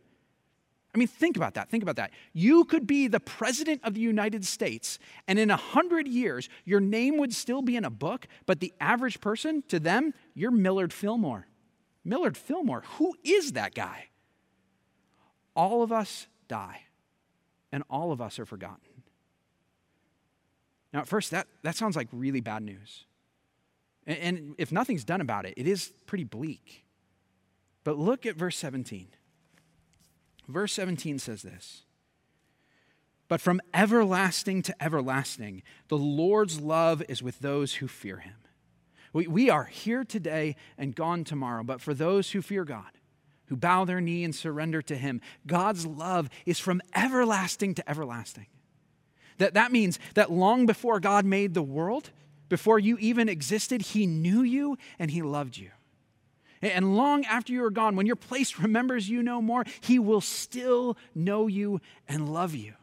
I 0.94 0.98
mean, 0.98 1.09
think 1.09 1.37
about 1.37 1.55
that. 1.55 1.70
Think 1.70 1.83
about 1.83 1.96
that. 1.96 2.11
You 2.35 2.64
could 2.64 2.87
be 2.87 3.09
the 3.09 3.20
president 3.20 3.81
of 3.83 3.94
the 3.94 4.00
United 4.00 4.44
States, 4.44 4.98
and 5.26 5.38
in 5.38 5.50
a 5.50 5.57
hundred 5.57 6.07
years, 6.07 6.50
your 6.64 6.81
name 6.81 7.16
would 7.16 7.33
still 7.33 7.62
be 7.62 7.76
in 7.76 7.85
a 7.85 7.90
book, 7.90 8.26
but 8.44 8.61
the 8.61 8.74
average 8.78 9.20
person, 9.20 9.62
to 9.68 9.81
them, 9.81 10.12
you're 10.35 10.50
Millard 10.50 10.92
Fillmore. 10.92 11.46
Millard 12.05 12.37
Fillmore, 12.37 12.83
who 12.98 13.14
is 13.24 13.52
that 13.52 13.74
guy? 13.74 14.09
All 15.57 15.83
of 15.83 15.92
us 15.92 16.26
die, 16.46 16.83
and 17.70 17.83
all 17.88 18.12
of 18.12 18.20
us 18.20 18.38
are 18.38 18.46
forgotten. 18.46 18.78
Now, 20.92 21.00
at 21.00 21.09
first, 21.09 21.31
that, 21.31 21.46
that 21.62 21.74
sounds 21.74 21.96
like 21.96 22.09
really 22.12 22.40
bad 22.40 22.62
news. 22.62 23.07
And 24.07 24.55
if 24.59 24.72
nothing's 24.72 25.05
done 25.05 25.20
about 25.20 25.46
it, 25.46 25.55
it 25.57 25.66
is 25.66 25.92
pretty 26.07 26.24
bleak. 26.24 26.85
But 27.85 27.98
look 27.98 28.26
at 28.26 28.37
verse 28.37 28.59
17. 28.59 29.09
Verse 30.48 30.72
17 30.72 31.18
says 31.18 31.42
this 31.42 31.83
But 33.28 33.40
from 33.40 33.61
everlasting 33.72 34.62
to 34.62 34.83
everlasting, 34.83 35.62
the 35.88 35.98
Lord's 35.98 36.61
love 36.61 37.02
is 37.09 37.22
with 37.22 37.40
those 37.40 37.74
who 37.74 37.88
fear 37.88 38.18
him. 38.18 38.35
We, 39.12 39.26
we 39.26 39.50
are 39.50 39.64
here 39.64 40.05
today 40.05 40.57
and 40.78 40.94
gone 40.94 41.24
tomorrow, 41.24 41.62
but 41.62 41.81
for 41.81 41.94
those 41.94 42.31
who 42.31 42.42
fear 42.42 42.64
God, 42.64 42.90
who 43.46 43.57
bow 43.57 43.85
their 43.85 44.00
knee 44.00 44.24
and 44.24 44.35
surrender 44.35 44.81
to 44.83 44.96
him, 44.96 45.20
God's 45.46 45.87
love 45.87 46.31
is 46.46 46.59
from 46.59 46.81
everlasting 46.94 47.74
to 47.74 47.90
everlasting. 47.90 48.46
That, 49.38 49.55
that 49.55 49.72
means 49.72 49.98
that 50.14 50.31
long 50.31 50.66
before 50.66 51.00
God 51.00 51.24
made 51.24 51.55
the 51.55 51.62
world, 51.62 52.11
before 52.48 52.78
you 52.78 52.98
even 52.98 53.28
existed, 53.28 53.81
He 53.81 54.07
knew 54.07 54.42
you 54.42 54.76
and 54.98 55.11
He 55.11 55.22
loved 55.22 55.57
you. 55.57 55.70
And 56.62 56.96
long 56.96 57.25
after 57.25 57.53
you 57.53 57.64
are 57.64 57.70
gone, 57.70 57.96
when 57.96 58.07
your 58.07 58.16
place 58.16 58.59
remembers 58.59 59.09
you 59.09 59.22
no 59.22 59.42
more, 59.42 59.64
He 59.81 59.98
will 59.98 60.20
still 60.20 60.96
know 61.14 61.48
you 61.48 61.81
and 62.09 62.33
love 62.33 62.55
you. 62.55 62.75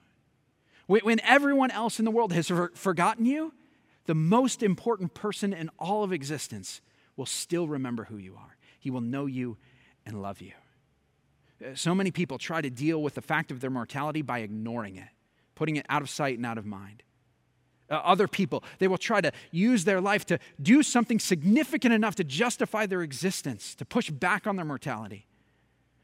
When 0.88 1.20
everyone 1.22 1.72
else 1.72 2.00
in 2.00 2.06
the 2.06 2.12
world 2.12 2.34
has 2.34 2.52
forgotten 2.74 3.26
you, 3.26 3.54
the 4.06 4.16
most 4.16 4.64
important 4.64 5.14
person 5.14 5.54
in 5.54 5.70
all 5.78 6.04
of 6.04 6.12
existence 6.12 6.82
will 7.16 7.28
still 7.28 7.68
remember 7.68 8.06
who 8.06 8.18
you 8.18 8.36
are. 8.36 8.58
He 8.80 8.90
will 8.90 9.02
know 9.02 9.28
you 9.28 9.58
and 10.06 10.22
love 10.22 10.42
you. 10.42 10.54
Uh, 11.64 11.76
so 11.76 11.94
many 11.94 12.10
people 12.10 12.40
try 12.40 12.60
to 12.62 12.70
deal 12.70 13.04
with 13.04 13.14
the 13.14 13.22
fact 13.22 13.52
of 13.52 13.60
their 13.60 13.70
mortality 13.70 14.24
by 14.24 14.40
ignoring 14.40 14.96
it, 14.96 15.10
putting 15.54 15.76
it 15.76 15.86
out 15.90 16.02
of 16.02 16.10
sight 16.10 16.38
and 16.38 16.46
out 16.46 16.58
of 16.58 16.66
mind 16.66 17.04
uh, 17.90 17.96
other 17.96 18.28
people. 18.28 18.64
They 18.80 18.88
will 18.88 18.98
try 18.98 19.22
to 19.22 19.32
use 19.52 19.86
their 19.86 20.02
life 20.02 20.26
to 20.28 20.40
do 20.62 20.84
something 20.84 21.20
significant 21.20 21.94
enough 21.94 22.16
to 22.16 22.24
justify 22.24 22.86
their 22.86 23.02
existence, 23.02 23.76
to 23.76 23.86
push 23.86 24.10
back 24.10 24.48
on 24.48 24.56
their 24.56 24.66
mortality. 24.66 25.26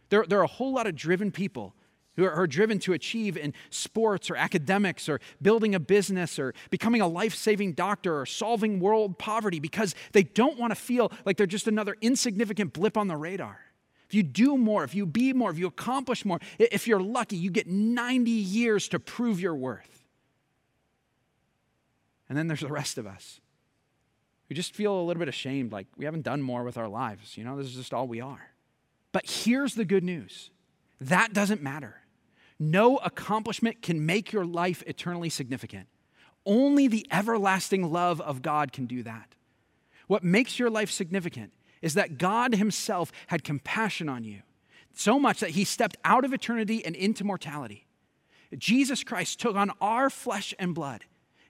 There, 0.09 0.25
there 0.27 0.39
are 0.39 0.43
a 0.43 0.47
whole 0.47 0.73
lot 0.73 0.87
of 0.87 0.95
driven 0.95 1.31
people 1.31 1.75
who 2.15 2.25
are, 2.25 2.31
are 2.31 2.47
driven 2.47 2.79
to 2.79 2.93
achieve 2.93 3.37
in 3.37 3.53
sports 3.69 4.29
or 4.29 4.35
academics 4.35 5.09
or 5.09 5.19
building 5.41 5.75
a 5.75 5.79
business 5.79 6.39
or 6.39 6.53
becoming 6.69 7.01
a 7.01 7.07
life 7.07 7.35
saving 7.35 7.73
doctor 7.73 8.19
or 8.19 8.25
solving 8.25 8.79
world 8.79 9.17
poverty 9.17 9.59
because 9.59 9.95
they 10.13 10.23
don't 10.23 10.57
want 10.57 10.71
to 10.71 10.75
feel 10.75 11.11
like 11.25 11.37
they're 11.37 11.45
just 11.45 11.67
another 11.67 11.95
insignificant 12.01 12.73
blip 12.73 12.97
on 12.97 13.07
the 13.07 13.17
radar. 13.17 13.59
If 14.07 14.13
you 14.13 14.23
do 14.23 14.57
more, 14.57 14.83
if 14.83 14.93
you 14.93 15.05
be 15.05 15.33
more, 15.33 15.49
if 15.49 15.57
you 15.57 15.67
accomplish 15.67 16.25
more, 16.25 16.39
if 16.59 16.87
you're 16.87 17.01
lucky, 17.01 17.37
you 17.37 17.49
get 17.49 17.67
90 17.67 18.29
years 18.29 18.87
to 18.89 18.99
prove 18.99 19.39
your 19.39 19.55
worth. 19.55 19.94
And 22.27 22.37
then 22.37 22.47
there's 22.47 22.61
the 22.61 22.67
rest 22.67 22.97
of 22.97 23.05
us. 23.05 23.39
We 24.49 24.55
just 24.55 24.75
feel 24.75 24.99
a 24.99 25.03
little 25.03 25.19
bit 25.19 25.29
ashamed, 25.29 25.71
like 25.71 25.87
we 25.97 26.05
haven't 26.05 26.23
done 26.23 26.41
more 26.41 26.63
with 26.63 26.77
our 26.77 26.87
lives. 26.87 27.37
You 27.37 27.43
know, 27.43 27.57
this 27.57 27.67
is 27.67 27.75
just 27.75 27.93
all 27.93 28.07
we 28.07 28.21
are. 28.21 28.51
But 29.11 29.29
here's 29.29 29.75
the 29.75 29.85
good 29.85 30.03
news 30.03 30.49
that 31.01 31.33
doesn't 31.33 31.61
matter. 31.61 32.01
No 32.57 32.97
accomplishment 32.97 33.81
can 33.81 34.05
make 34.05 34.31
your 34.31 34.45
life 34.45 34.81
eternally 34.87 35.29
significant. 35.29 35.87
Only 36.45 36.87
the 36.87 37.05
everlasting 37.11 37.91
love 37.91 38.21
of 38.21 38.41
God 38.41 38.71
can 38.71 38.85
do 38.85 39.03
that. 39.03 39.35
What 40.07 40.23
makes 40.23 40.57
your 40.57 40.69
life 40.69 40.91
significant 40.91 41.51
is 41.81 41.95
that 41.95 42.17
God 42.17 42.55
Himself 42.55 43.11
had 43.27 43.43
compassion 43.43 44.07
on 44.07 44.23
you, 44.23 44.41
so 44.93 45.19
much 45.19 45.39
that 45.39 45.51
He 45.51 45.63
stepped 45.63 45.97
out 46.05 46.23
of 46.23 46.33
eternity 46.33 46.85
and 46.85 46.95
into 46.95 47.23
mortality. 47.23 47.87
Jesus 48.57 49.03
Christ 49.03 49.39
took 49.39 49.55
on 49.55 49.71
our 49.81 50.09
flesh 50.09 50.53
and 50.57 50.73
blood 50.73 51.05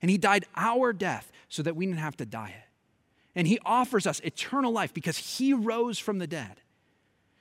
and 0.05 0.11
he 0.11 0.19
died 0.19 0.45
our 0.55 0.93
death 0.93 1.31
so 1.49 1.63
that 1.63 1.75
we 1.75 1.83
didn't 1.87 1.97
have 1.97 2.15
to 2.15 2.27
die 2.27 2.53
it. 2.55 2.69
And 3.33 3.47
he 3.47 3.57
offers 3.65 4.05
us 4.05 4.19
eternal 4.19 4.71
life 4.71 4.93
because 4.93 5.17
he 5.17 5.51
rose 5.51 5.97
from 5.97 6.19
the 6.19 6.27
dead. 6.27 6.61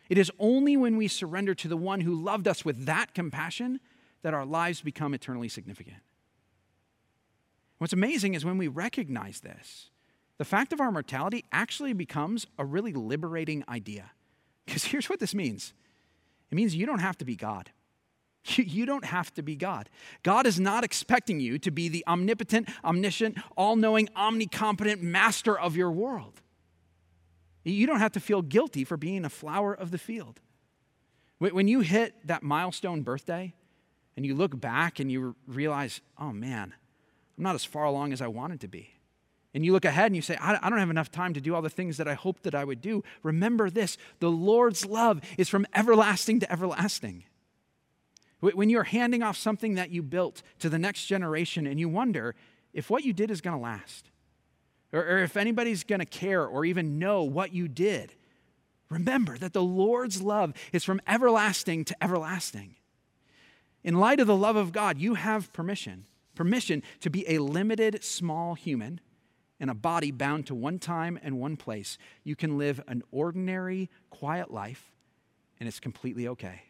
It 0.08 0.16
is 0.16 0.32
only 0.38 0.74
when 0.74 0.96
we 0.96 1.06
surrender 1.06 1.54
to 1.56 1.68
the 1.68 1.76
one 1.76 2.00
who 2.00 2.14
loved 2.14 2.48
us 2.48 2.64
with 2.64 2.86
that 2.86 3.12
compassion 3.12 3.80
that 4.22 4.32
our 4.32 4.46
lives 4.46 4.80
become 4.80 5.12
eternally 5.12 5.50
significant. 5.50 5.98
What's 7.76 7.92
amazing 7.92 8.32
is 8.32 8.46
when 8.46 8.56
we 8.56 8.68
recognize 8.68 9.40
this, 9.40 9.90
the 10.38 10.46
fact 10.46 10.72
of 10.72 10.80
our 10.80 10.90
mortality 10.90 11.44
actually 11.52 11.92
becomes 11.92 12.46
a 12.58 12.64
really 12.64 12.94
liberating 12.94 13.62
idea. 13.68 14.12
Because 14.64 14.84
here's 14.84 15.10
what 15.10 15.20
this 15.20 15.34
means 15.34 15.74
it 16.50 16.54
means 16.54 16.74
you 16.74 16.86
don't 16.86 17.00
have 17.00 17.18
to 17.18 17.26
be 17.26 17.36
God. 17.36 17.72
You 18.56 18.86
don't 18.86 19.04
have 19.04 19.32
to 19.34 19.42
be 19.42 19.56
God. 19.56 19.88
God 20.22 20.46
is 20.46 20.60
not 20.60 20.84
expecting 20.84 21.40
you 21.40 21.58
to 21.60 21.70
be 21.70 21.88
the 21.88 22.04
omnipotent, 22.06 22.68
omniscient, 22.84 23.38
all 23.56 23.76
knowing, 23.76 24.08
omnicompetent 24.16 25.00
master 25.00 25.58
of 25.58 25.76
your 25.76 25.90
world. 25.90 26.40
You 27.64 27.86
don't 27.86 28.00
have 28.00 28.12
to 28.12 28.20
feel 28.20 28.42
guilty 28.42 28.84
for 28.84 28.96
being 28.96 29.24
a 29.24 29.30
flower 29.30 29.72
of 29.72 29.90
the 29.90 29.98
field. 29.98 30.40
When 31.38 31.68
you 31.68 31.80
hit 31.80 32.14
that 32.26 32.42
milestone 32.42 33.02
birthday 33.02 33.54
and 34.16 34.24
you 34.24 34.34
look 34.34 34.58
back 34.58 35.00
and 35.00 35.10
you 35.10 35.34
realize, 35.46 36.00
oh 36.18 36.32
man, 36.32 36.74
I'm 37.36 37.44
not 37.44 37.54
as 37.54 37.64
far 37.64 37.84
along 37.84 38.12
as 38.12 38.22
I 38.22 38.28
wanted 38.28 38.60
to 38.60 38.68
be. 38.68 38.90
And 39.52 39.64
you 39.64 39.72
look 39.72 39.84
ahead 39.84 40.06
and 40.06 40.16
you 40.16 40.22
say, 40.22 40.36
I 40.40 40.68
don't 40.68 40.78
have 40.78 40.90
enough 40.90 41.10
time 41.10 41.34
to 41.34 41.40
do 41.40 41.54
all 41.54 41.62
the 41.62 41.70
things 41.70 41.96
that 41.96 42.08
I 42.08 42.14
hoped 42.14 42.42
that 42.42 42.54
I 42.54 42.64
would 42.64 42.80
do. 42.80 43.04
Remember 43.22 43.70
this 43.70 43.96
the 44.20 44.30
Lord's 44.30 44.84
love 44.84 45.20
is 45.38 45.48
from 45.48 45.66
everlasting 45.74 46.40
to 46.40 46.50
everlasting. 46.50 47.24
When 48.52 48.68
you're 48.68 48.84
handing 48.84 49.22
off 49.22 49.36
something 49.36 49.74
that 49.74 49.90
you 49.90 50.02
built 50.02 50.42
to 50.58 50.68
the 50.68 50.78
next 50.78 51.06
generation 51.06 51.66
and 51.66 51.80
you 51.80 51.88
wonder 51.88 52.34
if 52.72 52.90
what 52.90 53.04
you 53.04 53.12
did 53.12 53.30
is 53.30 53.40
going 53.40 53.56
to 53.56 53.62
last, 53.62 54.10
or, 54.92 55.00
or 55.00 55.18
if 55.18 55.36
anybody's 55.36 55.84
going 55.84 56.00
to 56.00 56.06
care 56.06 56.44
or 56.44 56.64
even 56.64 56.98
know 56.98 57.22
what 57.22 57.52
you 57.52 57.68
did, 57.68 58.14
remember 58.90 59.38
that 59.38 59.52
the 59.52 59.62
Lord's 59.62 60.20
love 60.20 60.52
is 60.72 60.84
from 60.84 61.00
everlasting 61.06 61.84
to 61.86 62.04
everlasting. 62.04 62.76
In 63.82 63.98
light 63.98 64.20
of 64.20 64.26
the 64.26 64.36
love 64.36 64.56
of 64.56 64.72
God, 64.72 64.98
you 64.98 65.14
have 65.14 65.52
permission 65.52 66.06
permission 66.34 66.82
to 67.00 67.10
be 67.10 67.28
a 67.28 67.38
limited, 67.38 68.02
small 68.02 68.54
human 68.54 69.00
in 69.60 69.68
a 69.68 69.74
body 69.74 70.10
bound 70.10 70.46
to 70.46 70.54
one 70.54 70.78
time 70.78 71.18
and 71.22 71.38
one 71.38 71.56
place. 71.56 71.96
You 72.24 72.36
can 72.36 72.58
live 72.58 72.82
an 72.88 73.02
ordinary, 73.10 73.88
quiet 74.10 74.50
life, 74.50 74.92
and 75.60 75.68
it's 75.68 75.80
completely 75.80 76.26
okay. 76.28 76.62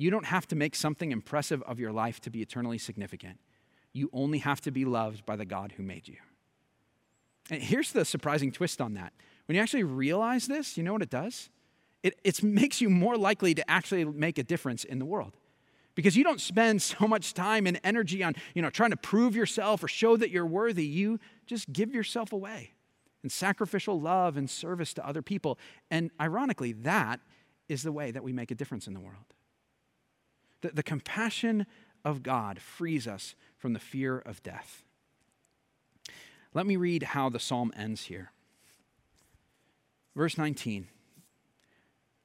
You 0.00 0.10
don't 0.10 0.24
have 0.24 0.48
to 0.48 0.56
make 0.56 0.74
something 0.74 1.12
impressive 1.12 1.62
of 1.64 1.78
your 1.78 1.92
life 1.92 2.20
to 2.22 2.30
be 2.30 2.40
eternally 2.40 2.78
significant. 2.78 3.38
You 3.92 4.08
only 4.14 4.38
have 4.38 4.62
to 4.62 4.70
be 4.70 4.86
loved 4.86 5.26
by 5.26 5.36
the 5.36 5.44
God 5.44 5.74
who 5.76 5.82
made 5.82 6.08
you. 6.08 6.16
And 7.50 7.62
here's 7.62 7.92
the 7.92 8.06
surprising 8.06 8.50
twist 8.50 8.80
on 8.80 8.94
that. 8.94 9.12
When 9.44 9.56
you 9.56 9.60
actually 9.60 9.82
realize 9.82 10.46
this, 10.46 10.78
you 10.78 10.82
know 10.82 10.94
what 10.94 11.02
it 11.02 11.10
does? 11.10 11.50
It, 12.02 12.18
it 12.24 12.42
makes 12.42 12.80
you 12.80 12.88
more 12.88 13.18
likely 13.18 13.54
to 13.54 13.70
actually 13.70 14.06
make 14.06 14.38
a 14.38 14.42
difference 14.42 14.84
in 14.84 15.00
the 15.00 15.04
world. 15.04 15.36
Because 15.94 16.16
you 16.16 16.24
don't 16.24 16.40
spend 16.40 16.80
so 16.82 17.06
much 17.06 17.34
time 17.34 17.66
and 17.66 17.78
energy 17.84 18.22
on, 18.24 18.36
you 18.54 18.62
know, 18.62 18.70
trying 18.70 18.92
to 18.92 18.96
prove 18.96 19.36
yourself 19.36 19.84
or 19.84 19.88
show 19.88 20.16
that 20.16 20.30
you're 20.30 20.46
worthy. 20.46 20.86
You 20.86 21.20
just 21.44 21.70
give 21.74 21.92
yourself 21.92 22.32
away 22.32 22.70
in 23.22 23.28
sacrificial 23.28 24.00
love 24.00 24.38
and 24.38 24.48
service 24.48 24.94
to 24.94 25.06
other 25.06 25.20
people. 25.20 25.58
And 25.90 26.10
ironically, 26.18 26.72
that 26.72 27.20
is 27.68 27.82
the 27.82 27.92
way 27.92 28.12
that 28.12 28.22
we 28.22 28.32
make 28.32 28.50
a 28.50 28.54
difference 28.54 28.86
in 28.86 28.94
the 28.94 29.00
world. 29.00 29.34
The, 30.62 30.70
the 30.70 30.82
compassion 30.82 31.66
of 32.04 32.22
God 32.22 32.60
frees 32.60 33.06
us 33.06 33.34
from 33.56 33.72
the 33.72 33.78
fear 33.78 34.18
of 34.18 34.42
death. 34.42 34.84
Let 36.54 36.66
me 36.66 36.76
read 36.76 37.02
how 37.02 37.28
the 37.28 37.38
psalm 37.38 37.72
ends 37.76 38.04
here. 38.04 38.32
Verse 40.16 40.36
19 40.36 40.88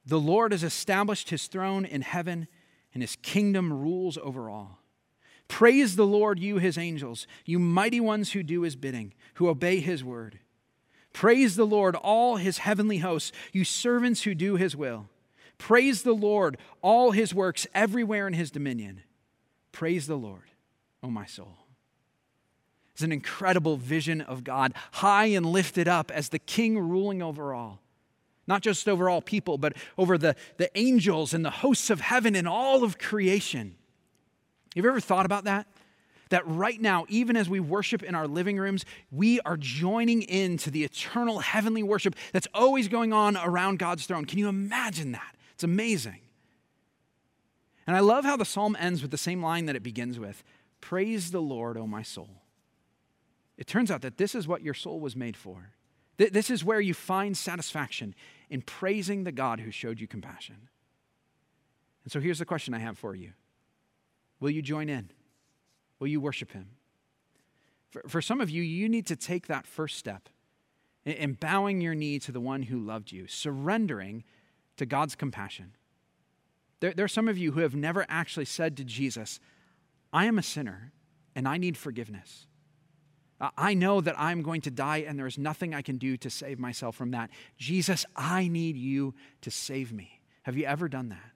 The 0.04 0.20
Lord 0.20 0.52
has 0.52 0.64
established 0.64 1.30
his 1.30 1.46
throne 1.46 1.84
in 1.84 2.02
heaven, 2.02 2.48
and 2.92 3.02
his 3.02 3.16
kingdom 3.22 3.72
rules 3.72 4.18
over 4.18 4.50
all. 4.50 4.78
Praise 5.48 5.94
the 5.94 6.06
Lord, 6.06 6.40
you 6.40 6.58
his 6.58 6.76
angels, 6.76 7.26
you 7.44 7.58
mighty 7.58 8.00
ones 8.00 8.32
who 8.32 8.42
do 8.42 8.62
his 8.62 8.74
bidding, 8.74 9.14
who 9.34 9.48
obey 9.48 9.78
his 9.78 10.02
word. 10.02 10.40
Praise 11.12 11.56
the 11.56 11.66
Lord, 11.66 11.94
all 11.94 12.36
his 12.36 12.58
heavenly 12.58 12.98
hosts, 12.98 13.32
you 13.52 13.64
servants 13.64 14.22
who 14.22 14.34
do 14.34 14.56
his 14.56 14.74
will. 14.74 15.08
Praise 15.58 16.02
the 16.02 16.14
Lord, 16.14 16.58
all 16.82 17.12
his 17.12 17.34
works 17.34 17.66
everywhere 17.74 18.26
in 18.26 18.34
his 18.34 18.50
dominion. 18.50 19.02
Praise 19.72 20.06
the 20.06 20.16
Lord, 20.16 20.50
O 21.02 21.10
my 21.10 21.26
soul. 21.26 21.56
It's 22.92 23.02
an 23.02 23.12
incredible 23.12 23.76
vision 23.76 24.22
of 24.22 24.42
God, 24.42 24.72
high 24.92 25.26
and 25.26 25.44
lifted 25.44 25.86
up 25.86 26.10
as 26.10 26.30
the 26.30 26.38
king 26.38 26.78
ruling 26.78 27.22
over 27.22 27.52
all. 27.52 27.82
Not 28.46 28.62
just 28.62 28.88
over 28.88 29.10
all 29.10 29.20
people, 29.20 29.58
but 29.58 29.74
over 29.98 30.16
the, 30.16 30.34
the 30.56 30.70
angels 30.78 31.34
and 31.34 31.44
the 31.44 31.50
hosts 31.50 31.90
of 31.90 32.00
heaven 32.00 32.34
and 32.34 32.48
all 32.48 32.84
of 32.84 32.98
creation. 32.98 33.74
Have 34.74 34.84
you 34.84 34.90
ever 34.90 35.00
thought 35.00 35.26
about 35.26 35.44
that? 35.44 35.66
That 36.30 36.46
right 36.46 36.80
now, 36.80 37.06
even 37.08 37.36
as 37.36 37.48
we 37.48 37.60
worship 37.60 38.02
in 38.02 38.14
our 38.14 38.26
living 38.26 38.56
rooms, 38.56 38.84
we 39.10 39.40
are 39.40 39.56
joining 39.56 40.22
in 40.22 40.56
to 40.58 40.70
the 40.70 40.84
eternal 40.84 41.40
heavenly 41.40 41.82
worship 41.82 42.16
that's 42.32 42.48
always 42.54 42.88
going 42.88 43.12
on 43.12 43.36
around 43.36 43.78
God's 43.78 44.06
throne. 44.06 44.24
Can 44.24 44.38
you 44.38 44.48
imagine 44.48 45.12
that? 45.12 45.35
It's 45.56 45.64
amazing. 45.64 46.20
And 47.86 47.96
I 47.96 48.00
love 48.00 48.26
how 48.26 48.36
the 48.36 48.44
psalm 48.44 48.76
ends 48.78 49.00
with 49.00 49.10
the 49.10 49.16
same 49.16 49.42
line 49.42 49.64
that 49.66 49.76
it 49.76 49.82
begins 49.82 50.18
with 50.18 50.44
Praise 50.82 51.30
the 51.30 51.40
Lord, 51.40 51.78
O 51.78 51.86
my 51.86 52.02
soul. 52.02 52.42
It 53.56 53.66
turns 53.66 53.90
out 53.90 54.02
that 54.02 54.18
this 54.18 54.34
is 54.34 54.46
what 54.46 54.60
your 54.60 54.74
soul 54.74 55.00
was 55.00 55.16
made 55.16 55.34
for. 55.34 55.70
This 56.18 56.50
is 56.50 56.62
where 56.62 56.80
you 56.80 56.92
find 56.92 57.34
satisfaction 57.34 58.14
in 58.50 58.60
praising 58.60 59.24
the 59.24 59.32
God 59.32 59.60
who 59.60 59.70
showed 59.70 59.98
you 59.98 60.06
compassion. 60.06 60.68
And 62.04 62.12
so 62.12 62.20
here's 62.20 62.38
the 62.38 62.44
question 62.44 62.74
I 62.74 62.78
have 62.78 62.98
for 62.98 63.14
you 63.14 63.32
Will 64.38 64.50
you 64.50 64.60
join 64.60 64.90
in? 64.90 65.10
Will 65.98 66.08
you 66.08 66.20
worship 66.20 66.52
Him? 66.52 66.68
For, 67.88 68.02
for 68.08 68.20
some 68.20 68.42
of 68.42 68.50
you, 68.50 68.62
you 68.62 68.90
need 68.90 69.06
to 69.06 69.16
take 69.16 69.46
that 69.46 69.66
first 69.66 69.96
step 69.96 70.28
in, 71.06 71.12
in 71.14 71.32
bowing 71.32 71.80
your 71.80 71.94
knee 71.94 72.18
to 72.18 72.32
the 72.32 72.40
one 72.40 72.64
who 72.64 72.78
loved 72.78 73.10
you, 73.10 73.26
surrendering 73.26 74.22
to 74.76 74.86
God's 74.86 75.14
compassion. 75.14 75.72
There, 76.80 76.92
there 76.92 77.04
are 77.04 77.08
some 77.08 77.28
of 77.28 77.38
you 77.38 77.52
who 77.52 77.60
have 77.60 77.74
never 77.74 78.04
actually 78.08 78.44
said 78.44 78.76
to 78.76 78.84
Jesus, 78.84 79.40
I 80.12 80.26
am 80.26 80.38
a 80.38 80.42
sinner 80.42 80.92
and 81.34 81.48
I 81.48 81.56
need 81.56 81.76
forgiveness. 81.76 82.46
I 83.56 83.74
know 83.74 84.00
that 84.00 84.18
I'm 84.18 84.42
going 84.42 84.62
to 84.62 84.70
die 84.70 85.04
and 85.06 85.18
there's 85.18 85.36
nothing 85.36 85.74
I 85.74 85.82
can 85.82 85.98
do 85.98 86.16
to 86.18 86.30
save 86.30 86.58
myself 86.58 86.96
from 86.96 87.10
that. 87.10 87.30
Jesus, 87.58 88.06
I 88.16 88.48
need 88.48 88.76
you 88.76 89.14
to 89.42 89.50
save 89.50 89.92
me. 89.92 90.22
Have 90.44 90.56
you 90.56 90.64
ever 90.64 90.88
done 90.88 91.10
that? 91.10 91.32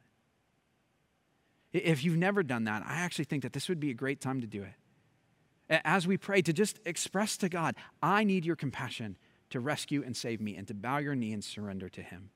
If 1.72 2.02
you've 2.02 2.16
never 2.16 2.42
done 2.42 2.64
that, 2.64 2.82
I 2.86 2.96
actually 2.96 3.26
think 3.26 3.42
that 3.42 3.52
this 3.52 3.68
would 3.68 3.80
be 3.80 3.90
a 3.90 3.94
great 3.94 4.20
time 4.20 4.40
to 4.40 4.46
do 4.46 4.62
it. 4.62 5.80
As 5.84 6.06
we 6.06 6.16
pray, 6.16 6.42
to 6.42 6.52
just 6.52 6.80
express 6.84 7.36
to 7.36 7.48
God, 7.48 7.76
I 8.02 8.24
need 8.24 8.44
your 8.44 8.56
compassion 8.56 9.16
to 9.50 9.60
rescue 9.60 10.02
and 10.04 10.16
save 10.16 10.40
me, 10.40 10.56
and 10.56 10.66
to 10.68 10.74
bow 10.74 10.98
your 10.98 11.14
knee 11.14 11.32
and 11.32 11.44
surrender 11.44 11.88
to 11.88 12.02
Him. 12.02 12.30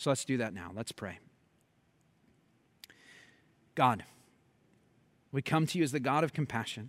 So 0.00 0.08
let's 0.08 0.24
do 0.24 0.38
that 0.38 0.54
now. 0.54 0.72
Let's 0.74 0.92
pray. 0.92 1.18
God, 3.74 4.02
we 5.30 5.42
come 5.42 5.66
to 5.66 5.76
you 5.76 5.84
as 5.84 5.92
the 5.92 6.00
God 6.00 6.24
of 6.24 6.32
compassion. 6.32 6.88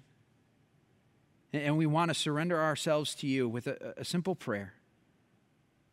And 1.52 1.78
we 1.78 1.86
want 1.86 2.08
to 2.08 2.16
surrender 2.16 2.58
ourselves 2.58 3.14
to 3.16 3.28
you 3.28 3.50
with 3.50 3.68
a, 3.68 3.96
a 3.98 4.06
simple 4.06 4.34
prayer 4.34 4.76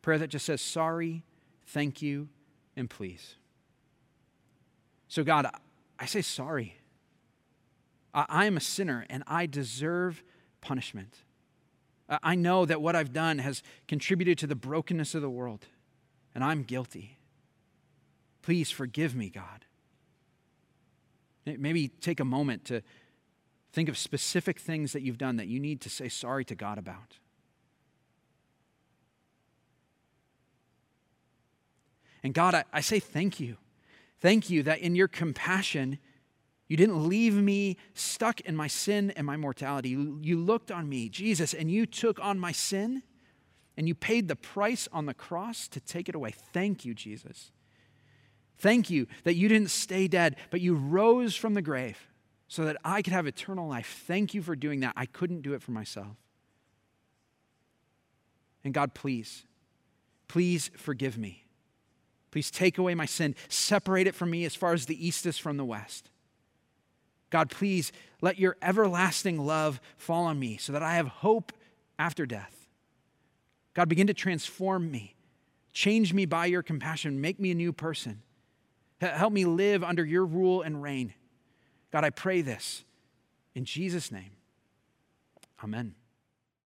prayer 0.01 0.17
that 0.17 0.29
just 0.29 0.45
says, 0.45 0.61
sorry, 0.61 1.25
thank 1.67 2.01
you, 2.01 2.29
and 2.77 2.89
please. 2.89 3.35
So, 5.09 5.25
God, 5.25 5.45
I 5.99 6.05
say 6.05 6.21
sorry. 6.21 6.77
I 8.13 8.45
am 8.45 8.55
a 8.55 8.61
sinner 8.61 9.05
and 9.09 9.23
I 9.27 9.45
deserve 9.45 10.23
punishment. 10.61 11.17
I 12.07 12.35
know 12.35 12.65
that 12.65 12.81
what 12.81 12.95
I've 12.95 13.11
done 13.11 13.39
has 13.39 13.61
contributed 13.89 14.37
to 14.37 14.47
the 14.47 14.55
brokenness 14.55 15.15
of 15.15 15.21
the 15.21 15.29
world, 15.29 15.65
and 16.33 16.43
I'm 16.43 16.63
guilty. 16.63 17.17
Please 18.41 18.71
forgive 18.71 19.15
me, 19.15 19.29
God. 19.29 19.65
Maybe 21.45 21.87
take 21.87 22.19
a 22.19 22.25
moment 22.25 22.65
to 22.65 22.81
Think 23.71 23.89
of 23.89 23.97
specific 23.97 24.59
things 24.59 24.93
that 24.93 25.03
you've 25.03 25.17
done 25.17 25.35
that 25.35 25.47
you 25.47 25.59
need 25.59 25.81
to 25.81 25.89
say 25.89 26.09
sorry 26.09 26.43
to 26.45 26.55
God 26.55 26.77
about. 26.77 27.19
And 32.23 32.33
God, 32.33 32.55
I, 32.55 32.63
I, 32.73 32.81
say 32.81 32.99
thank 32.99 33.39
you. 33.39 33.57
Thank 34.19 34.49
you 34.49 34.63
that 34.63 34.79
in 34.79 34.95
your 34.95 35.07
compassion, 35.07 35.99
you 36.67 36.75
didn't 36.75 37.07
leave 37.07 37.35
me 37.35 37.77
stuck 37.93 38.41
in 38.41 38.55
my 38.55 38.67
sin 38.67 39.11
and 39.11 39.25
my 39.25 39.37
mortality. 39.37 39.89
You, 39.89 40.19
you 40.21 40.37
looked 40.37 40.71
on 40.71 40.89
me, 40.89 41.07
Jesus, 41.07 41.53
and 41.53 41.71
you 41.71 41.85
took 41.85 42.19
on 42.19 42.39
my 42.39 42.51
sin 42.51 43.03
and 43.79 43.87
you 43.87 43.95
paid 43.95 44.27
the 44.27 44.35
price 44.35 44.89
on 44.91 45.05
the 45.05 45.13
cross 45.13 45.69
to 45.69 45.79
take 45.79 46.09
it 46.09 46.13
away. 46.13 46.33
Thank 46.51 46.83
you, 46.83 46.93
Jesus. 46.93 47.53
Thank 48.57 48.89
you 48.89 49.07
that 49.23 49.35
you 49.35 49.47
didn't 49.47 49.69
stay 49.69 50.09
dead, 50.09 50.35
but 50.51 50.59
you 50.59 50.75
rose 50.75 51.33
from 51.33 51.53
the 51.53 51.61
grave 51.61 51.97
so 52.49 52.65
that 52.65 52.75
I 52.83 53.01
could 53.01 53.13
have 53.13 53.25
eternal 53.25 53.69
life. 53.69 54.03
Thank 54.05 54.33
you 54.33 54.41
for 54.41 54.53
doing 54.53 54.81
that. 54.81 54.95
I 54.97 55.05
couldn't 55.05 55.43
do 55.43 55.53
it 55.53 55.61
for 55.61 55.71
myself. 55.71 56.17
And 58.65 58.73
God, 58.73 58.93
please, 58.93 59.45
please 60.27 60.69
forgive 60.75 61.17
me. 61.17 61.45
Please 62.31 62.51
take 62.51 62.77
away 62.77 62.95
my 62.95 63.05
sin, 63.05 63.33
separate 63.47 64.07
it 64.07 64.13
from 64.13 64.29
me 64.29 64.43
as 64.43 64.55
far 64.55 64.73
as 64.73 64.87
the 64.87 65.07
east 65.07 65.25
is 65.25 65.37
from 65.37 65.55
the 65.55 65.63
west. 65.63 66.09
God, 67.29 67.49
please 67.49 67.93
let 68.19 68.37
your 68.37 68.57
everlasting 68.61 69.37
love 69.37 69.79
fall 69.95 70.25
on 70.25 70.37
me 70.37 70.57
so 70.57 70.73
that 70.73 70.83
I 70.83 70.95
have 70.95 71.07
hope 71.07 71.53
after 71.97 72.25
death. 72.25 72.58
God, 73.79 73.87
begin 73.87 74.07
to 74.07 74.13
transform 74.13 74.91
me. 74.91 75.15
Change 75.71 76.13
me 76.13 76.25
by 76.25 76.47
your 76.47 76.61
compassion. 76.61 77.21
Make 77.21 77.39
me 77.39 77.51
a 77.51 77.55
new 77.55 77.71
person. 77.71 78.21
Help 78.99 79.31
me 79.31 79.45
live 79.45 79.85
under 79.85 80.03
your 80.03 80.25
rule 80.25 80.61
and 80.63 80.83
reign. 80.83 81.13
God, 81.89 82.03
I 82.03 82.09
pray 82.09 82.41
this 82.41 82.83
in 83.55 83.63
Jesus' 83.63 84.11
name. 84.11 84.31
Amen. 85.63 85.95